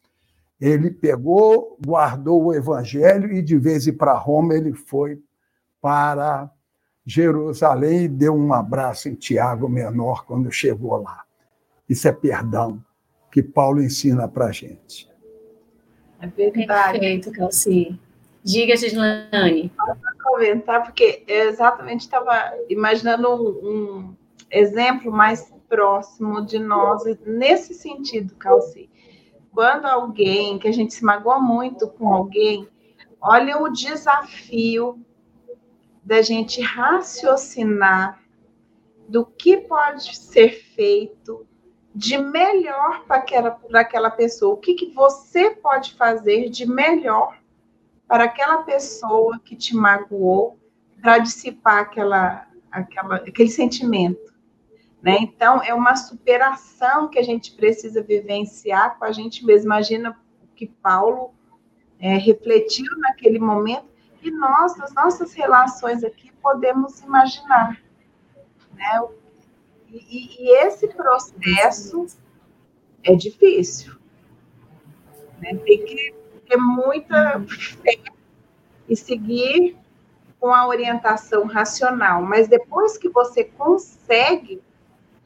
Ele 0.59 0.89
pegou, 0.89 1.77
guardou 1.85 2.45
o 2.45 2.53
evangelho 2.53 3.31
e, 3.31 3.41
de 3.41 3.57
vez 3.57 3.87
em 3.87 3.93
para 3.93 4.13
Roma, 4.13 4.53
ele 4.53 4.73
foi 4.73 5.21
para 5.81 6.49
Jerusalém 7.05 8.05
e 8.05 8.07
deu 8.07 8.33
um 8.33 8.53
abraço 8.53 9.09
em 9.09 9.15
Tiago 9.15 9.67
Menor 9.67 10.25
quando 10.25 10.51
chegou 10.51 10.95
lá. 10.97 11.23
Isso 11.89 12.07
é 12.07 12.11
perdão 12.11 12.81
que 13.31 13.43
Paulo 13.43 13.81
ensina 13.81 14.27
para 14.27 14.45
a 14.45 14.51
gente. 14.51 15.12
É 16.23 16.27
verdade. 16.27 16.99
Perfeito, 16.99 17.31
Calci. 17.33 17.99
Diga, 18.41 18.77
Gislane. 18.77 19.69
Para 19.75 20.13
comentar, 20.23 20.83
porque 20.83 21.21
eu 21.27 21.49
exatamente 21.49 22.01
estava 22.01 22.53
imaginando 22.69 23.29
um, 23.29 23.69
um, 23.69 24.15
exemplo 24.49 25.11
mais 25.11 25.53
próximo 25.67 26.45
de 26.45 26.59
nós 26.59 27.03
nesse 27.25 27.73
sentido, 27.73 28.35
Calci. 28.35 28.89
Quando 29.51 29.85
alguém, 29.85 30.57
que 30.57 30.67
a 30.67 30.71
gente 30.71 30.93
se 30.93 31.03
magoa 31.03 31.39
muito 31.39 31.89
com 31.89 32.13
alguém, 32.13 32.69
olha 33.19 33.61
o 33.61 33.69
desafio 33.69 34.97
da 36.01 36.21
gente 36.21 36.61
raciocinar 36.61 38.21
do 39.09 39.25
que 39.25 39.57
pode 39.57 40.15
ser 40.15 40.51
feito 40.73 41.45
de 41.95 42.17
melhor 42.17 43.03
para 43.05 43.17
aquela, 43.17 43.59
aquela 43.73 44.09
pessoa. 44.09 44.53
O 44.53 44.57
que, 44.57 44.73
que 44.73 44.91
você 44.91 45.51
pode 45.51 45.93
fazer 45.93 46.49
de 46.49 46.65
melhor 46.65 47.37
para 48.07 48.25
aquela 48.25 48.63
pessoa 48.63 49.39
que 49.43 49.55
te 49.55 49.75
magoou, 49.75 50.59
para 51.01 51.17
dissipar 51.17 51.79
aquela, 51.79 52.47
aquela, 52.71 53.15
aquele 53.15 53.49
sentimento. 53.49 54.33
Né? 55.01 55.17
Então, 55.19 55.61
é 55.63 55.73
uma 55.73 55.95
superação 55.95 57.07
que 57.09 57.19
a 57.19 57.23
gente 57.23 57.51
precisa 57.53 58.01
vivenciar 58.01 58.97
com 58.97 59.05
a 59.05 59.11
gente 59.11 59.45
mesmo. 59.45 59.65
Imagina 59.65 60.17
o 60.43 60.47
que 60.55 60.67
Paulo 60.67 61.33
é, 61.99 62.15
refletiu 62.17 62.85
naquele 62.99 63.39
momento, 63.39 63.91
e 64.21 64.31
nós, 64.31 64.77
nas 64.77 64.93
nossas 64.93 65.33
relações 65.33 66.03
aqui, 66.03 66.31
podemos 66.41 67.01
imaginar. 67.01 67.81
Né? 68.73 69.07
E, 69.93 70.43
e 70.43 70.57
esse 70.65 70.87
processo 70.87 72.07
é 73.03 73.15
difícil. 73.15 73.95
Né? 75.39 75.55
Tem 75.63 75.85
que 75.85 76.15
ter 76.49 76.57
muita 76.57 77.39
fé 77.47 77.99
e 78.89 78.95
seguir 78.95 79.77
com 80.39 80.51
a 80.51 80.67
orientação 80.67 81.45
racional. 81.45 82.23
Mas 82.23 82.47
depois 82.47 82.97
que 82.97 83.07
você 83.07 83.43
consegue 83.43 84.63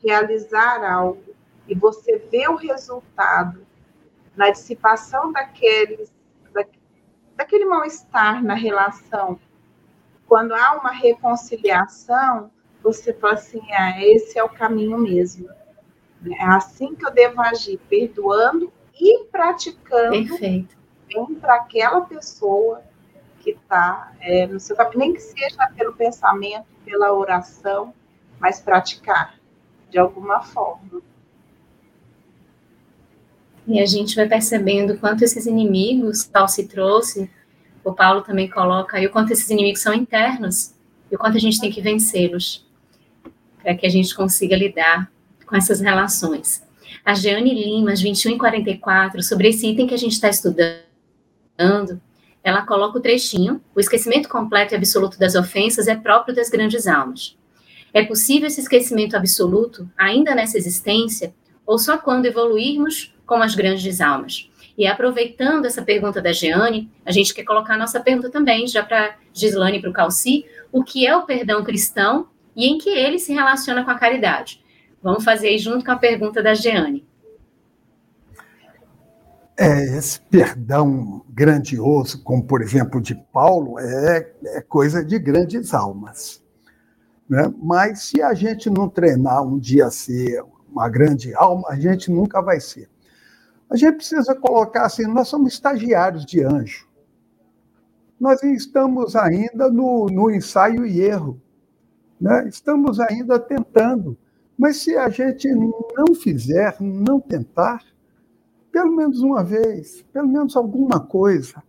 realizar 0.03 0.83
algo 0.83 1.23
e 1.65 1.73
você 1.73 2.17
vê 2.29 2.47
o 2.49 2.55
resultado 2.55 3.65
na 4.35 4.49
dissipação 4.49 5.31
daqueles, 5.31 6.13
da, 6.53 6.65
daquele 7.37 7.65
mal-estar 7.65 8.43
na 8.43 8.53
relação, 8.53 9.39
quando 10.27 10.53
há 10.53 10.73
uma 10.73 10.91
reconciliação, 10.91 12.51
você 12.93 13.13
fala 13.13 13.33
assim, 13.33 13.61
ah, 13.71 14.01
esse 14.01 14.39
é 14.39 14.43
o 14.43 14.49
caminho 14.49 14.97
mesmo. 14.97 15.49
É 16.25 16.45
assim 16.45 16.95
que 16.95 17.05
eu 17.05 17.11
devo 17.11 17.41
agir, 17.41 17.79
perdoando 17.89 18.71
e 18.99 19.25
praticando 19.25 20.11
Perfeito. 20.11 20.75
bem 21.07 21.35
para 21.35 21.55
aquela 21.55 22.01
pessoa 22.01 22.81
que 23.39 23.51
está 23.51 24.13
é, 24.19 24.47
no 24.47 24.59
seu 24.59 24.75
caminho, 24.75 24.99
nem 24.99 25.13
que 25.13 25.21
seja 25.21 25.67
pelo 25.75 25.93
pensamento, 25.93 26.65
pela 26.83 27.13
oração, 27.13 27.93
mas 28.39 28.59
praticar 28.59 29.37
de 29.89 29.97
alguma 29.97 30.41
forma. 30.41 31.01
E 33.67 33.81
a 33.81 33.85
gente 33.85 34.15
vai 34.15 34.27
percebendo 34.27 34.97
quanto 34.97 35.23
esses 35.23 35.45
inimigos, 35.45 36.25
tal 36.25 36.47
se 36.47 36.67
trouxe, 36.67 37.29
o 37.83 37.93
Paulo 37.93 38.21
também 38.21 38.49
coloca 38.49 38.97
aí, 38.97 39.05
o 39.05 39.11
quanto 39.11 39.31
esses 39.31 39.49
inimigos 39.49 39.81
são 39.81 39.93
internos 39.93 40.73
e 41.11 41.15
o 41.15 41.19
quanto 41.19 41.37
a 41.37 41.39
gente 41.39 41.59
tem 41.59 41.71
que 41.71 41.81
vencê-los 41.81 42.66
para 43.67 43.75
que 43.75 43.85
a 43.85 43.89
gente 43.89 44.15
consiga 44.15 44.55
lidar 44.55 45.11
com 45.45 45.53
essas 45.53 45.81
relações. 45.81 46.63
A 47.03 47.13
Jeane 47.13 47.53
Limas, 47.53 47.99
21 47.99 48.35
e 48.35 48.37
44, 48.37 49.21
sobre 49.21 49.49
esse 49.49 49.67
item 49.67 49.85
que 49.85 49.93
a 49.93 49.97
gente 49.97 50.13
está 50.13 50.29
estudando, 50.29 52.01
ela 52.41 52.65
coloca 52.65 52.97
o 52.97 53.01
trechinho: 53.01 53.61
o 53.75 53.79
esquecimento 53.81 54.29
completo 54.29 54.73
e 54.73 54.77
absoluto 54.77 55.19
das 55.19 55.35
ofensas 55.35 55.89
é 55.89 55.97
próprio 55.97 56.33
das 56.33 56.49
grandes 56.49 56.87
almas. 56.87 57.37
É 57.93 58.05
possível 58.05 58.47
esse 58.47 58.61
esquecimento 58.61 59.17
absoluto 59.17 59.89
ainda 59.97 60.33
nessa 60.33 60.57
existência, 60.57 61.33
ou 61.65 61.77
só 61.77 61.97
quando 61.97 62.25
evoluirmos 62.25 63.13
como 63.25 63.43
as 63.43 63.53
grandes 63.53 63.99
almas? 63.99 64.49
E 64.77 64.87
aproveitando 64.87 65.65
essa 65.65 65.81
pergunta 65.81 66.21
da 66.21 66.31
Jeane, 66.31 66.89
a 67.05 67.11
gente 67.11 67.33
quer 67.33 67.43
colocar 67.43 67.73
a 67.73 67.77
nossa 67.77 67.99
pergunta 67.99 68.29
também, 68.29 68.65
já 68.65 68.81
para 68.81 69.17
Gislane 69.33 69.79
e 69.79 69.81
para 69.81 69.89
o 69.89 69.93
Calci, 69.93 70.45
o 70.71 70.85
que 70.85 71.05
é 71.05 71.13
o 71.17 71.23
perdão 71.23 71.65
cristão 71.65 72.29
e 72.57 72.65
em 72.65 72.79
que 72.79 72.89
ele 72.89 73.19
se 73.19 73.31
relaciona 73.31 73.85
com 73.85 73.91
a 73.91 73.99
caridade. 73.99 74.65
Vamos 75.01 75.23
fazer 75.23 75.49
aí 75.49 75.59
junto 75.59 75.85
com 75.85 75.91
a 75.91 75.97
pergunta 75.97 76.41
da 76.41 76.55
Jeane. 76.55 77.07
É, 79.55 79.97
esse 79.97 80.19
perdão 80.21 81.23
grandioso, 81.29 82.23
como 82.23 82.43
por 82.43 82.61
exemplo 82.63 82.99
de 82.99 83.13
Paulo, 83.31 83.79
é, 83.79 84.33
é 84.45 84.61
coisa 84.61 85.05
de 85.05 85.19
grandes 85.19 85.73
almas. 85.73 86.43
Né? 87.29 87.51
Mas 87.61 88.03
se 88.03 88.21
a 88.21 88.33
gente 88.33 88.69
não 88.69 88.89
treinar 88.89 89.43
um 89.43 89.59
dia 89.59 89.85
a 89.85 89.91
ser 89.91 90.43
uma 90.67 90.89
grande 90.89 91.33
alma, 91.35 91.69
a 91.69 91.75
gente 91.75 92.11
nunca 92.11 92.41
vai 92.41 92.59
ser. 92.59 92.89
A 93.69 93.75
gente 93.75 93.97
precisa 93.97 94.33
colocar 94.33 94.85
assim: 94.85 95.05
nós 95.05 95.27
somos 95.27 95.53
estagiários 95.53 96.25
de 96.25 96.43
anjo. 96.43 96.87
Nós 98.19 98.41
estamos 98.41 99.15
ainda 99.15 99.69
no, 99.69 100.07
no 100.07 100.31
ensaio 100.31 100.85
e 100.85 101.01
erro. 101.01 101.39
Né? 102.19 102.47
Estamos 102.47 102.99
ainda 102.99 103.39
tentando. 103.39 104.17
Mas 104.57 104.77
se 104.77 104.95
a 104.95 105.07
gente 105.09 105.47
não 105.49 106.15
fizer, 106.15 106.75
não 106.79 107.19
tentar, 107.19 107.83
pelo 108.71 108.95
menos 108.95 109.21
uma 109.21 109.43
vez, 109.43 110.03
pelo 110.11 110.27
menos 110.27 110.55
alguma 110.55 110.99
coisa, 110.99 111.63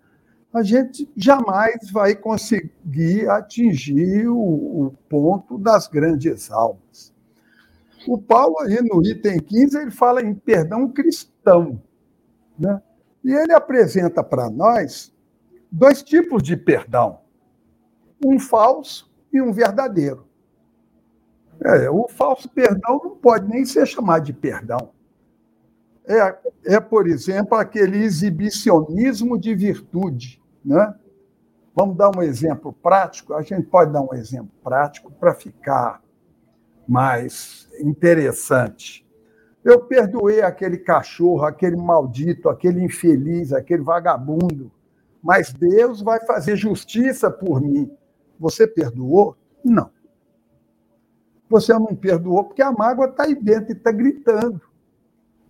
a 0.52 0.62
gente 0.62 1.10
jamais 1.14 1.90
vai 1.90 2.14
conseguir 2.14 3.28
atingir 3.28 4.28
o, 4.28 4.38
o 4.38 4.94
ponto 5.08 5.58
das 5.58 5.86
grandes 5.86 6.50
almas. 6.50 7.12
O 8.06 8.16
Paulo, 8.16 8.58
aí 8.60 8.80
no 8.82 9.04
item 9.04 9.38
15, 9.38 9.78
ele 9.78 9.90
fala 9.90 10.22
em 10.22 10.34
perdão 10.34 10.88
cristão. 10.88 11.80
Né? 12.58 12.80
E 13.24 13.32
ele 13.32 13.52
apresenta 13.52 14.22
para 14.22 14.48
nós 14.48 15.12
dois 15.70 16.02
tipos 16.02 16.42
de 16.42 16.56
perdão: 16.56 17.20
um 18.24 18.38
falso 18.38 19.10
e 19.32 19.40
um 19.40 19.52
verdadeiro. 19.52 20.27
É, 21.64 21.90
o 21.90 22.06
falso 22.08 22.48
perdão 22.48 23.00
não 23.02 23.16
pode 23.16 23.48
nem 23.48 23.64
ser 23.64 23.86
chamado 23.86 24.24
de 24.24 24.32
perdão. 24.32 24.90
É, 26.06 26.38
é, 26.64 26.80
por 26.80 27.06
exemplo, 27.06 27.56
aquele 27.56 27.98
exibicionismo 27.98 29.38
de 29.38 29.54
virtude. 29.54 30.42
Né? 30.64 30.94
Vamos 31.74 31.96
dar 31.96 32.10
um 32.16 32.22
exemplo 32.22 32.72
prático? 32.72 33.34
A 33.34 33.42
gente 33.42 33.66
pode 33.66 33.92
dar 33.92 34.02
um 34.02 34.14
exemplo 34.14 34.50
prático 34.62 35.12
para 35.12 35.34
ficar 35.34 36.02
mais 36.88 37.68
interessante. 37.80 39.06
Eu 39.62 39.80
perdoei 39.80 40.40
aquele 40.40 40.78
cachorro, 40.78 41.44
aquele 41.44 41.76
maldito, 41.76 42.48
aquele 42.48 42.82
infeliz, 42.82 43.52
aquele 43.52 43.82
vagabundo, 43.82 44.72
mas 45.22 45.52
Deus 45.52 46.00
vai 46.00 46.24
fazer 46.24 46.56
justiça 46.56 47.30
por 47.30 47.60
mim. 47.60 47.90
Você 48.38 48.66
perdoou? 48.66 49.36
Não. 49.62 49.90
Você 51.48 51.72
não 51.72 51.94
perdoou 51.94 52.44
porque 52.44 52.62
a 52.62 52.72
mágoa 52.72 53.06
está 53.06 53.24
aí 53.24 53.34
dentro 53.34 53.72
e 53.72 53.76
está 53.76 53.90
gritando 53.90 54.60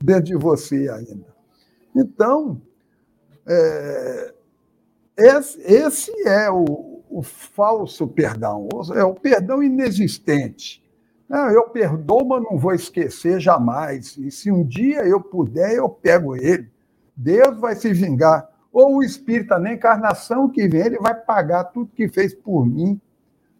dentro 0.02 0.24
de 0.24 0.36
você 0.36 0.88
ainda. 0.88 1.26
Então, 1.94 2.60
é, 3.46 4.34
esse, 5.16 5.60
esse, 5.62 6.28
é 6.28 6.50
o, 6.50 7.02
o, 7.10 7.22
falso 7.22 8.06
perdão, 8.06 8.68
é 8.94 9.02
o 9.02 9.14
perdão 9.14 9.62
inexistente. 9.62 10.84
Não, 11.28 11.50
eu 11.50 11.68
perdoo, 11.68 12.24
mas 12.24 12.42
não 12.42 12.56
vou 12.56 12.72
esquecer 12.72 13.40
jamais. 13.40 14.16
E 14.16 14.30
se 14.30 14.50
um 14.50 14.64
dia 14.64 15.06
eu 15.06 15.20
puder, 15.20 15.74
eu 15.74 15.88
pego 15.88 16.36
ele. 16.36 16.70
Deus 17.14 17.58
vai 17.58 17.74
se 17.74 17.92
vingar. 17.92 18.48
Ou 18.72 18.96
o 18.96 19.02
Espírito, 19.02 19.58
na 19.58 19.72
encarnação 19.72 20.48
que 20.48 20.68
vem, 20.68 20.86
ele 20.86 20.98
vai 20.98 21.14
pagar 21.14 21.64
tudo 21.64 21.90
que 21.94 22.08
fez 22.08 22.32
por 22.32 22.64
mim. 22.64 22.98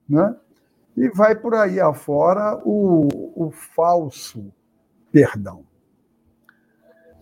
Né? 0.08 0.34
E 0.98 1.08
vai 1.10 1.36
por 1.36 1.54
aí 1.54 1.78
afora 1.78 2.60
o, 2.64 3.06
o 3.36 3.52
falso 3.52 4.52
perdão. 5.12 5.64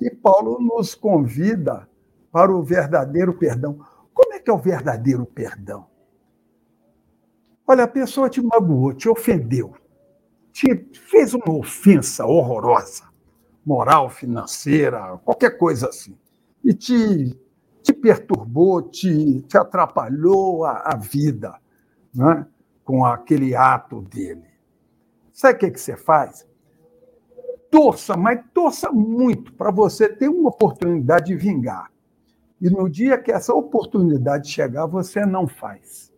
E 0.00 0.10
Paulo 0.10 0.58
nos 0.58 0.94
convida 0.94 1.86
para 2.32 2.50
o 2.50 2.62
verdadeiro 2.62 3.34
perdão. 3.34 3.78
Como 4.14 4.32
é 4.32 4.40
que 4.40 4.48
é 4.48 4.52
o 4.52 4.58
verdadeiro 4.58 5.26
perdão? 5.26 5.86
Olha, 7.66 7.84
a 7.84 7.88
pessoa 7.88 8.30
te 8.30 8.40
magoou, 8.40 8.94
te 8.94 9.10
ofendeu, 9.10 9.74
te 10.52 10.88
fez 10.94 11.34
uma 11.34 11.52
ofensa 11.52 12.24
horrorosa, 12.24 13.04
moral, 13.64 14.08
financeira, 14.08 15.18
qualquer 15.22 15.58
coisa 15.58 15.88
assim, 15.88 16.16
e 16.64 16.72
te, 16.72 17.38
te 17.82 17.92
perturbou, 17.92 18.80
te, 18.80 19.42
te 19.42 19.58
atrapalhou 19.58 20.64
a, 20.64 20.92
a 20.92 20.96
vida 20.96 21.56
né, 22.14 22.46
com 22.86 23.04
aquele 23.04 23.54
ato 23.54 24.00
dele. 24.00 24.48
Sabe 25.30 25.56
o 25.56 25.58
que, 25.58 25.70
que 25.72 25.80
você 25.80 25.94
faz? 25.98 26.46
torça, 27.76 28.16
mas 28.16 28.42
torça 28.54 28.90
muito 28.90 29.52
para 29.52 29.70
você 29.70 30.08
ter 30.08 30.28
uma 30.28 30.48
oportunidade 30.48 31.26
de 31.26 31.36
vingar. 31.36 31.92
E 32.58 32.70
no 32.70 32.88
dia 32.88 33.18
que 33.18 33.30
essa 33.30 33.52
oportunidade 33.52 34.48
chegar, 34.48 34.86
você 34.86 35.26
não 35.26 35.46
faz. 35.46 36.10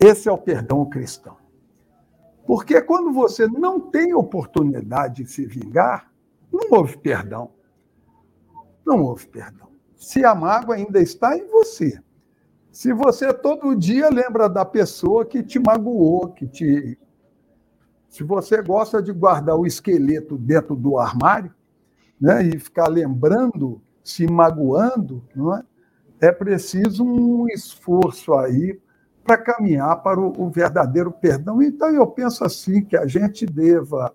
Esse 0.00 0.28
é 0.28 0.32
o 0.32 0.38
perdão 0.38 0.84
cristão. 0.84 1.36
Porque 2.44 2.82
quando 2.82 3.12
você 3.12 3.46
não 3.46 3.80
tem 3.80 4.12
oportunidade 4.12 5.22
de 5.22 5.30
se 5.30 5.46
vingar, 5.46 6.10
não 6.52 6.76
houve 6.76 6.98
perdão. 6.98 7.52
Não 8.84 9.00
houve 9.00 9.28
perdão. 9.28 9.68
Se 9.96 10.24
a 10.24 10.34
mágoa 10.34 10.74
ainda 10.74 11.00
está 11.00 11.36
em 11.38 11.46
você. 11.46 12.02
Se 12.74 12.92
você 12.92 13.32
todo 13.32 13.76
dia 13.76 14.10
lembra 14.10 14.48
da 14.48 14.64
pessoa 14.64 15.24
que 15.24 15.44
te 15.44 15.60
magoou, 15.60 16.32
que 16.32 16.44
te 16.44 16.98
se 18.08 18.24
você 18.24 18.60
gosta 18.60 19.00
de 19.00 19.12
guardar 19.12 19.56
o 19.56 19.64
esqueleto 19.64 20.36
dentro 20.36 20.74
do 20.74 20.98
armário 20.98 21.54
né, 22.20 22.42
e 22.42 22.58
ficar 22.58 22.88
lembrando, 22.88 23.80
se 24.02 24.26
magoando, 24.26 25.22
não 25.36 25.56
é? 25.56 25.62
é 26.20 26.32
preciso 26.32 27.04
um 27.04 27.46
esforço 27.48 28.34
aí 28.34 28.76
para 29.22 29.38
caminhar 29.38 30.02
para 30.02 30.20
o, 30.20 30.50
verdadeiro 30.50 31.12
perdão. 31.12 31.62
Então, 31.62 31.90
eu 31.90 32.06
penso 32.08 32.44
assim 32.44 32.84
que 32.84 32.96
a 32.96 33.06
gente 33.06 33.46
deva 33.46 34.12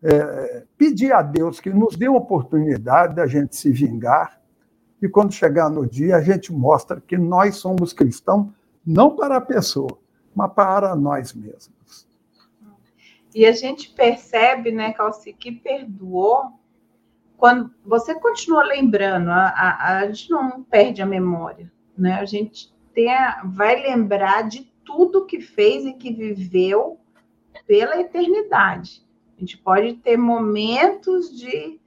é, 0.00 0.64
pedir 0.78 1.12
a 1.12 1.20
Deus 1.20 1.58
que 1.58 1.70
nos 1.70 1.96
dê 1.96 2.06
a 2.06 2.12
oportunidade 2.12 3.16
da 3.16 3.26
gente 3.26 3.56
se 3.56 3.72
vingar 3.72 4.40
e 5.02 5.08
quando 5.08 5.34
chegar 5.34 5.68
no 5.68 5.84
dia 5.84 6.16
a 6.16 6.22
gente 6.22 6.52
mostra 6.52 7.00
que 7.00 7.18
nós 7.18 7.56
somos 7.56 7.92
cristãos 7.92 8.48
não 8.86 9.16
para 9.16 9.36
a 9.36 9.40
pessoa, 9.40 9.98
mas 10.34 10.52
para 10.52 10.94
nós 10.94 11.32
mesmos. 11.32 12.06
E 13.34 13.44
a 13.44 13.52
gente 13.52 13.90
percebe, 13.90 14.70
né, 14.70 14.92
Calci, 14.92 15.32
que 15.32 15.50
perdoou 15.50 16.52
quando 17.36 17.74
você 17.84 18.14
continua 18.14 18.62
lembrando, 18.62 19.30
a, 19.30 19.46
a, 19.48 19.98
a, 19.98 20.06
gente 20.06 20.30
não 20.30 20.62
perde 20.62 21.02
a 21.02 21.06
memória, 21.06 21.72
né? 21.98 22.14
A 22.20 22.24
gente 22.24 22.72
tem 22.94 23.12
a, 23.12 23.42
vai 23.44 23.82
lembrar 23.82 24.42
de 24.48 24.72
tudo 24.84 25.26
que 25.26 25.40
fez 25.40 25.84
e 25.84 25.92
que 25.92 26.12
viveu 26.12 27.00
pela 27.66 28.00
eternidade. 28.00 29.04
A 29.36 29.40
gente 29.40 29.58
pode 29.58 29.94
ter 29.94 30.16
momentos 30.16 31.36
de, 31.36 31.80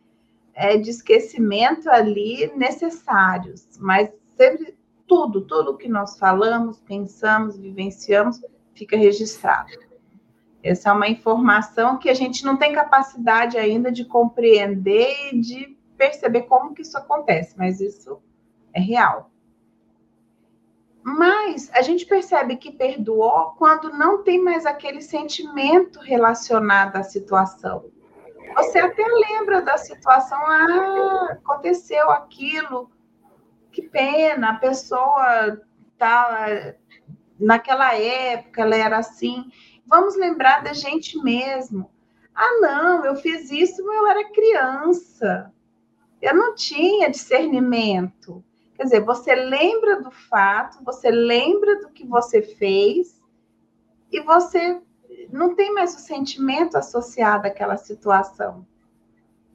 é, 0.56 0.78
de 0.78 0.90
esquecimento 0.90 1.90
ali 1.90 2.52
necessários, 2.56 3.68
mas 3.78 4.10
sempre 4.38 4.76
tudo, 5.06 5.42
tudo 5.42 5.78
que 5.78 5.90
nós 5.90 6.18
falamos, 6.18 6.80
pensamos, 6.80 7.58
vivenciamos, 7.58 8.42
fica 8.74 8.98
registrado. 8.98 9.72
Essa 10.64 10.90
é 10.90 10.94
uma 10.94 11.08
informação 11.08 12.00
que 12.00 12.10
a 12.10 12.14
gente 12.14 12.44
não 12.44 12.58
tem 12.58 12.74
capacidade 12.74 13.58
ainda 13.58 13.92
de 13.92 14.04
compreender 14.06 15.34
e 15.34 15.40
de 15.40 15.78
perceber 15.96 16.44
como 16.44 16.74
que 16.74 16.82
isso 16.82 16.98
acontece, 16.98 17.54
mas 17.58 17.80
isso 17.80 18.20
é 18.74 18.80
real. 18.80 19.30
Mas 21.04 21.70
a 21.72 21.84
gente 21.84 22.04
percebe 22.04 22.58
que 22.58 22.72
perdoou 22.72 23.52
quando 23.60 23.94
não 23.94 24.24
tem 24.24 24.42
mais 24.42 24.66
aquele 24.66 25.02
sentimento 25.02 26.00
relacionado 26.00 26.96
à 26.96 27.04
situação. 27.04 27.86
Você 28.56 28.80
até 28.80 29.04
lembra 29.06 29.62
da 29.62 29.78
situação, 29.78 30.40
ah, 30.40 31.34
aconteceu 31.34 32.10
aquilo, 32.10 32.90
que 33.72 33.82
pena, 33.82 34.52
a 34.52 34.56
pessoa 34.56 35.62
estava 35.92 36.76
naquela 37.40 37.94
época, 37.96 38.62
ela 38.62 38.76
era 38.76 38.98
assim. 38.98 39.52
Vamos 39.86 40.16
lembrar 40.16 40.64
da 40.64 40.74
gente 40.74 41.22
mesmo. 41.22 41.92
Ah, 42.34 42.60
não, 42.60 43.06
eu 43.06 43.16
fiz 43.16 43.52
isso 43.52 43.84
quando 43.84 43.98
eu 43.98 44.08
era 44.08 44.32
criança. 44.32 45.54
Eu 46.22 46.34
não 46.34 46.56
tinha 46.56 47.10
discernimento. 47.10 48.44
Quer 48.76 48.84
dizer, 48.84 49.02
você 49.02 49.36
lembra 49.36 50.02
do 50.02 50.12
fato, 50.12 50.84
você 50.84 51.10
lembra 51.10 51.80
do 51.80 51.90
que 51.90 52.06
você 52.06 52.42
fez 52.42 53.22
e 54.12 54.22
você 54.22 54.82
não 55.32 55.56
tem 55.56 55.74
mais 55.74 55.96
o 55.96 56.00
sentimento 56.00 56.78
associado 56.78 57.48
àquela 57.48 57.78
situação, 57.78 58.66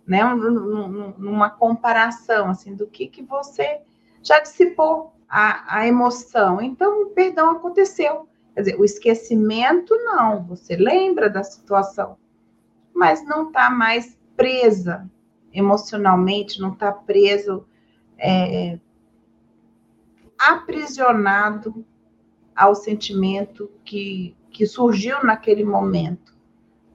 né? 0.07 0.23
Numa 0.25 1.51
comparação 1.51 2.51
assim 2.51 2.75
do 2.75 2.87
que 2.87 3.07
que 3.07 3.23
você 3.23 3.81
já 4.23 4.41
dissipou 4.41 5.13
a, 5.29 5.79
a 5.79 5.87
emoção. 5.87 6.61
Então, 6.61 7.03
o 7.03 7.07
perdão 7.11 7.51
aconteceu. 7.53 8.29
Quer 8.55 8.61
dizer, 8.63 8.81
o 8.81 8.85
esquecimento 8.85 9.95
não, 10.05 10.45
você 10.45 10.77
lembra 10.77 11.31
da 11.31 11.45
situação, 11.45 12.17
mas 12.93 13.25
não 13.25 13.49
está 13.49 13.71
mais 13.71 14.19
presa 14.37 15.09
emocionalmente, 15.53 16.61
não 16.61 16.73
está 16.73 16.93
preso, 16.93 17.65
é, 18.19 18.79
aprisionado 20.39 21.85
ao 22.55 22.75
sentimento 22.75 23.71
que, 23.85 24.37
que 24.51 24.67
surgiu 24.67 25.23
naquele 25.25 25.65
momento, 25.65 26.35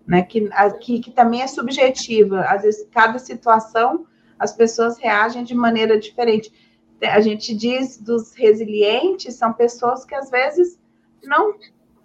né? 0.05 0.21
Que, 0.21 0.49
que, 0.81 0.99
que 0.99 1.11
também 1.11 1.41
é 1.41 1.47
subjetiva. 1.47 2.41
Às 2.41 2.63
vezes, 2.63 2.87
cada 2.91 3.17
situação, 3.19 4.05
as 4.37 4.53
pessoas 4.53 4.97
reagem 4.97 5.43
de 5.43 5.55
maneira 5.55 5.99
diferente. 5.99 6.51
A 7.01 7.19
gente 7.19 7.53
diz 7.55 7.97
dos 7.97 8.33
resilientes, 8.33 9.35
são 9.35 9.53
pessoas 9.53 10.05
que 10.05 10.15
às 10.15 10.29
vezes 10.29 10.79
não 11.23 11.55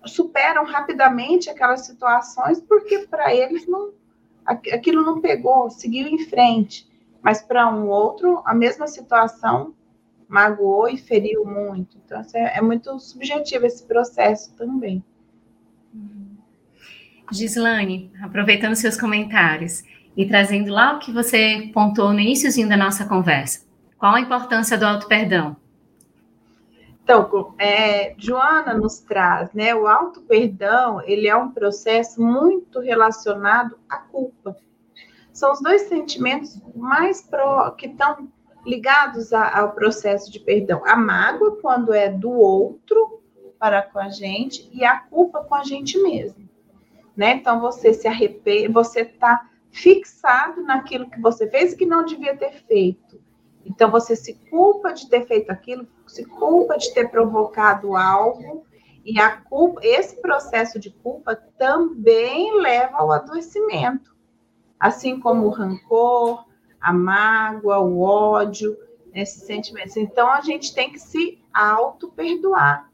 superam 0.05 0.65
rapidamente 0.65 1.51
aquelas 1.51 1.83
situações 1.83 2.61
porque 2.61 3.01
para 3.07 3.35
eles 3.35 3.67
não 3.67 3.93
aquilo 4.47 5.03
não 5.03 5.21
pegou, 5.21 5.71
seguiu 5.71 6.09
em 6.09 6.19
frente. 6.19 6.89
Mas 7.23 7.43
para 7.43 7.69
um 7.69 7.89
outro, 7.89 8.43
a 8.45 8.55
mesma 8.55 8.87
situação 8.87 9.75
magoou 10.27 10.89
e 10.89 10.97
feriu 10.97 11.45
muito. 11.45 11.99
Então, 12.05 12.23
é, 12.35 12.59
é 12.59 12.61
muito 12.61 12.99
subjetivo 12.99 13.67
esse 13.67 13.85
processo 13.85 14.55
também. 14.55 15.05
Gislane, 17.33 18.11
aproveitando 18.23 18.75
seus 18.75 18.97
comentários 18.99 19.83
e 20.17 20.27
trazendo 20.27 20.73
lá 20.73 20.95
o 20.95 20.99
que 20.99 21.13
você 21.13 21.71
pontuou 21.73 22.13
no 22.13 22.21
iníciozinho 22.21 22.69
da 22.69 22.77
nossa 22.77 23.07
conversa, 23.07 23.65
qual 23.97 24.15
a 24.15 24.21
importância 24.21 24.77
do 24.77 24.85
auto-perdão? 24.85 25.57
Então, 27.03 27.55
é, 27.59 28.15
Joana 28.19 28.75
nos 28.75 29.01
traz, 29.01 29.53
né? 29.53 29.75
O 29.75 29.87
auto 29.87 30.21
perdão 30.23 31.01
ele 31.03 31.27
é 31.27 31.37
um 31.37 31.51
processo 31.51 32.23
muito 32.23 32.79
relacionado 32.81 33.77
à 33.89 33.99
culpa. 33.99 34.57
São 35.33 35.53
os 35.53 35.61
dois 35.61 35.83
sentimentos 35.83 36.61
mais 36.75 37.23
pro, 37.23 37.73
que 37.73 37.87
estão 37.87 38.29
ligados 38.65 39.33
a, 39.33 39.59
ao 39.59 39.73
processo 39.73 40.31
de 40.31 40.39
perdão. 40.39 40.83
A 40.87 40.95
mágoa 40.95 41.57
quando 41.61 41.93
é 41.93 42.09
do 42.09 42.31
outro 42.31 43.20
para 43.61 43.83
com 43.83 43.99
a 43.99 44.09
gente 44.09 44.69
e 44.73 44.85
a 44.85 44.99
culpa 44.99 45.45
com 45.45 45.55
a 45.55 45.63
gente 45.63 46.03
mesmo, 46.03 46.49
né? 47.15 47.35
Então 47.35 47.61
você 47.61 47.93
se 47.93 48.09
arrepende, 48.09 48.69
você 48.69 49.03
está 49.03 49.47
fixado 49.71 50.63
naquilo 50.63 51.11
que 51.11 51.21
você 51.21 51.49
fez 51.49 51.75
e 51.75 51.77
que 51.77 51.85
não 51.85 52.05
devia 52.05 52.35
ter 52.35 52.53
feito. 52.67 53.21
Então 53.65 53.91
você 53.91 54.17
se 54.17 54.35
culpa 54.49 54.93
de 54.93 55.09
ter 55.11 55.27
feito 55.27 55.51
aquilo, 55.51 55.87
se 56.07 56.25
culpa 56.25 56.79
de 56.79 56.93
ter 56.95 57.11
provocado 57.11 57.95
algo, 57.95 58.65
e 59.05 59.21
a 59.21 59.37
culpa, 59.37 59.81
esse 59.85 60.21
processo 60.21 60.79
de 60.79 60.91
culpa 60.91 61.37
também 61.37 62.61
leva 62.61 62.97
ao 62.97 63.13
adoecimento, 63.13 64.17
assim 64.79 65.21
como 65.21 65.47
o 65.47 65.51
rancor, 65.51 66.47
a 66.81 66.93
mágoa, 66.93 67.79
o 67.79 68.01
ódio, 68.01 68.77
esses 69.13 69.43
sentimentos. 69.43 69.97
Então 69.97 70.31
a 70.31 70.41
gente 70.41 70.75
tem 70.75 70.91
que 70.91 70.99
se 70.99 71.39
auto-perdoar. 71.53 72.90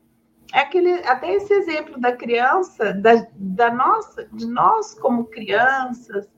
É 0.53 0.61
aquele, 0.61 0.92
até 1.07 1.34
esse 1.34 1.53
exemplo 1.53 2.01
da 2.01 2.12
criança, 2.12 2.92
da, 2.92 3.26
da 3.34 3.70
nossa, 3.70 4.28
de 4.32 4.47
nós 4.47 4.94
como 4.94 5.24
crianças, 5.24 6.28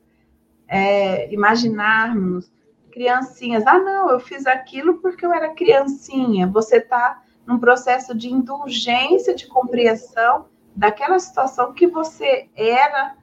é, 0.67 1.33
imaginarmos 1.33 2.51
criancinhas. 2.91 3.67
Ah, 3.67 3.79
não, 3.79 4.11
eu 4.11 4.21
fiz 4.21 4.47
aquilo 4.47 4.99
porque 4.99 5.25
eu 5.25 5.33
era 5.33 5.55
criancinha. 5.55 6.47
Você 6.49 6.79
está 6.79 7.23
num 7.47 7.59
processo 7.59 8.15
de 8.15 8.29
indulgência, 8.29 9.35
de 9.35 9.47
compreensão 9.47 10.47
daquela 10.75 11.19
situação 11.19 11.73
que 11.73 11.87
você 11.87 12.49
era 12.55 13.17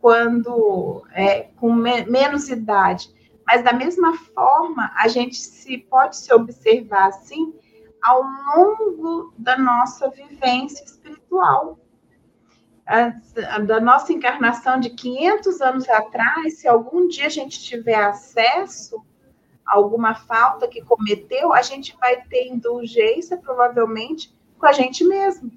quando 0.00 1.04
é, 1.12 1.48
com 1.56 1.72
me 1.72 2.04
menos 2.04 2.48
idade. 2.48 3.14
Mas 3.46 3.62
da 3.62 3.72
mesma 3.72 4.16
forma, 4.16 4.92
a 4.96 5.08
gente 5.08 5.36
se 5.36 5.78
pode 5.78 6.16
se 6.16 6.32
observar 6.34 7.08
assim 7.08 7.54
ao 8.06 8.22
longo 8.22 9.34
da 9.36 9.58
nossa 9.58 10.08
vivência 10.08 10.84
espiritual. 10.84 11.78
A, 12.86 13.08
da 13.58 13.80
nossa 13.80 14.12
encarnação 14.12 14.78
de 14.78 14.90
500 14.90 15.60
anos 15.60 15.88
atrás, 15.88 16.60
se 16.60 16.68
algum 16.68 17.08
dia 17.08 17.26
a 17.26 17.30
gente 17.30 17.60
tiver 17.60 17.96
acesso 17.96 19.04
a 19.66 19.74
alguma 19.74 20.14
falta 20.14 20.68
que 20.68 20.84
cometeu, 20.84 21.52
a 21.52 21.62
gente 21.62 21.96
vai 21.98 22.22
ter 22.22 22.46
indulgência, 22.46 23.36
provavelmente, 23.36 24.32
com 24.56 24.66
a 24.66 24.72
gente 24.72 25.02
mesmo. 25.02 25.50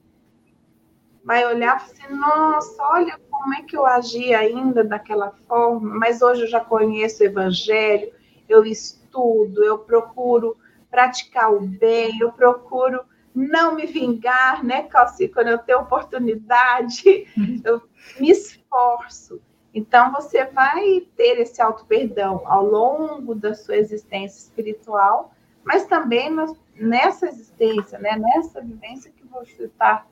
Vai 1.24 1.46
olhar 1.46 1.80
e 1.80 1.92
assim, 1.92 2.16
nossa, 2.16 2.82
olha 2.82 3.20
como 3.30 3.54
é 3.54 3.62
que 3.62 3.78
eu 3.78 3.86
agi 3.86 4.34
ainda 4.34 4.84
daquela 4.84 5.32
forma, 5.48 6.00
mas 6.00 6.24
hoje 6.24 6.42
eu 6.42 6.48
já 6.48 6.60
conheço 6.60 7.22
o 7.22 7.26
evangelho, 7.28 8.12
eu 8.48 8.66
estudo, 8.66 9.64
eu 9.64 9.78
procuro 9.78 10.58
praticar 10.90 11.54
o 11.54 11.62
bem, 11.62 12.20
eu 12.20 12.32
procuro 12.32 13.02
não 13.34 13.76
me 13.76 13.86
vingar, 13.86 14.64
né, 14.64 14.84
Calci, 14.84 15.28
quando 15.28 15.48
eu 15.48 15.58
tenho 15.60 15.80
oportunidade, 15.80 17.28
eu 17.64 17.82
me 18.20 18.32
esforço. 18.32 19.42
Então, 19.74 20.12
você 20.12 20.46
vai 20.46 21.02
ter 21.16 21.40
esse 21.40 21.62
auto-perdão 21.62 22.42
ao 22.46 22.66
longo 22.66 23.36
da 23.36 23.54
sua 23.54 23.78
existência 23.78 24.40
espiritual, 24.40 25.34
mas 25.64 25.86
também 25.86 26.36
nessa 26.76 27.28
existência, 27.28 28.00
né, 28.00 28.18
nessa 28.18 28.62
vivência 28.62 29.12
que 29.12 29.26
você 29.28 29.66
está 29.66 30.06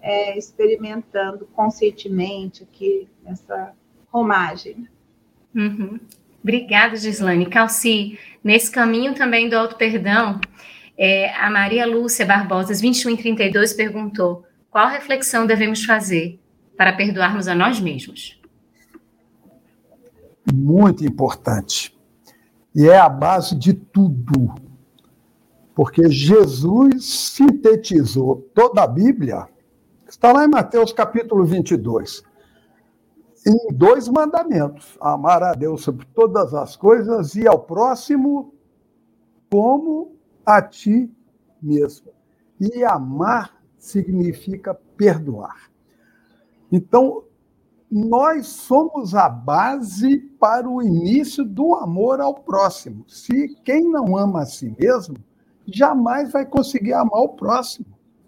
é, 0.00 0.36
experimentando 0.38 1.46
conscientemente 1.54 2.62
aqui, 2.62 3.08
nessa 3.22 3.74
romagem. 4.10 4.88
Uhum. 5.54 6.00
Obrigada, 6.44 6.94
Gislane. 6.94 7.46
Calci, 7.46 8.18
nesse 8.44 8.70
caminho 8.70 9.14
também 9.14 9.48
do 9.48 9.56
auto-perdão, 9.56 10.38
é, 10.96 11.34
a 11.34 11.48
Maria 11.48 11.86
Lúcia 11.86 12.26
Barbosa, 12.26 12.74
21 12.74 13.12
e 13.12 13.16
32, 13.16 13.72
perguntou: 13.72 14.44
qual 14.70 14.90
reflexão 14.90 15.46
devemos 15.46 15.86
fazer 15.86 16.38
para 16.76 16.92
perdoarmos 16.92 17.48
a 17.48 17.54
nós 17.54 17.80
mesmos? 17.80 18.38
Muito 20.52 21.02
importante. 21.02 21.96
E 22.74 22.88
é 22.88 22.98
a 22.98 23.08
base 23.08 23.56
de 23.56 23.72
tudo. 23.72 24.54
Porque 25.74 26.10
Jesus 26.10 27.06
sintetizou 27.06 28.50
toda 28.54 28.82
a 28.82 28.86
Bíblia, 28.86 29.48
está 30.06 30.30
lá 30.30 30.44
em 30.44 30.48
Mateus 30.48 30.92
capítulo 30.92 31.44
22, 31.44 32.22
em 33.46 33.74
dois 33.74 34.08
mandamentos: 34.08 34.96
amar 35.00 35.42
a 35.42 35.52
Deus 35.52 35.82
sobre 35.82 36.06
todas 36.06 36.54
as 36.54 36.76
coisas 36.76 37.34
e 37.34 37.46
ao 37.46 37.58
próximo 37.58 38.54
como 39.50 40.16
a 40.44 40.60
ti 40.62 41.10
mesmo. 41.62 42.12
E 42.60 42.84
amar 42.84 43.62
significa 43.78 44.74
perdoar. 44.96 45.70
Então, 46.72 47.24
nós 47.90 48.46
somos 48.46 49.14
a 49.14 49.28
base 49.28 50.18
para 50.40 50.68
o 50.68 50.82
início 50.82 51.44
do 51.44 51.74
amor 51.74 52.20
ao 52.20 52.34
próximo. 52.34 53.04
Se 53.06 53.54
quem 53.62 53.88
não 53.88 54.16
ama 54.16 54.42
a 54.42 54.46
si 54.46 54.74
mesmo, 54.78 55.16
jamais 55.66 56.32
vai 56.32 56.44
conseguir 56.44 56.94
amar 56.94 57.20
o 57.20 57.28
próximo. 57.28 57.86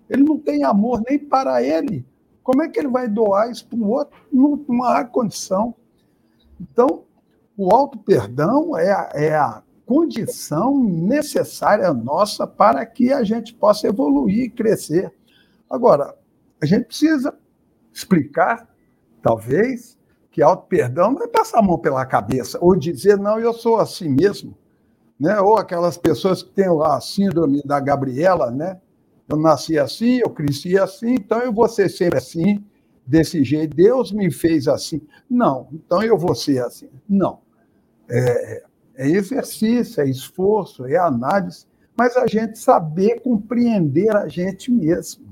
Ele 0.09 0.23
não 0.23 0.39
tem 0.39 0.63
amor 0.63 1.03
nem 1.09 1.19
para 1.19 1.63
ele. 1.63 2.07
Como 2.47 2.63
é 2.63 2.69
que 2.69 2.79
ele 2.79 2.87
vai 2.87 3.09
doar 3.09 3.51
isso 3.51 3.67
para 3.67 3.77
o 3.77 3.91
outro? 3.91 4.17
Não, 4.33 4.85
há 4.85 5.05
condição. 5.05 5.75
Então, 6.61 7.03
o 7.57 7.75
auto-perdão 7.75 8.79
é, 8.79 9.11
é 9.15 9.35
a 9.35 9.65
condição 9.85 10.81
necessária 10.81 11.93
nossa 11.93 12.47
para 12.47 12.87
que 12.87 13.13
a 13.13 13.25
gente 13.25 13.53
possa 13.53 13.89
evoluir 13.89 14.45
e 14.45 14.49
crescer. 14.49 15.13
Agora, 15.69 16.15
a 16.63 16.67
gente 16.67 16.85
precisa 16.85 17.37
explicar, 17.93 18.69
talvez, 19.21 19.99
que 20.31 20.41
auto-perdão 20.41 21.11
não 21.11 21.25
é 21.25 21.27
passar 21.27 21.59
a 21.59 21.63
mão 21.63 21.77
pela 21.77 22.07
cabeça, 22.07 22.59
ou 22.61 22.77
dizer, 22.77 23.19
não, 23.19 23.41
eu 23.41 23.53
sou 23.53 23.79
assim 23.79 24.09
mesmo. 24.09 24.57
Né? 25.19 25.41
Ou 25.41 25.59
aquelas 25.59 25.99
pessoas 25.99 26.45
que 26.45 26.51
têm 26.51 26.69
a 26.85 27.01
síndrome 27.01 27.61
da 27.65 27.81
Gabriela, 27.81 28.53
né? 28.53 28.81
Eu 29.29 29.37
nasci 29.37 29.79
assim, 29.79 30.19
eu 30.19 30.31
cresci 30.31 30.79
assim, 30.79 31.15
então 31.15 31.41
eu 31.41 31.53
vou 31.53 31.69
ser 31.69 31.89
sempre 31.89 32.19
assim, 32.19 32.65
desse 33.07 33.43
jeito. 33.45 33.77
Deus 33.77 34.13
me 34.13 34.31
fez 34.31 34.69
assim. 34.69 35.01
Não, 35.29 35.69
então 35.73 36.03
eu 36.03 36.19
vou 36.19 36.35
ser 36.35 36.63
assim. 36.63 36.89
Não. 37.09 37.41
É, 38.09 38.65
é 38.97 39.09
exercício, 39.09 40.01
é 40.01 40.09
esforço, 40.09 40.87
é 40.87 40.97
análise, 40.97 41.67
mas 41.97 42.17
a 42.17 42.27
gente 42.27 42.59
saber 42.59 43.21
compreender 43.21 44.15
a 44.15 44.29
gente 44.29 44.71
mesmo. 44.71 45.27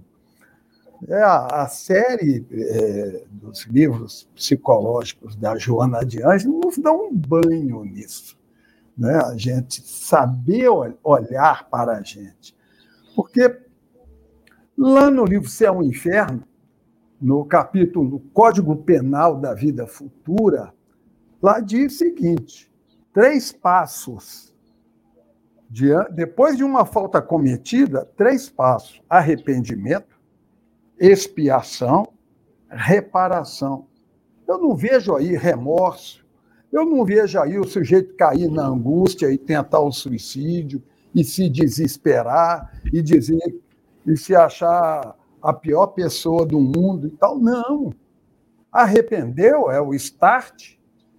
É 1.06 1.22
a, 1.22 1.46
a 1.62 1.68
série 1.68 2.46
é, 2.50 3.24
dos 3.30 3.64
livros 3.66 4.28
psicológicos 4.34 5.36
da 5.36 5.56
Joana 5.56 6.04
de 6.04 6.22
Anjos 6.22 6.50
nos 6.50 6.78
dá 6.78 6.92
um 6.92 7.14
banho 7.14 7.84
nisso. 7.84 8.38
Né? 8.96 9.14
A 9.14 9.36
gente 9.36 9.82
saber 9.82 10.68
olhar 11.02 11.68
para 11.68 11.98
a 11.98 12.02
gente. 12.02 12.56
Porque 13.14 13.48
lá 14.76 15.10
no 15.10 15.24
livro 15.24 15.48
Céu 15.48 15.82
e 15.82 15.86
Inferno, 15.88 16.42
no 17.20 17.44
capítulo 17.44 18.20
Código 18.32 18.76
Penal 18.76 19.40
da 19.40 19.54
Vida 19.54 19.86
Futura, 19.86 20.74
lá 21.40 21.60
diz 21.60 21.94
o 21.94 21.98
seguinte: 21.98 22.70
três 23.12 23.52
passos. 23.52 24.52
De, 25.70 25.90
depois 26.12 26.56
de 26.56 26.62
uma 26.62 26.84
falta 26.84 27.22
cometida, 27.22 28.04
três 28.16 28.48
passos: 28.48 29.00
arrependimento, 29.08 30.16
expiação, 30.98 32.06
reparação. 32.68 33.86
Eu 34.46 34.58
não 34.58 34.76
vejo 34.76 35.16
aí 35.16 35.34
remorso, 35.34 36.24
eu 36.70 36.84
não 36.84 37.04
vejo 37.04 37.40
aí 37.40 37.58
o 37.58 37.64
sujeito 37.64 38.14
cair 38.14 38.50
na 38.50 38.66
angústia 38.66 39.32
e 39.32 39.38
tentar 39.38 39.80
o 39.80 39.90
suicídio, 39.90 40.82
e 41.14 41.24
se 41.24 41.48
desesperar, 41.48 42.80
e 42.92 43.00
dizer, 43.00 43.40
e 44.06 44.16
se 44.16 44.34
achar 44.34 45.16
a 45.42 45.52
pior 45.52 45.88
pessoa 45.88 46.46
do 46.46 46.60
mundo 46.60 47.06
e 47.06 47.10
tal. 47.10 47.38
Não. 47.38 47.92
Arrependeu 48.72 49.70
é 49.70 49.80
o 49.80 49.94
start, 49.94 50.76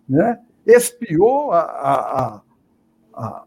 né? 0.07 0.39
expiou 0.65 1.51
a, 1.51 1.61
a, 1.61 2.41
a, 3.13 3.43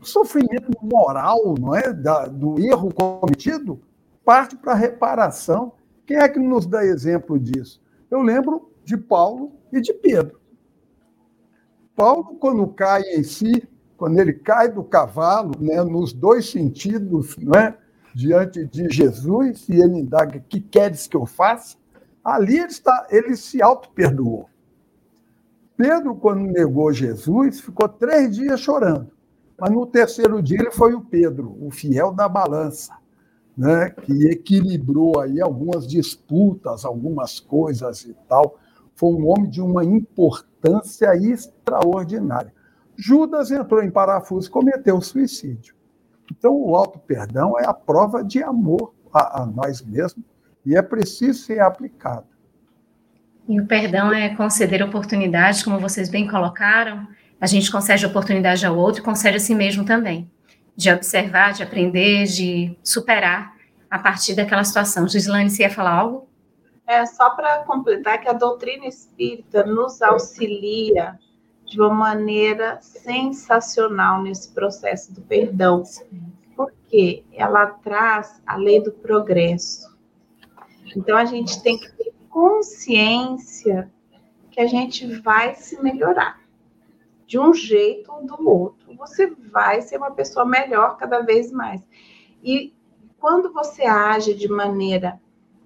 o 0.00 0.04
sofrimento 0.04 0.70
moral 0.82 1.54
não 1.58 1.74
é? 1.74 1.92
Da, 1.92 2.26
do 2.26 2.60
erro 2.60 2.92
cometido, 2.92 3.80
parte 4.24 4.56
para 4.56 4.72
a 4.72 4.76
reparação. 4.76 5.72
Quem 6.06 6.18
é 6.18 6.28
que 6.28 6.38
nos 6.38 6.66
dá 6.66 6.84
exemplo 6.84 7.38
disso? 7.38 7.82
Eu 8.10 8.22
lembro 8.22 8.70
de 8.84 8.96
Paulo 8.96 9.52
e 9.72 9.80
de 9.80 9.92
Pedro. 9.92 10.38
Paulo, 11.94 12.36
quando 12.36 12.66
cai 12.68 13.02
em 13.02 13.24
si, 13.24 13.68
quando 13.96 14.18
ele 14.18 14.32
cai 14.32 14.70
do 14.70 14.84
cavalo, 14.84 15.52
né, 15.58 15.82
nos 15.82 16.12
dois 16.12 16.48
sentidos, 16.48 17.36
não 17.38 17.58
é? 17.58 17.76
Diante 18.18 18.64
de 18.64 18.90
Jesus 18.90 19.68
e 19.68 19.80
ele 19.80 20.00
indaga: 20.00 20.40
Que 20.40 20.60
queres 20.60 21.06
que 21.06 21.16
eu 21.16 21.24
faça? 21.24 21.76
Ali 22.24 22.58
ele, 22.58 22.66
está, 22.66 23.06
ele 23.10 23.36
se 23.36 23.62
auto-perdoou. 23.62 24.50
Pedro, 25.76 26.16
quando 26.16 26.40
negou 26.40 26.92
Jesus, 26.92 27.60
ficou 27.60 27.88
três 27.88 28.34
dias 28.34 28.58
chorando. 28.58 29.12
Mas 29.56 29.70
no 29.70 29.86
terceiro 29.86 30.42
dia 30.42 30.58
ele 30.58 30.72
foi 30.72 30.94
o 30.94 31.00
Pedro, 31.00 31.56
o 31.60 31.70
fiel 31.70 32.12
da 32.12 32.28
balança, 32.28 32.92
né? 33.56 33.90
que 33.90 34.26
equilibrou 34.26 35.20
aí 35.20 35.40
algumas 35.40 35.86
disputas, 35.86 36.84
algumas 36.84 37.38
coisas 37.38 38.02
e 38.02 38.14
tal. 38.28 38.58
Foi 38.96 39.10
um 39.14 39.28
homem 39.28 39.48
de 39.48 39.60
uma 39.60 39.84
importância 39.84 41.14
extraordinária. 41.14 42.52
Judas 42.96 43.52
entrou 43.52 43.80
em 43.80 43.90
parafuso 43.90 44.48
e 44.48 44.50
cometeu 44.50 45.00
suicídio. 45.00 45.77
Então, 46.30 46.54
o 46.54 46.74
auto-perdão 46.76 47.58
é 47.58 47.66
a 47.66 47.74
prova 47.74 48.22
de 48.22 48.42
amor 48.42 48.94
a, 49.12 49.42
a 49.42 49.46
nós 49.46 49.82
mesmos 49.82 50.24
e 50.64 50.76
é 50.76 50.82
preciso 50.82 51.40
ser 51.40 51.60
aplicado. 51.60 52.26
E 53.48 53.58
o 53.58 53.66
perdão 53.66 54.12
é 54.12 54.34
conceder 54.34 54.82
oportunidades, 54.82 55.62
como 55.62 55.78
vocês 55.80 56.10
bem 56.10 56.28
colocaram. 56.28 57.08
A 57.40 57.46
gente 57.46 57.72
concede 57.72 58.04
oportunidade 58.04 58.66
ao 58.66 58.76
outro 58.76 59.00
e 59.00 59.04
concede 59.04 59.38
a 59.38 59.40
si 59.40 59.54
mesmo 59.54 59.84
também. 59.84 60.30
De 60.76 60.92
observar, 60.92 61.54
de 61.54 61.62
aprender, 61.62 62.24
de 62.26 62.76
superar 62.84 63.54
a 63.90 63.98
partir 63.98 64.34
daquela 64.34 64.62
situação. 64.62 65.08
Gislaine, 65.08 65.48
você 65.48 65.62
ia 65.62 65.70
falar 65.70 65.92
algo? 65.92 66.28
É, 66.86 67.04
só 67.06 67.30
para 67.30 67.64
completar 67.64 68.20
que 68.20 68.28
a 68.28 68.32
doutrina 68.32 68.86
espírita 68.86 69.64
nos 69.64 70.02
auxilia 70.02 71.18
de 71.68 71.80
uma 71.80 71.92
maneira 71.92 72.78
sensacional 72.80 74.22
nesse 74.22 74.52
processo 74.52 75.14
do 75.14 75.20
perdão, 75.20 75.82
porque 76.56 77.24
ela 77.32 77.66
traz 77.66 78.42
a 78.46 78.56
lei 78.56 78.82
do 78.82 78.90
progresso. 78.90 79.96
Então 80.96 81.16
a 81.16 81.24
gente 81.24 81.62
tem 81.62 81.78
que 81.78 81.92
ter 81.92 82.12
consciência 82.30 83.90
que 84.50 84.60
a 84.60 84.66
gente 84.66 85.06
vai 85.20 85.54
se 85.54 85.80
melhorar 85.82 86.40
de 87.26 87.38
um 87.38 87.52
jeito 87.52 88.10
ou 88.10 88.24
do 88.24 88.48
outro. 88.48 88.96
Você 88.96 89.26
vai 89.52 89.82
ser 89.82 89.98
uma 89.98 90.10
pessoa 90.10 90.46
melhor 90.46 90.96
cada 90.96 91.20
vez 91.20 91.52
mais. 91.52 91.86
E 92.42 92.74
quando 93.18 93.52
você 93.52 93.82
age 93.84 94.34
de 94.34 94.48
maneira, 94.48 95.20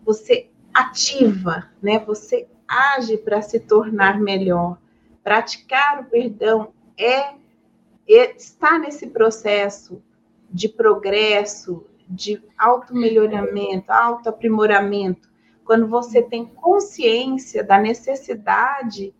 você 0.05 0.51
ativa, 0.75 1.71
né? 1.81 2.01
Você 2.01 2.49
age 2.67 3.17
para 3.19 3.41
se 3.41 3.61
tornar 3.61 4.19
melhor. 4.19 4.79
Praticar 5.23 6.01
o 6.01 6.05
perdão 6.05 6.73
é, 6.99 7.35
é 8.09 8.37
estar 8.37 8.79
nesse 8.79 9.07
processo 9.09 10.03
de 10.51 10.69
progresso, 10.69 11.87
de 12.09 12.43
auto-melhoramento, 12.59 13.91
auto-aprimoramento, 13.91 15.31
quando 15.65 15.87
você 15.87 16.21
tem 16.21 16.45
consciência 16.45 17.65
da 17.65 17.79
necessidade 17.79 19.15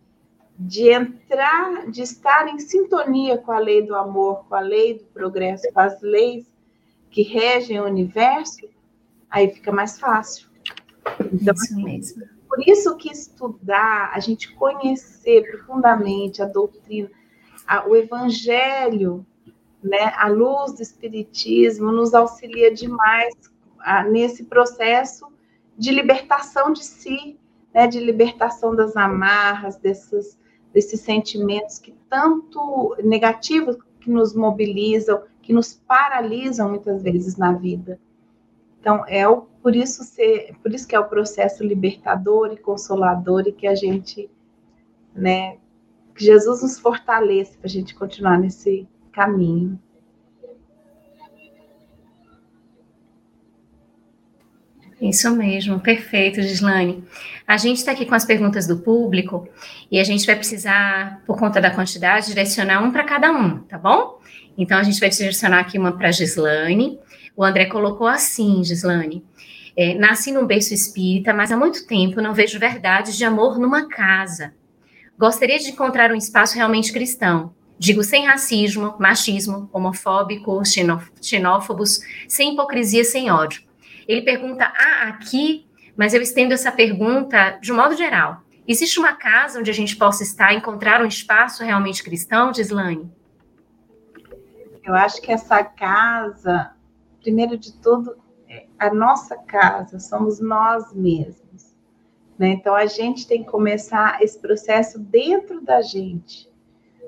de 0.57 0.89
entrar, 0.89 1.89
de 1.89 2.03
estar 2.03 2.47
em 2.47 2.59
sintonia 2.59 3.37
com 3.37 3.51
a 3.51 3.59
lei 3.59 3.81
do 3.81 3.95
amor, 3.95 4.45
com 4.47 4.55
a 4.55 4.59
lei 4.59 4.99
do 4.99 5.05
progresso, 5.05 5.71
com 5.73 5.79
as 5.79 5.99
leis 6.01 6.45
que 7.09 7.23
regem 7.23 7.79
o 7.79 7.85
universo, 7.85 8.67
aí 9.29 9.49
fica 9.49 9.71
mais 9.71 9.99
fácil. 9.99 10.47
Então, 11.31 11.53
isso 11.55 11.75
mesmo. 11.75 12.32
Por 12.53 12.69
isso 12.69 12.95
que 12.97 13.11
estudar, 13.11 14.11
a 14.13 14.19
gente 14.19 14.53
conhecer 14.53 15.41
profundamente 15.49 16.39
a 16.39 16.45
doutrina, 16.45 17.09
a, 17.67 17.89
o 17.89 17.95
evangelho, 17.95 19.25
né, 19.83 20.13
a 20.15 20.27
luz 20.27 20.73
do 20.73 20.83
espiritismo 20.83 21.91
nos 21.91 22.13
auxilia 22.13 22.71
demais 22.71 23.33
a, 23.79 24.03
nesse 24.03 24.43
processo 24.43 25.33
de 25.75 25.89
libertação 25.89 26.71
de 26.71 26.85
si, 26.85 27.39
né, 27.73 27.87
de 27.87 27.99
libertação 27.99 28.75
das 28.75 28.95
amarras, 28.95 29.77
desses, 29.77 30.37
desses 30.71 31.01
sentimentos 31.01 31.79
que 31.79 31.95
tanto 32.07 32.95
negativos 33.03 33.77
que 33.99 34.11
nos 34.11 34.35
mobilizam, 34.35 35.23
que 35.41 35.51
nos 35.51 35.73
paralisam 35.73 36.69
muitas 36.69 37.01
vezes 37.01 37.35
na 37.35 37.51
vida. 37.53 37.99
Então, 38.83 39.05
é 39.07 39.25
o, 39.25 39.43
por 39.61 39.73
isso 39.73 40.03
ser, 40.03 40.57
por 40.61 40.73
isso 40.73 40.85
que 40.85 40.93
é 40.93 40.99
o 40.99 41.05
processo 41.05 41.63
libertador 41.63 42.51
e 42.51 42.57
consolador 42.57 43.47
e 43.47 43.53
que 43.53 43.65
a 43.65 43.73
gente, 43.73 44.29
né, 45.15 45.55
que 46.13 46.25
Jesus 46.25 46.61
nos 46.61 46.77
fortaleça 46.77 47.57
para 47.57 47.67
a 47.67 47.69
gente 47.69 47.95
continuar 47.95 48.37
nesse 48.37 48.85
caminho. 49.13 49.79
Isso 54.99 55.33
mesmo, 55.33 55.79
perfeito, 55.79 56.41
Gislaine. 56.41 57.05
A 57.47 57.55
gente 57.55 57.77
está 57.77 57.93
aqui 57.93 58.05
com 58.05 58.15
as 58.15 58.25
perguntas 58.25 58.67
do 58.67 58.79
público 58.79 59.47
e 59.89 59.97
a 59.97 60.03
gente 60.03 60.25
vai 60.25 60.35
precisar, 60.35 61.23
por 61.25 61.39
conta 61.39 61.61
da 61.61 61.71
quantidade, 61.71 62.27
direcionar 62.27 62.83
um 62.83 62.91
para 62.91 63.05
cada 63.05 63.31
um, 63.31 63.59
tá 63.59 63.77
bom? 63.77 64.19
Então 64.57 64.77
a 64.77 64.83
gente 64.83 64.99
vai 64.99 65.07
direcionar 65.07 65.59
aqui 65.59 65.79
uma 65.79 65.93
para 65.93 66.11
Gislaine, 66.11 66.99
o 67.35 67.43
André 67.43 67.65
colocou 67.65 68.07
assim, 68.07 68.63
Gislane. 68.63 69.23
É, 69.75 69.95
nasci 69.95 70.31
num 70.31 70.45
berço 70.45 70.73
espírita, 70.73 71.33
mas 71.33 71.51
há 71.51 71.57
muito 71.57 71.87
tempo 71.87 72.21
não 72.21 72.33
vejo 72.33 72.59
verdades 72.59 73.17
de 73.17 73.25
amor 73.25 73.57
numa 73.57 73.87
casa. 73.87 74.53
Gostaria 75.17 75.57
de 75.57 75.69
encontrar 75.69 76.11
um 76.11 76.15
espaço 76.15 76.55
realmente 76.55 76.93
cristão. 76.93 77.53
Digo 77.79 78.03
sem 78.03 78.25
racismo, 78.25 78.95
machismo, 78.99 79.69
homofóbico, 79.73 80.61
xenófobos, 81.21 82.01
sem 82.27 82.53
hipocrisia, 82.53 83.03
sem 83.03 83.31
ódio. 83.31 83.63
Ele 84.07 84.21
pergunta, 84.21 84.71
ah, 84.75 85.07
aqui, 85.07 85.65
mas 85.97 86.13
eu 86.13 86.21
estendo 86.21 86.53
essa 86.53 86.71
pergunta 86.71 87.57
de 87.61 87.71
um 87.71 87.75
modo 87.75 87.97
geral. 87.97 88.43
Existe 88.67 88.99
uma 88.99 89.13
casa 89.13 89.59
onde 89.59 89.71
a 89.71 89.73
gente 89.73 89.95
possa 89.95 90.23
estar, 90.23 90.53
encontrar 90.53 91.01
um 91.01 91.05
espaço 91.05 91.63
realmente 91.63 92.03
cristão, 92.03 92.53
Gislane? 92.53 93.11
Eu 94.83 94.93
acho 94.93 95.21
que 95.21 95.31
essa 95.31 95.63
casa 95.63 96.71
primeiro 97.23 97.57
de 97.57 97.73
tudo, 97.73 98.17
é 98.47 98.65
a 98.77 98.93
nossa 98.93 99.37
casa, 99.37 99.97
somos 99.97 100.39
nós 100.39 100.93
mesmos. 100.93 101.73
Né? 102.37 102.49
Então, 102.49 102.75
a 102.75 102.85
gente 102.85 103.25
tem 103.25 103.43
que 103.43 103.49
começar 103.49 104.21
esse 104.21 104.37
processo 104.37 104.99
dentro 104.99 105.61
da 105.61 105.81
gente. 105.81 106.51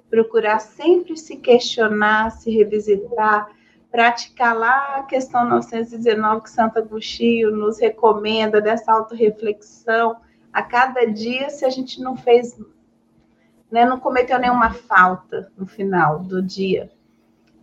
Procurar 0.09 0.59
sempre 0.59 1.17
se 1.17 1.35
questionar, 1.35 2.31
se 2.31 2.49
revisitar, 2.49 3.49
praticar 3.91 4.57
lá 4.57 4.97
a 4.97 5.03
questão 5.03 5.47
919 5.47 6.43
que 6.43 6.49
Santo 6.49 6.79
Agostinho 6.79 7.51
nos 7.51 7.79
recomenda, 7.79 8.61
dessa 8.61 8.93
autorreflexão. 8.93 10.15
A 10.53 10.63
cada 10.63 11.05
dia, 11.05 11.49
se 11.49 11.65
a 11.65 11.69
gente 11.69 12.01
não 12.01 12.15
fez, 12.15 12.57
né, 13.69 13.85
não 13.85 13.99
cometeu 13.99 14.39
nenhuma 14.39 14.71
falta 14.71 15.51
no 15.57 15.65
final 15.65 16.19
do 16.19 16.41
dia, 16.41 16.89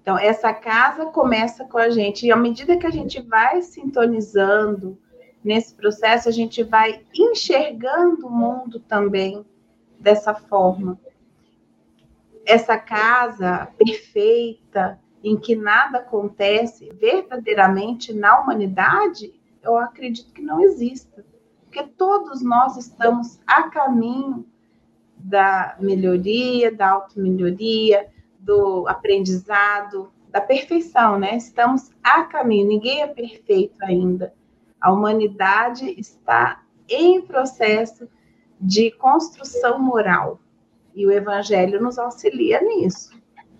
então, 0.02 0.18
essa 0.18 0.52
casa 0.52 1.06
começa 1.06 1.64
com 1.64 1.78
a 1.78 1.88
gente, 1.88 2.26
e 2.26 2.32
à 2.32 2.36
medida 2.36 2.76
que 2.76 2.86
a 2.86 2.90
gente 2.90 3.22
vai 3.22 3.62
sintonizando 3.62 4.98
nesse 5.44 5.74
processo, 5.76 6.28
a 6.28 6.32
gente 6.32 6.64
vai 6.64 7.04
enxergando 7.14 8.26
o 8.26 8.30
mundo 8.30 8.80
também 8.80 9.46
dessa 10.00 10.34
forma. 10.34 10.98
Essa 12.44 12.76
casa 12.76 13.68
perfeita, 13.78 14.98
em 15.22 15.36
que 15.36 15.54
nada 15.54 15.98
acontece 15.98 16.90
verdadeiramente 16.94 18.12
na 18.12 18.40
humanidade, 18.40 19.32
eu 19.62 19.78
acredito 19.78 20.32
que 20.32 20.42
não 20.42 20.60
exista. 20.60 21.24
Porque 21.62 21.84
todos 21.84 22.42
nós 22.42 22.76
estamos 22.76 23.38
a 23.46 23.70
caminho 23.70 24.44
da 25.16 25.76
melhoria, 25.78 26.74
da 26.74 26.90
auto-melhoria, 26.90 28.10
do 28.42 28.86
aprendizado, 28.88 30.12
da 30.28 30.40
perfeição, 30.40 31.18
né? 31.18 31.36
Estamos 31.36 31.90
a 32.02 32.24
caminho, 32.24 32.66
ninguém 32.66 33.02
é 33.02 33.06
perfeito 33.06 33.76
ainda. 33.82 34.34
A 34.80 34.92
humanidade 34.92 35.94
está 35.98 36.62
em 36.88 37.22
processo 37.22 38.08
de 38.60 38.90
construção 38.92 39.78
moral 39.78 40.40
e 40.94 41.06
o 41.06 41.12
Evangelho 41.12 41.80
nos 41.80 41.98
auxilia 41.98 42.60
nisso, 42.60 43.10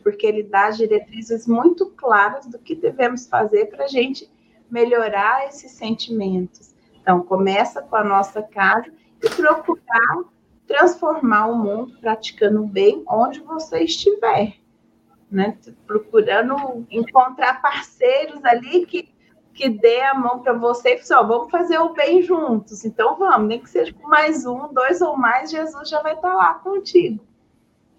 porque 0.02 0.26
ele 0.26 0.42
dá 0.42 0.70
diretrizes 0.70 1.46
muito 1.46 1.90
claras 1.90 2.46
do 2.46 2.58
que 2.58 2.74
devemos 2.74 3.26
fazer 3.26 3.66
para 3.66 3.84
a 3.84 3.88
gente 3.88 4.30
melhorar 4.70 5.46
esses 5.46 5.70
sentimentos. 5.72 6.74
Então, 7.00 7.22
começa 7.22 7.82
com 7.82 7.96
a 7.96 8.04
nossa 8.04 8.42
casa 8.42 8.92
e 9.22 9.28
procurar 9.30 10.24
transformar 10.66 11.48
o 11.48 11.58
mundo 11.58 11.98
praticando 12.00 12.62
o 12.62 12.66
bem 12.66 13.02
onde 13.06 13.40
você 13.40 13.80
estiver 13.80 14.61
né? 15.32 15.56
Procurando 15.86 16.86
encontrar 16.90 17.62
parceiros 17.62 18.44
ali 18.44 18.84
que, 18.84 19.08
que 19.54 19.70
dê 19.70 20.02
a 20.02 20.14
mão 20.14 20.40
para 20.40 20.52
você 20.52 20.96
e 20.96 20.98
fala, 20.98 21.26
vamos 21.26 21.50
fazer 21.50 21.78
o 21.78 21.94
bem 21.94 22.22
juntos. 22.22 22.84
Então 22.84 23.16
vamos, 23.16 23.48
nem 23.48 23.58
que 23.58 23.70
seja 23.70 23.92
com 23.94 24.08
mais 24.08 24.44
um, 24.44 24.72
dois 24.72 25.00
ou 25.00 25.16
mais, 25.16 25.50
Jesus 25.50 25.88
já 25.88 26.02
vai 26.02 26.14
estar 26.14 26.34
lá 26.34 26.54
contigo, 26.54 27.24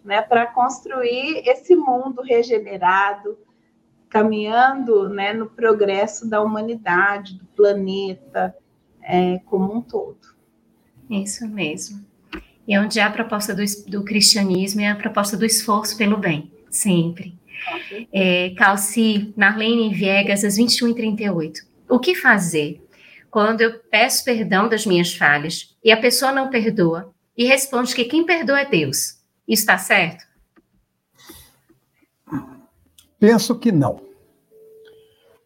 né? 0.06 0.22
Para 0.22 0.46
construir 0.46 1.42
esse 1.48 1.76
mundo 1.76 2.22
regenerado, 2.22 3.38
caminhando 4.08 5.10
né, 5.10 5.34
no 5.34 5.48
progresso 5.48 6.30
da 6.30 6.40
humanidade, 6.40 7.40
do 7.40 7.46
planeta 7.48 8.56
é, 9.02 9.40
como 9.48 9.74
um 9.74 9.82
todo. 9.82 10.20
Isso 11.10 11.48
mesmo. 11.50 12.06
E 12.68 12.78
onde 12.78 13.00
há 13.00 13.08
a 13.08 13.12
proposta 13.12 13.56
do, 13.56 13.64
do 13.88 14.06
cristianismo 14.06 14.82
é 14.82 14.90
a 14.90 14.96
proposta 14.96 15.36
do 15.36 15.44
esforço 15.44 15.98
pelo 15.98 16.16
bem, 16.16 16.53
sempre. 16.76 17.38
Okay. 17.76 18.08
É, 18.12 18.50
Calci, 18.58 19.34
Marlene 19.38 19.94
Viegas, 19.94 20.44
às 20.44 20.58
21h38. 20.58 21.60
O 21.90 22.00
que 22.00 22.16
fazer 22.16 22.82
quando 23.30 23.62
eu 23.62 23.80
peço 23.80 24.24
perdão 24.24 24.68
das 24.68 24.86
minhas 24.86 25.14
falhas 25.16 25.76
e 25.84 25.92
a 25.92 26.00
pessoa 26.00 26.32
não 26.32 26.50
perdoa 26.50 27.14
e 27.38 27.46
responde 27.46 27.96
que 27.96 28.06
quem 28.06 28.26
perdoa 28.26 28.62
é 28.62 28.66
Deus? 28.66 29.22
Isso 29.48 29.62
está 29.62 29.78
certo? 29.78 30.26
Penso 33.20 33.58
que 33.58 33.72
não. 33.72 34.02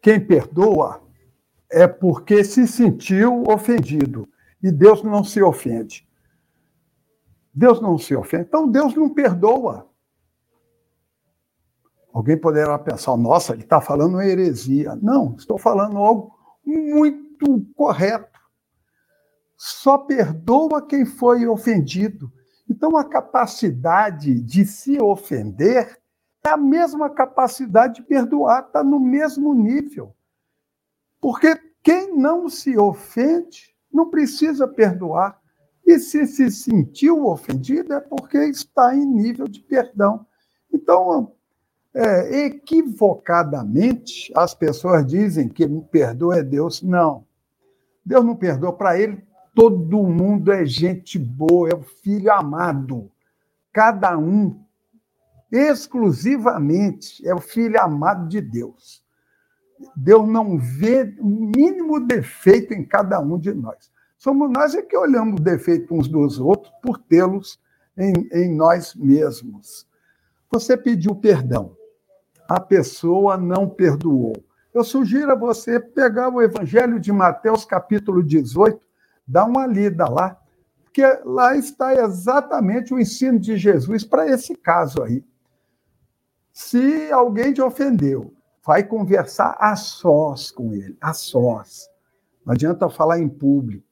Quem 0.02 0.20
perdoa 0.20 1.02
é 1.70 1.86
porque 1.86 2.42
se 2.42 2.66
sentiu 2.66 3.44
ofendido 3.48 4.28
e 4.62 4.70
Deus 4.70 5.02
não 5.02 5.22
se 5.22 5.42
ofende. 5.42 6.06
Deus 7.52 7.80
não 7.80 7.98
se 7.98 8.14
ofende, 8.14 8.46
então 8.48 8.70
Deus 8.70 8.94
não 8.94 9.12
perdoa. 9.12 9.87
Alguém 12.12 12.36
poderá 12.36 12.78
pensar, 12.78 13.16
nossa, 13.16 13.52
ele 13.52 13.62
está 13.62 13.80
falando 13.80 14.14
uma 14.14 14.26
heresia. 14.26 14.96
Não, 14.96 15.34
estou 15.36 15.58
falando 15.58 15.98
algo 15.98 16.32
muito 16.64 17.64
correto. 17.76 18.38
Só 19.56 19.98
perdoa 19.98 20.86
quem 20.86 21.04
foi 21.04 21.46
ofendido. 21.46 22.32
Então, 22.68 22.96
a 22.96 23.04
capacidade 23.04 24.40
de 24.40 24.64
se 24.64 25.00
ofender 25.00 25.98
é 26.44 26.50
a 26.50 26.56
mesma 26.56 27.10
capacidade 27.10 27.96
de 27.96 28.02
perdoar, 28.02 28.66
está 28.66 28.84
no 28.84 29.00
mesmo 29.00 29.54
nível. 29.54 30.14
Porque 31.20 31.56
quem 31.82 32.16
não 32.16 32.48
se 32.48 32.76
ofende 32.78 33.74
não 33.92 34.10
precisa 34.10 34.68
perdoar. 34.68 35.40
E 35.84 35.98
se 35.98 36.26
se 36.26 36.50
sentiu 36.50 37.26
ofendido 37.26 37.94
é 37.94 38.00
porque 38.00 38.38
está 38.44 38.94
em 38.94 39.06
nível 39.06 39.48
de 39.48 39.60
perdão. 39.60 40.26
Então, 40.72 41.32
é, 41.98 42.44
equivocadamente, 42.46 44.32
as 44.36 44.54
pessoas 44.54 45.04
dizem 45.04 45.48
que 45.48 45.66
perdoa 45.66 46.38
é 46.38 46.44
Deus. 46.44 46.80
Não. 46.80 47.26
Deus 48.06 48.24
não 48.24 48.36
perdoa. 48.36 48.72
Para 48.72 49.00
ele, 49.00 49.26
todo 49.52 50.04
mundo 50.04 50.52
é 50.52 50.64
gente 50.64 51.18
boa, 51.18 51.68
é 51.68 51.74
o 51.74 51.82
filho 51.82 52.32
amado. 52.32 53.10
Cada 53.72 54.16
um 54.16 54.60
exclusivamente 55.50 57.26
é 57.26 57.34
o 57.34 57.40
filho 57.40 57.80
amado 57.80 58.28
de 58.28 58.40
Deus. 58.40 59.02
Deus 59.96 60.28
não 60.28 60.56
vê 60.56 61.16
o 61.18 61.26
mínimo 61.26 61.98
defeito 61.98 62.74
em 62.74 62.84
cada 62.84 63.18
um 63.18 63.36
de 63.36 63.52
nós. 63.52 63.90
Somos 64.16 64.52
nós 64.52 64.74
é 64.76 64.82
que 64.82 64.96
olhamos 64.96 65.40
o 65.40 65.42
defeito 65.42 65.92
uns 65.92 66.06
dos 66.06 66.38
outros 66.38 66.72
por 66.80 66.96
tê-los 66.98 67.58
em, 67.96 68.12
em 68.32 68.54
nós 68.54 68.94
mesmos. 68.94 69.84
Você 70.50 70.76
pediu 70.76 71.14
perdão, 71.14 71.76
a 72.48 72.58
pessoa 72.58 73.36
não 73.36 73.68
perdoou. 73.68 74.32
Eu 74.72 74.82
sugiro 74.82 75.30
a 75.30 75.34
você 75.34 75.78
pegar 75.78 76.30
o 76.30 76.40
Evangelho 76.40 76.98
de 76.98 77.12
Mateus, 77.12 77.66
capítulo 77.66 78.22
18, 78.22 78.80
dar 79.26 79.44
uma 79.44 79.66
lida 79.66 80.08
lá, 80.08 80.40
porque 80.82 81.04
lá 81.24 81.54
está 81.54 81.92
exatamente 81.92 82.94
o 82.94 82.98
ensino 82.98 83.38
de 83.38 83.58
Jesus 83.58 84.02
para 84.02 84.26
esse 84.26 84.54
caso 84.54 85.02
aí. 85.02 85.22
Se 86.50 87.12
alguém 87.12 87.52
te 87.52 87.60
ofendeu, 87.60 88.32
vai 88.64 88.82
conversar 88.82 89.56
a 89.60 89.76
sós 89.76 90.50
com 90.50 90.72
ele, 90.72 90.96
a 91.00 91.12
sós. 91.12 91.88
Não 92.44 92.54
adianta 92.54 92.88
falar 92.88 93.18
em 93.18 93.28
público. 93.28 93.84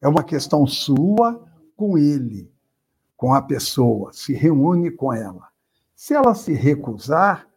É 0.00 0.08
uma 0.08 0.24
questão 0.24 0.66
sua 0.66 1.44
com 1.76 1.96
ele, 1.96 2.52
com 3.16 3.32
a 3.32 3.40
pessoa. 3.40 4.12
Se 4.12 4.32
reúne 4.32 4.90
com 4.90 5.12
ela. 5.12 5.48
Se 5.94 6.14
ela 6.14 6.34
se 6.34 6.52
recusar, 6.52 7.49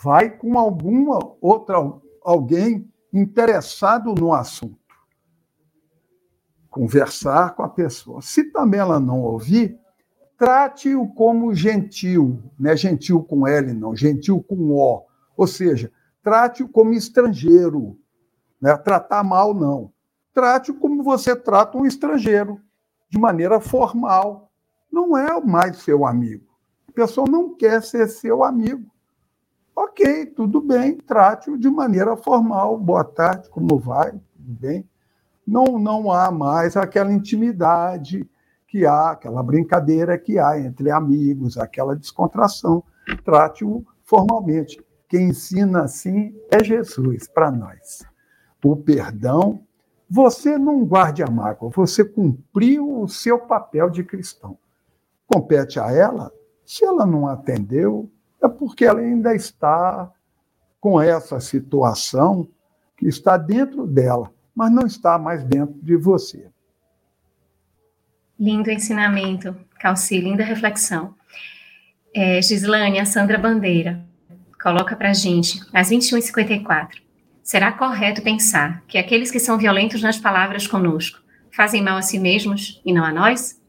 vai 0.00 0.30
com 0.30 0.58
alguma 0.58 1.18
outra 1.40 1.76
alguém 2.22 2.88
interessado 3.12 4.14
no 4.14 4.32
assunto. 4.32 4.78
Conversar 6.70 7.54
com 7.54 7.62
a 7.62 7.68
pessoa. 7.68 8.22
Se 8.22 8.44
também 8.44 8.78
ela 8.78 9.00
não 9.00 9.22
ouvir, 9.22 9.78
trate-o 10.36 11.08
como 11.08 11.54
gentil, 11.54 12.40
não 12.58 12.70
é 12.70 12.76
gentil 12.76 13.22
com 13.22 13.46
L, 13.46 13.72
não, 13.72 13.96
gentil 13.96 14.42
com 14.42 14.70
O. 14.70 15.04
Ou 15.36 15.46
seja, 15.46 15.90
trate-o 16.22 16.68
como 16.68 16.92
estrangeiro. 16.92 17.98
Né? 18.60 18.76
Tratar 18.76 19.24
mal, 19.24 19.54
não. 19.54 19.92
Trate-o 20.32 20.74
como 20.74 21.02
você 21.02 21.34
trata 21.34 21.76
um 21.76 21.86
estrangeiro, 21.86 22.60
de 23.08 23.18
maneira 23.18 23.58
formal. 23.58 24.52
Não 24.92 25.16
é 25.16 25.40
mais 25.40 25.78
seu 25.78 26.06
amigo. 26.06 26.46
A 26.88 26.92
pessoa 26.92 27.28
não 27.28 27.56
quer 27.56 27.82
ser 27.82 28.06
seu 28.08 28.44
amigo. 28.44 28.88
Ok, 29.80 30.26
tudo 30.34 30.60
bem, 30.60 30.96
trate-o 30.96 31.56
de 31.56 31.70
maneira 31.70 32.16
formal. 32.16 32.76
Boa 32.76 33.04
tarde, 33.04 33.48
como 33.48 33.78
vai? 33.78 34.10
Tudo 34.10 34.20
bem? 34.60 34.84
Não, 35.46 35.78
não 35.78 36.10
há 36.10 36.32
mais 36.32 36.76
aquela 36.76 37.12
intimidade 37.12 38.28
que 38.66 38.84
há, 38.84 39.12
aquela 39.12 39.40
brincadeira 39.40 40.18
que 40.18 40.36
há 40.36 40.58
entre 40.58 40.90
amigos, 40.90 41.56
aquela 41.56 41.94
descontração. 41.94 42.82
Trate-o 43.24 43.86
formalmente. 44.02 44.84
Quem 45.08 45.28
ensina 45.28 45.84
assim 45.84 46.34
é 46.50 46.64
Jesus 46.64 47.28
para 47.28 47.52
nós. 47.52 48.04
O 48.64 48.74
perdão, 48.74 49.60
você 50.10 50.58
não 50.58 50.84
guarde 50.84 51.22
a 51.22 51.30
mágoa, 51.30 51.70
você 51.70 52.04
cumpriu 52.04 53.00
o 53.00 53.06
seu 53.06 53.38
papel 53.38 53.90
de 53.90 54.02
cristão. 54.02 54.58
Compete 55.24 55.78
a 55.78 55.92
ela, 55.92 56.32
se 56.66 56.84
ela 56.84 57.06
não 57.06 57.28
atendeu, 57.28 58.10
é 58.42 58.48
porque 58.48 58.84
ela 58.84 59.00
ainda 59.00 59.34
está 59.34 60.10
com 60.80 61.00
essa 61.00 61.40
situação 61.40 62.48
que 62.96 63.06
está 63.06 63.36
dentro 63.36 63.86
dela, 63.86 64.32
mas 64.54 64.70
não 64.70 64.86
está 64.86 65.18
mais 65.18 65.44
dentro 65.44 65.74
de 65.82 65.96
você. 65.96 66.48
Lindo 68.38 68.70
ensinamento, 68.70 69.56
Calci, 69.78 70.20
linda 70.20 70.44
reflexão. 70.44 71.14
É, 72.14 72.40
Gislane, 72.40 72.98
a 72.98 73.04
Sandra 73.04 73.38
Bandeira, 73.38 74.04
coloca 74.60 74.96
para 74.96 75.10
a 75.10 75.14
gente, 75.14 75.60
às 75.72 75.90
21h54. 75.90 77.00
Será 77.42 77.72
correto 77.72 78.22
pensar 78.22 78.82
que 78.86 78.98
aqueles 78.98 79.30
que 79.30 79.40
são 79.40 79.58
violentos 79.58 80.02
nas 80.02 80.18
palavras 80.18 80.66
conosco 80.66 81.20
fazem 81.50 81.82
mal 81.82 81.96
a 81.96 82.02
si 82.02 82.18
mesmos 82.18 82.80
e 82.84 82.92
não 82.92 83.04
a 83.04 83.12
nós? 83.12 83.60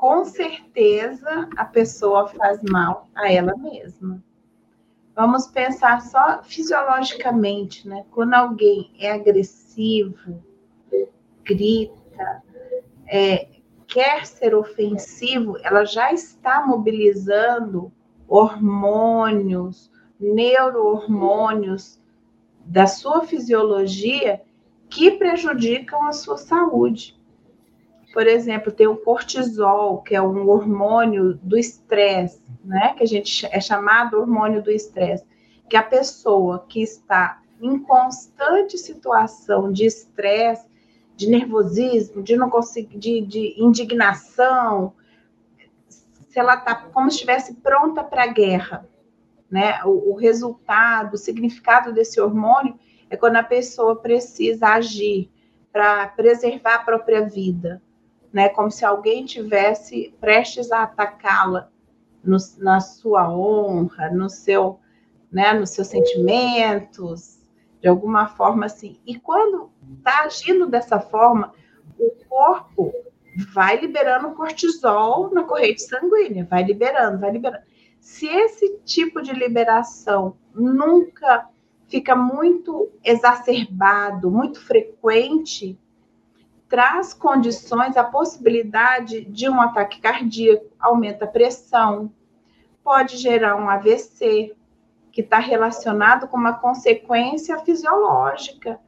Com 0.00 0.24
certeza 0.24 1.46
a 1.58 1.64
pessoa 1.66 2.26
faz 2.26 2.62
mal 2.62 3.10
a 3.14 3.30
ela 3.30 3.54
mesma. 3.54 4.24
Vamos 5.14 5.46
pensar 5.48 6.00
só 6.00 6.42
fisiologicamente, 6.42 7.86
né? 7.86 8.06
Quando 8.10 8.32
alguém 8.32 8.90
é 8.98 9.12
agressivo, 9.12 10.42
grita, 11.44 12.42
é, 13.06 13.46
quer 13.86 14.24
ser 14.24 14.54
ofensivo, 14.54 15.58
ela 15.62 15.84
já 15.84 16.14
está 16.14 16.66
mobilizando 16.66 17.92
hormônios, 18.26 19.92
neurohormônios 20.18 22.00
da 22.64 22.86
sua 22.86 23.26
fisiologia 23.26 24.40
que 24.88 25.10
prejudicam 25.10 26.06
a 26.06 26.14
sua 26.14 26.38
saúde. 26.38 27.19
Por 28.12 28.26
exemplo, 28.26 28.72
tem 28.72 28.86
o 28.86 28.96
cortisol, 28.96 30.02
que 30.02 30.14
é 30.14 30.22
um 30.22 30.48
hormônio 30.48 31.34
do 31.34 31.56
estresse, 31.56 32.42
né? 32.64 32.94
Que 32.94 33.04
a 33.04 33.06
gente 33.06 33.46
é 33.46 33.60
chamado 33.60 34.18
hormônio 34.18 34.62
do 34.62 34.70
estresse, 34.70 35.24
que 35.68 35.76
a 35.76 35.82
pessoa 35.82 36.66
que 36.68 36.82
está 36.82 37.40
em 37.60 37.78
constante 37.78 38.76
situação 38.78 39.70
de 39.70 39.86
estresse, 39.86 40.66
de 41.14 41.28
nervosismo, 41.28 42.22
de 42.22 42.36
não 42.36 42.50
conseguir, 42.50 42.98
de, 42.98 43.20
de 43.20 43.62
indignação, 43.62 44.94
se 46.28 46.38
ela 46.38 46.54
está 46.54 46.74
como 46.74 47.10
se 47.10 47.16
estivesse 47.16 47.54
pronta 47.54 48.02
para 48.02 48.24
a 48.24 48.28
guerra, 48.28 48.88
né? 49.50 49.84
O, 49.84 50.12
o, 50.12 50.14
resultado, 50.14 51.14
o 51.14 51.18
significado 51.18 51.92
desse 51.92 52.20
hormônio 52.20 52.78
é 53.08 53.16
quando 53.16 53.36
a 53.36 53.42
pessoa 53.42 53.96
precisa 53.96 54.68
agir 54.68 55.30
para 55.72 56.08
preservar 56.08 56.76
a 56.76 56.84
própria 56.84 57.28
vida, 57.28 57.82
né? 58.32 58.48
Como 58.48 58.70
se 58.70 58.84
alguém 58.84 59.24
tivesse 59.24 60.14
prestes 60.20 60.70
a 60.70 60.82
atacá-la 60.84 61.70
na 62.58 62.80
sua 62.80 63.32
honra, 63.32 64.10
no 64.10 64.28
seu, 64.28 64.78
né? 65.30 65.52
Nos 65.52 65.70
seus 65.70 65.88
sentimentos, 65.88 67.40
de 67.80 67.88
alguma 67.88 68.28
forma 68.28 68.66
assim. 68.66 68.98
E 69.06 69.18
quando 69.18 69.70
está 69.98 70.24
agindo 70.24 70.66
dessa 70.66 71.00
forma, 71.00 71.52
o 71.98 72.10
corpo 72.28 72.92
vai 73.52 73.80
liberando 73.80 74.32
cortisol 74.32 75.32
na 75.32 75.44
corrente 75.44 75.82
sanguínea, 75.82 76.46
vai 76.48 76.62
liberando, 76.62 77.18
vai 77.18 77.30
liberando. 77.30 77.64
Se 78.00 78.26
esse 78.26 78.78
tipo 78.84 79.22
de 79.22 79.32
liberação 79.32 80.36
nunca 80.54 81.48
fica 81.88 82.14
muito 82.14 82.90
exacerbado, 83.04 84.30
muito 84.30 84.60
frequente, 84.60 85.78
traz 86.70 87.12
condições, 87.12 87.96
a 87.96 88.04
possibilidade 88.04 89.24
de 89.24 89.48
um 89.48 89.60
ataque 89.60 90.00
cardíaco, 90.00 90.66
aumenta 90.78 91.24
a 91.24 91.28
pressão, 91.28 92.12
pode 92.82 93.16
gerar 93.16 93.56
um 93.56 93.68
AVC, 93.68 94.54
que 95.10 95.20
está 95.20 95.40
relacionado 95.40 96.28
com 96.28 96.36
uma 96.36 96.52
consequência 96.52 97.58
fisiológica, 97.58 98.78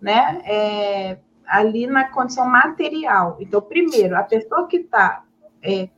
né? 0.00 0.40
É, 0.44 1.18
ali 1.44 1.88
na 1.88 2.08
condição 2.08 2.46
material. 2.46 3.36
Então, 3.40 3.60
primeiro, 3.60 4.16
a 4.16 4.22
pessoa 4.22 4.68
que 4.68 4.76
está 4.76 5.24
é, 5.60 5.88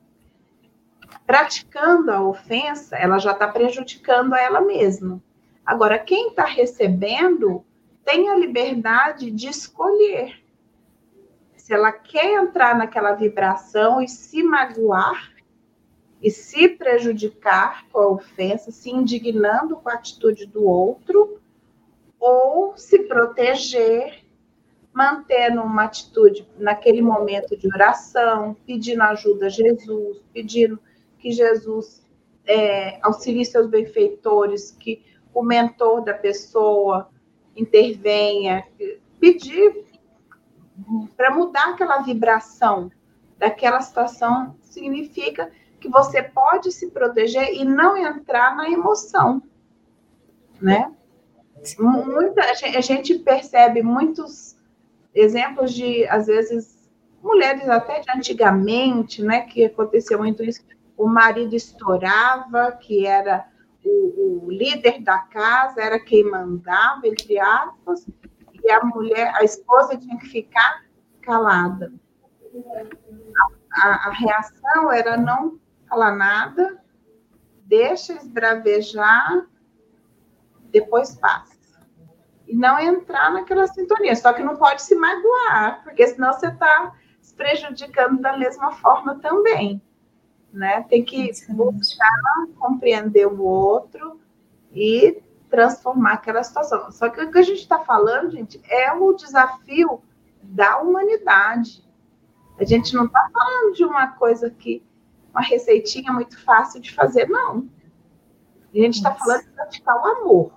praticando 1.26 2.10
a 2.10 2.22
ofensa, 2.22 2.96
ela 2.96 3.18
já 3.18 3.32
está 3.32 3.46
prejudicando 3.46 4.32
a 4.32 4.40
ela 4.40 4.62
mesma. 4.62 5.22
Agora, 5.66 5.98
quem 5.98 6.28
está 6.28 6.46
recebendo 6.46 7.62
tem 8.06 8.30
a 8.30 8.36
liberdade 8.36 9.30
de 9.30 9.48
escolher 9.48 10.45
se 11.66 11.74
ela 11.74 11.90
quer 11.90 12.40
entrar 12.40 12.78
naquela 12.78 13.12
vibração 13.14 14.00
e 14.00 14.06
se 14.06 14.40
magoar 14.40 15.32
e 16.22 16.30
se 16.30 16.68
prejudicar 16.68 17.88
com 17.88 17.98
a 17.98 18.08
ofensa, 18.08 18.70
se 18.70 18.88
indignando 18.88 19.74
com 19.74 19.88
a 19.88 19.94
atitude 19.94 20.46
do 20.46 20.64
outro, 20.64 21.40
ou 22.20 22.76
se 22.76 23.00
proteger, 23.00 24.24
mantendo 24.92 25.60
uma 25.60 25.82
atitude 25.82 26.48
naquele 26.56 27.02
momento 27.02 27.56
de 27.56 27.66
oração, 27.66 28.56
pedindo 28.64 29.02
ajuda 29.02 29.46
a 29.46 29.48
Jesus, 29.48 30.22
pedindo 30.32 30.78
que 31.18 31.32
Jesus 31.32 32.00
é, 32.46 33.00
auxilie 33.02 33.44
seus 33.44 33.66
benfeitores, 33.66 34.70
que 34.70 35.02
o 35.34 35.42
mentor 35.42 36.04
da 36.04 36.14
pessoa 36.14 37.10
intervenha, 37.56 38.64
pedir 39.18 39.84
para 41.16 41.34
mudar 41.34 41.70
aquela 41.70 41.98
vibração 41.98 42.90
daquela 43.38 43.80
situação 43.80 44.56
significa 44.62 45.50
que 45.80 45.88
você 45.88 46.22
pode 46.22 46.72
se 46.72 46.90
proteger 46.90 47.54
e 47.54 47.64
não 47.64 47.96
entrar 47.96 48.56
na 48.56 48.68
emoção, 48.70 49.42
né? 50.60 50.92
Muita, 51.78 52.42
a 52.42 52.80
gente 52.80 53.18
percebe 53.18 53.82
muitos 53.82 54.56
exemplos 55.14 55.72
de, 55.72 56.06
às 56.06 56.26
vezes, 56.26 56.90
mulheres 57.22 57.68
até 57.68 58.00
de 58.00 58.10
antigamente, 58.10 59.22
né, 59.22 59.40
que 59.42 59.64
aconteceu 59.64 60.18
muito 60.18 60.44
isso, 60.44 60.62
o 60.96 61.06
marido 61.06 61.54
estourava, 61.54 62.72
que 62.72 63.06
era 63.06 63.46
o, 63.84 64.44
o 64.46 64.50
líder 64.50 65.02
da 65.02 65.18
casa, 65.18 65.80
era 65.80 65.98
quem 65.98 66.24
mandava, 66.24 67.06
entre 67.06 67.38
aspas, 67.38 68.06
e 68.66 68.70
a 68.70 68.84
mulher, 68.84 69.32
a 69.36 69.44
esposa 69.44 69.96
tinha 69.96 70.18
que 70.18 70.26
ficar 70.26 70.84
calada. 71.22 71.92
A, 73.72 74.08
a, 74.08 74.10
reação 74.10 74.90
era 74.90 75.16
não 75.16 75.60
falar 75.88 76.16
nada, 76.16 76.82
deixa 77.64 78.14
esbravejar, 78.14 79.46
depois 80.72 81.14
passa. 81.14 81.54
E 82.48 82.56
não 82.56 82.76
entrar 82.78 83.32
naquela 83.32 83.68
sintonia. 83.68 84.16
Só 84.16 84.32
que 84.32 84.42
não 84.42 84.56
pode 84.56 84.82
se 84.82 84.96
magoar, 84.96 85.84
porque 85.84 86.08
senão 86.08 86.32
você 86.32 86.48
está 86.48 86.92
se 87.20 87.34
prejudicando 87.34 88.20
da 88.20 88.36
mesma 88.36 88.72
forma 88.72 89.20
também. 89.20 89.80
Né? 90.52 90.82
Tem 90.88 91.04
que 91.04 91.30
buscar 91.50 92.10
compreender 92.58 93.26
o 93.26 93.42
outro 93.42 94.20
e 94.72 95.22
transformar 95.48 96.14
aquela 96.14 96.42
situação. 96.42 96.90
Só 96.90 97.08
que 97.08 97.20
o 97.20 97.30
que 97.30 97.38
a 97.38 97.42
gente 97.42 97.60
está 97.60 97.78
falando, 97.80 98.30
gente, 98.30 98.60
é 98.68 98.92
o 98.92 99.12
desafio 99.12 100.02
da 100.42 100.78
humanidade. 100.78 101.84
A 102.58 102.64
gente 102.64 102.94
não 102.94 103.06
está 103.06 103.28
falando 103.32 103.74
de 103.74 103.84
uma 103.84 104.08
coisa 104.12 104.50
que, 104.50 104.82
uma 105.30 105.42
receitinha 105.42 106.12
muito 106.12 106.42
fácil 106.44 106.80
de 106.80 106.92
fazer, 106.94 107.28
não. 107.28 107.68
A 108.74 108.78
gente 108.78 108.94
está 108.94 109.14
falando 109.14 109.42
de 109.44 109.50
praticar 109.50 109.96
o 109.96 110.06
amor. 110.06 110.52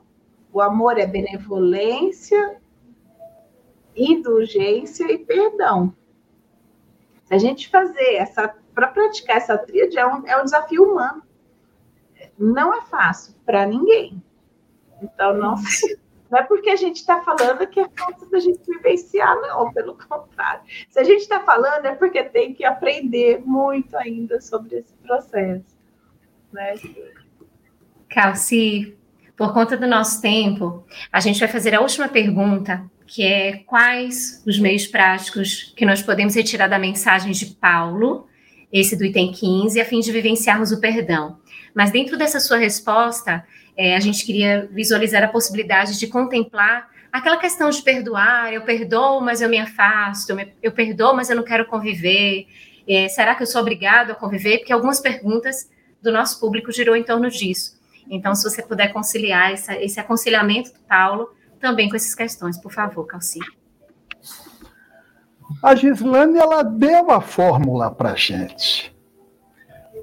O 0.51 0.61
amor 0.61 0.97
é 0.97 1.05
benevolência, 1.05 2.59
indulgência 3.95 5.11
e 5.11 5.17
perdão. 5.17 5.93
Se 7.25 7.33
a 7.33 7.37
gente 7.37 7.69
fazer 7.69 8.15
essa, 8.15 8.55
para 8.73 8.87
praticar 8.87 9.37
essa 9.37 9.57
tríade, 9.57 9.97
é 9.97 10.07
um, 10.07 10.25
é 10.25 10.41
um 10.41 10.43
desafio 10.43 10.83
humano. 10.83 11.21
Não 12.37 12.73
é 12.73 12.81
fácil 12.81 13.35
para 13.45 13.65
ninguém. 13.65 14.21
Então, 15.01 15.33
não, 15.33 15.55
não 16.29 16.39
é 16.39 16.43
porque 16.43 16.69
a 16.69 16.75
gente 16.75 16.97
está 16.97 17.21
falando 17.21 17.65
que 17.67 17.79
é 17.79 17.87
fácil 17.97 18.29
da 18.29 18.39
gente 18.39 18.59
vivenciar, 18.65 19.35
não, 19.41 19.71
pelo 19.73 19.95
contrário. 19.95 20.61
Se 20.89 20.99
a 20.99 21.03
gente 21.03 21.21
está 21.21 21.39
falando, 21.41 21.85
é 21.85 21.95
porque 21.95 22.23
tem 22.23 22.53
que 22.53 22.63
aprender 22.63 23.41
muito 23.45 23.95
ainda 23.97 24.39
sobre 24.39 24.77
esse 24.77 24.93
processo. 24.95 25.77
Né? 26.51 26.75
Calci, 28.09 28.97
por 29.35 29.53
conta 29.53 29.77
do 29.77 29.87
nosso 29.87 30.21
tempo, 30.21 30.85
a 31.11 31.19
gente 31.19 31.39
vai 31.39 31.47
fazer 31.47 31.73
a 31.73 31.81
última 31.81 32.07
pergunta, 32.07 32.83
que 33.07 33.23
é 33.23 33.57
quais 33.65 34.43
os 34.45 34.59
meios 34.59 34.85
práticos 34.85 35.73
que 35.75 35.85
nós 35.85 36.01
podemos 36.01 36.35
retirar 36.35 36.67
da 36.67 36.77
mensagem 36.77 37.31
de 37.31 37.45
Paulo, 37.47 38.27
esse 38.71 38.95
do 38.95 39.05
item 39.05 39.31
15, 39.31 39.79
a 39.79 39.85
fim 39.85 39.99
de 39.99 40.11
vivenciarmos 40.11 40.71
o 40.71 40.79
perdão. 40.79 41.39
Mas 41.73 41.89
dentro 41.91 42.17
dessa 42.17 42.39
sua 42.39 42.57
resposta, 42.57 43.45
é, 43.79 43.95
a 43.95 43.99
gente 44.01 44.25
queria 44.25 44.67
visualizar 44.69 45.23
a 45.23 45.27
possibilidade 45.29 45.97
de 45.97 46.05
contemplar 46.05 46.89
aquela 47.09 47.37
questão 47.37 47.69
de 47.69 47.81
perdoar, 47.81 48.51
eu 48.53 48.61
perdoo, 48.63 49.21
mas 49.21 49.41
eu 49.41 49.47
me 49.47 49.57
afasto, 49.57 50.35
eu 50.61 50.71
perdoo, 50.73 51.15
mas 51.15 51.29
eu 51.29 51.35
não 51.37 51.43
quero 51.43 51.65
conviver, 51.65 52.45
é, 52.85 53.07
será 53.07 53.33
que 53.35 53.41
eu 53.41 53.47
sou 53.47 53.61
obrigado 53.61 54.11
a 54.11 54.15
conviver? 54.15 54.57
Porque 54.57 54.73
algumas 54.73 54.99
perguntas 54.99 55.69
do 56.01 56.11
nosso 56.11 56.41
público 56.41 56.73
girou 56.73 56.93
em 56.93 57.03
torno 57.03 57.29
disso. 57.29 57.79
Então, 58.09 58.35
se 58.35 58.43
você 58.43 58.61
puder 58.61 58.91
conciliar 58.91 59.53
essa, 59.53 59.75
esse 59.77 59.97
aconselhamento 59.97 60.73
do 60.73 60.79
Paulo 60.81 61.29
também 61.57 61.87
com 61.89 61.95
essas 61.95 62.13
questões, 62.13 62.57
por 62.57 62.73
favor, 62.73 63.05
Calci. 63.05 63.39
A 65.63 65.73
Gislane, 65.73 66.37
ela 66.37 66.63
deu 66.63 67.09
a 67.11 67.21
fórmula 67.21 67.89
para 67.89 68.13
gente. 68.13 68.93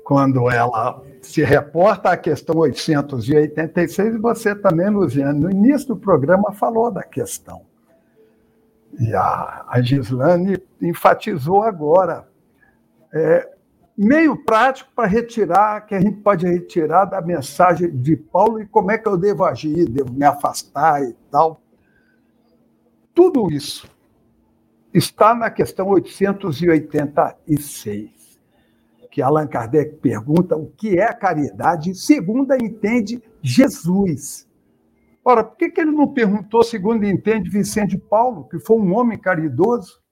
Quando 0.02 0.50
ela 0.50 1.02
se 1.26 1.42
reporta 1.42 2.10
à 2.10 2.16
questão 2.16 2.56
886, 2.56 4.14
e 4.14 4.18
você 4.18 4.54
também, 4.54 4.88
Luciano, 4.88 5.40
no 5.40 5.50
início 5.50 5.88
do 5.88 5.96
programa 5.96 6.52
falou 6.52 6.90
da 6.90 7.02
questão. 7.02 7.62
E 8.98 9.12
a, 9.12 9.66
a 9.68 9.82
Gislane 9.82 10.56
enfatizou 10.80 11.62
agora. 11.62 12.26
É, 13.12 13.50
meio 13.96 14.36
prático 14.44 14.90
para 14.94 15.08
retirar, 15.08 15.86
que 15.86 15.94
a 15.94 16.00
gente 16.00 16.18
pode 16.18 16.46
retirar 16.46 17.06
da 17.06 17.20
mensagem 17.20 17.90
de 17.90 18.16
Paulo 18.16 18.60
e 18.60 18.66
como 18.66 18.92
é 18.92 18.98
que 18.98 19.08
eu 19.08 19.16
devo 19.16 19.44
agir, 19.44 19.88
devo 19.88 20.12
me 20.12 20.24
afastar 20.24 21.02
e 21.02 21.14
tal. 21.30 21.60
Tudo 23.12 23.50
isso 23.50 23.90
está 24.94 25.34
na 25.34 25.50
questão 25.50 25.88
886 25.88 28.15
que 29.16 29.22
Allan 29.22 29.46
Kardec 29.46 29.96
pergunta 29.96 30.58
o 30.58 30.66
que 30.72 30.98
é 30.98 31.04
a 31.04 31.14
caridade, 31.14 31.94
segundo 31.94 32.52
entende 32.54 33.22
Jesus. 33.40 34.46
Ora, 35.24 35.42
por 35.42 35.56
que, 35.56 35.70
que 35.70 35.80
ele 35.80 35.90
não 35.90 36.12
perguntou, 36.12 36.62
segundo 36.62 37.02
entende 37.02 37.48
Vicente 37.48 37.96
Paulo, 37.96 38.46
que 38.46 38.58
foi 38.58 38.76
um 38.76 38.94
homem 38.94 39.18
caridoso? 39.18 40.02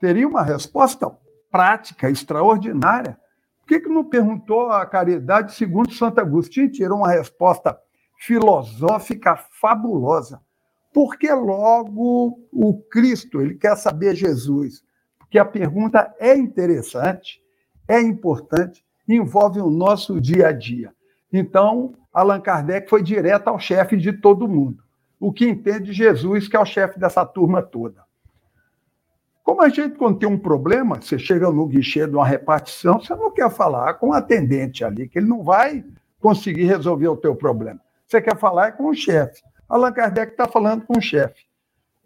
Teria 0.00 0.26
uma 0.26 0.42
resposta 0.42 1.14
prática, 1.50 2.08
extraordinária. 2.08 3.18
Por 3.60 3.66
que, 3.66 3.80
que 3.80 3.90
não 3.90 4.02
perguntou 4.02 4.70
a 4.70 4.86
caridade, 4.86 5.54
segundo 5.54 5.92
Santo 5.92 6.18
Agostinho? 6.18 6.72
Tirou 6.72 7.00
uma 7.00 7.10
resposta 7.10 7.78
filosófica 8.16 9.36
fabulosa. 9.60 10.40
Porque 10.90 11.30
logo 11.30 12.48
o 12.50 12.82
Cristo, 12.90 13.42
ele 13.42 13.56
quer 13.56 13.76
saber 13.76 14.14
Jesus. 14.14 14.82
Porque 15.18 15.38
a 15.38 15.44
pergunta 15.44 16.14
é 16.18 16.34
interessante 16.34 17.41
é 17.88 18.00
importante, 18.00 18.84
envolve 19.08 19.60
o 19.60 19.70
nosso 19.70 20.20
dia 20.20 20.48
a 20.48 20.52
dia. 20.52 20.92
Então, 21.32 21.94
Allan 22.12 22.40
Kardec 22.40 22.88
foi 22.88 23.02
direto 23.02 23.48
ao 23.48 23.58
chefe 23.58 23.96
de 23.96 24.12
todo 24.12 24.48
mundo, 24.48 24.82
o 25.18 25.32
que 25.32 25.48
entende 25.48 25.92
Jesus, 25.92 26.48
que 26.48 26.56
é 26.56 26.60
o 26.60 26.64
chefe 26.64 26.98
dessa 26.98 27.24
turma 27.24 27.62
toda. 27.62 28.02
Como 29.42 29.60
a 29.60 29.68
gente, 29.68 29.96
quando 29.96 30.18
tem 30.18 30.28
um 30.28 30.38
problema, 30.38 31.00
você 31.00 31.18
chega 31.18 31.50
no 31.50 31.66
guichê 31.66 32.06
de 32.06 32.14
uma 32.14 32.26
repartição, 32.26 33.00
você 33.00 33.14
não 33.14 33.30
quer 33.30 33.50
falar 33.50 33.94
com 33.94 34.10
o 34.10 34.12
atendente 34.12 34.84
ali, 34.84 35.08
que 35.08 35.18
ele 35.18 35.26
não 35.26 35.42
vai 35.42 35.84
conseguir 36.20 36.64
resolver 36.64 37.08
o 37.08 37.16
teu 37.16 37.34
problema. 37.34 37.80
Você 38.06 38.20
quer 38.20 38.36
falar 38.36 38.72
com 38.72 38.88
o 38.88 38.94
chefe. 38.94 39.42
Allan 39.68 39.92
Kardec 39.92 40.32
está 40.32 40.46
falando 40.46 40.84
com 40.84 40.98
o 40.98 41.02
chefe. 41.02 41.44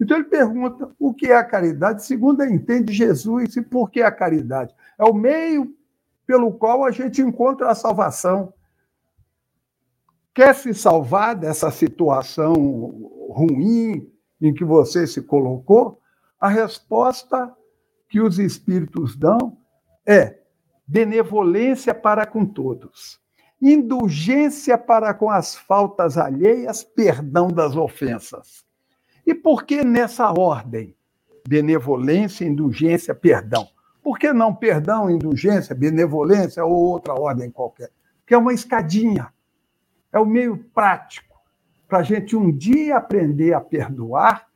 Então 0.01 0.17
ele 0.17 0.27
pergunta 0.27 0.91
o 0.99 1.13
que 1.13 1.27
é 1.27 1.37
a 1.37 1.45
caridade, 1.45 2.05
segundo 2.05 2.45
entende 2.45 2.93
Jesus 2.93 3.57
e 3.57 3.63
por 3.63 3.91
que 3.91 4.03
a 4.03 4.11
caridade. 4.11 4.75
É 4.99 5.05
o 5.05 5.15
meio 5.15 5.75
pelo 6.27 6.53
qual 6.53 6.85
a 6.85 6.91
gente 6.91 7.23
encontra 7.23 7.71
a 7.71 7.75
salvação. 7.75 8.53
Quer 10.35 10.55
se 10.55 10.75
salvar 10.75 11.35
dessa 11.35 11.71
situação 11.71 12.55
ruim 13.31 14.11
em 14.41 14.53
que 14.53 14.65
você 14.65 15.07
se 15.07 15.23
colocou? 15.23 16.01
A 16.39 16.49
resposta 16.49 17.55
que 18.09 18.21
os 18.21 18.39
espíritos 18.39 19.17
dão 19.17 19.57
é 20.07 20.39
benevolência 20.87 21.95
para 21.95 22.27
com 22.27 22.47
todos, 22.47 23.21
indulgência 23.61 24.79
para 24.79 25.13
com 25.13 25.31
as 25.31 25.57
faltas 25.57 26.17
alheias, 26.17 26.85
perdão 26.85 27.49
das 27.49 27.75
ofensas. 27.75 28.65
E 29.27 29.35
por 29.35 29.65
que 29.65 29.83
nessa 29.83 30.31
ordem? 30.31 30.95
Benevolência, 31.49 32.45
indulgência, 32.45 33.15
perdão. 33.15 33.69
Por 34.07 34.21
que 34.21 34.33
não 34.33 34.55
perdão, 34.55 35.11
indulgência, 35.11 35.75
benevolência 35.75 36.65
ou 36.65 36.73
outra 36.73 37.13
ordem 37.13 37.51
qualquer? 37.51 37.91
Que 38.25 38.35
é 38.35 38.39
uma 38.39 38.55
escadinha, 38.55 39.35
é 40.13 40.19
o 40.21 40.25
meio 40.25 40.59
prático 40.73 41.35
para 41.89 41.99
a 41.99 42.03
gente 42.05 42.37
um 42.37 42.57
dia 42.57 42.99
aprender 42.99 43.53
a 43.53 43.61
perdoar 43.61 44.47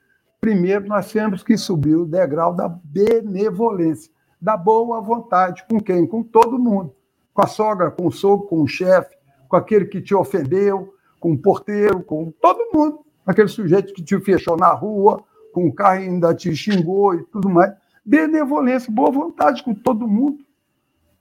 primeiro 0.41 0.87
nós 0.87 1.11
temos 1.11 1.43
que 1.43 1.57
subir 1.57 1.97
o 1.97 2.07
degrau 2.07 2.55
da 2.55 2.69
benevolência, 2.69 4.13
da 4.41 4.57
boa 4.57 5.01
vontade. 5.01 5.65
Com 5.69 5.81
quem? 5.81 6.07
Com 6.07 6.23
todo 6.23 6.57
mundo. 6.57 6.95
Com 7.35 7.43
a 7.43 7.49
sogra, 7.49 7.91
com 7.91 8.07
o 8.07 8.13
sogro, 8.13 8.47
com 8.47 8.63
o 8.63 8.69
chefe, 8.69 9.17
com 9.49 9.57
aquele 9.57 9.87
que 9.87 10.01
te 10.01 10.15
ofendeu, 10.15 10.95
com 11.19 11.33
o 11.33 11.39
porteiro, 11.39 12.05
com 12.05 12.31
todo 12.41 12.71
mundo. 12.73 13.05
Aquele 13.27 13.49
sujeito 13.49 13.93
que 13.95 14.03
te 14.05 14.17
fechou 14.21 14.57
na 14.57 14.73
rua, 14.73 15.25
com 15.53 15.67
o 15.67 15.75
carro 15.75 15.99
ainda 15.99 16.33
te 16.33 16.55
xingou 16.55 17.17
e 17.17 17.25
tudo 17.25 17.51
mais. 17.51 17.80
Benevolência, 18.05 18.93
boa 18.93 19.11
vontade 19.11 19.63
com 19.63 19.75
todo 19.75 20.09
mundo. 20.09 20.45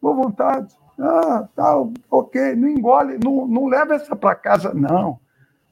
Boa 0.02 0.16
vontade. 0.16 0.74
Ah, 0.98 1.48
tá, 1.56 1.76
ok, 2.10 2.56
não 2.56 2.68
engole, 2.68 3.18
não, 3.24 3.48
não 3.48 3.68
leva 3.68 3.96
essa 3.96 4.16
para 4.16 4.36
casa, 4.36 4.74
não. 4.74 5.20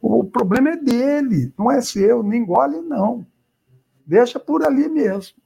O 0.01 0.23
problema 0.23 0.69
é 0.69 0.77
dele, 0.77 1.53
não 1.57 1.69
é 1.69 1.81
seu, 1.81 2.23
não 2.23 2.34
engole, 2.34 2.79
não. 2.81 3.25
Deixa 4.05 4.39
por 4.39 4.65
ali 4.65 4.88
mesmo. 4.88 5.38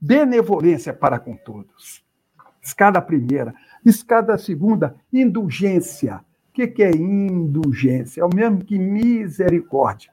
Benevolência 0.00 0.92
para 0.92 1.18
com 1.18 1.36
todos. 1.36 2.04
Escada 2.62 3.00
primeira. 3.00 3.54
Escada 3.84 4.38
segunda, 4.38 4.96
indulgência. 5.12 6.20
O 6.48 6.52
que, 6.52 6.68
que 6.68 6.82
é 6.82 6.90
indulgência? 6.90 8.20
É 8.20 8.24
o 8.24 8.34
mesmo 8.34 8.64
que 8.64 8.78
misericórdia. 8.78 10.12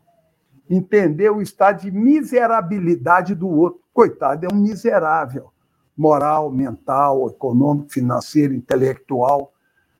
Entender 0.69 1.29
o 1.29 1.41
estado 1.41 1.81
de 1.81 1.91
miserabilidade 1.91 3.35
do 3.35 3.47
outro. 3.47 3.82
Coitado, 3.93 4.45
é 4.45 4.53
um 4.53 4.57
miserável. 4.57 5.51
Moral, 5.95 6.51
mental, 6.51 7.27
econômico, 7.27 7.91
financeiro, 7.91 8.53
intelectual. 8.53 9.53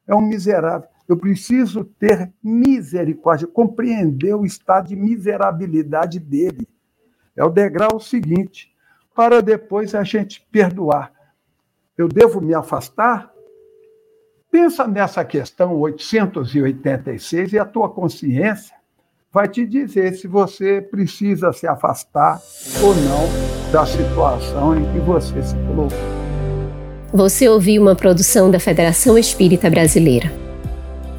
É 0.07 0.15
um 0.15 0.22
miserável. 0.22 0.90
Eu 1.07 1.18
preciso 1.18 1.84
ter 1.84 2.34
misericórdia, 2.41 3.48
compreender 3.48 4.34
o 4.34 4.45
estado 4.45 4.88
de 4.88 4.95
miserabilidade 4.95 6.20
dele. 6.20 6.68
É 7.36 7.44
o 7.44 7.49
degrau 7.49 7.99
seguinte, 7.99 8.74
para 9.14 9.41
depois 9.41 9.94
a 9.94 10.03
gente 10.03 10.41
perdoar. 10.52 11.14
Eu 11.95 12.07
devo 12.07 12.41
me 12.41 12.56
afastar? 12.56 13.32
Pensa 14.49 14.88
nessa 14.88 15.24
questão 15.26 15.76
886 15.78 17.53
e 17.53 17.60
a 17.60 17.65
tua 17.65 17.90
consciência 17.90 18.76
vai 19.34 19.47
te 19.47 19.65
dizer 19.65 20.14
se 20.14 20.27
você 20.27 20.80
precisa 20.80 21.51
se 21.51 21.65
afastar 21.65 22.39
ou 22.84 22.93
não 22.95 23.72
da 23.72 23.85
situação 23.85 24.77
em 24.77 24.93
que 24.93 24.99
você 24.99 25.41
se 25.41 25.55
colocou. 25.68 25.97
Você 27.11 27.49
ouviu 27.49 27.81
uma 27.81 27.95
produção 27.95 28.51
da 28.51 28.60
Federação 28.60 29.18
Espírita 29.18 29.69
Brasileira. 29.69 30.31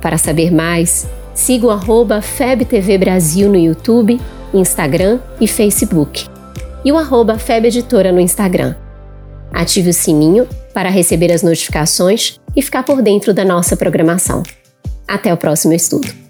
Para 0.01 0.17
saber 0.17 0.53
mais, 0.53 1.07
siga 1.35 1.67
o 1.67 2.23
FebTV 2.23 2.99
Brasil 2.99 3.49
no 3.49 3.57
YouTube 3.57 4.21
Instagram 4.55 5.19
e 5.41 5.49
Facebook. 5.49 6.29
E 6.85 6.93
o 6.93 6.99
arroba 6.99 7.39
Feb 7.39 7.67
Editora 7.67 8.13
no 8.13 8.21
Instagram. 8.21 8.77
Ative 9.53 9.91
o 9.91 9.95
sininho 9.95 10.47
para 10.73 10.91
receber 10.91 11.33
as 11.33 11.43
notificações 11.43 12.41
e 12.55 12.63
ficar 12.63 12.85
por 12.85 13.03
dentro 13.03 13.33
da 13.35 13.45
nossa 13.45 13.77
programação. 13.77 14.43
Até 15.09 15.33
o 15.33 15.37
próximo 15.37 15.73
estudo. 15.73 16.24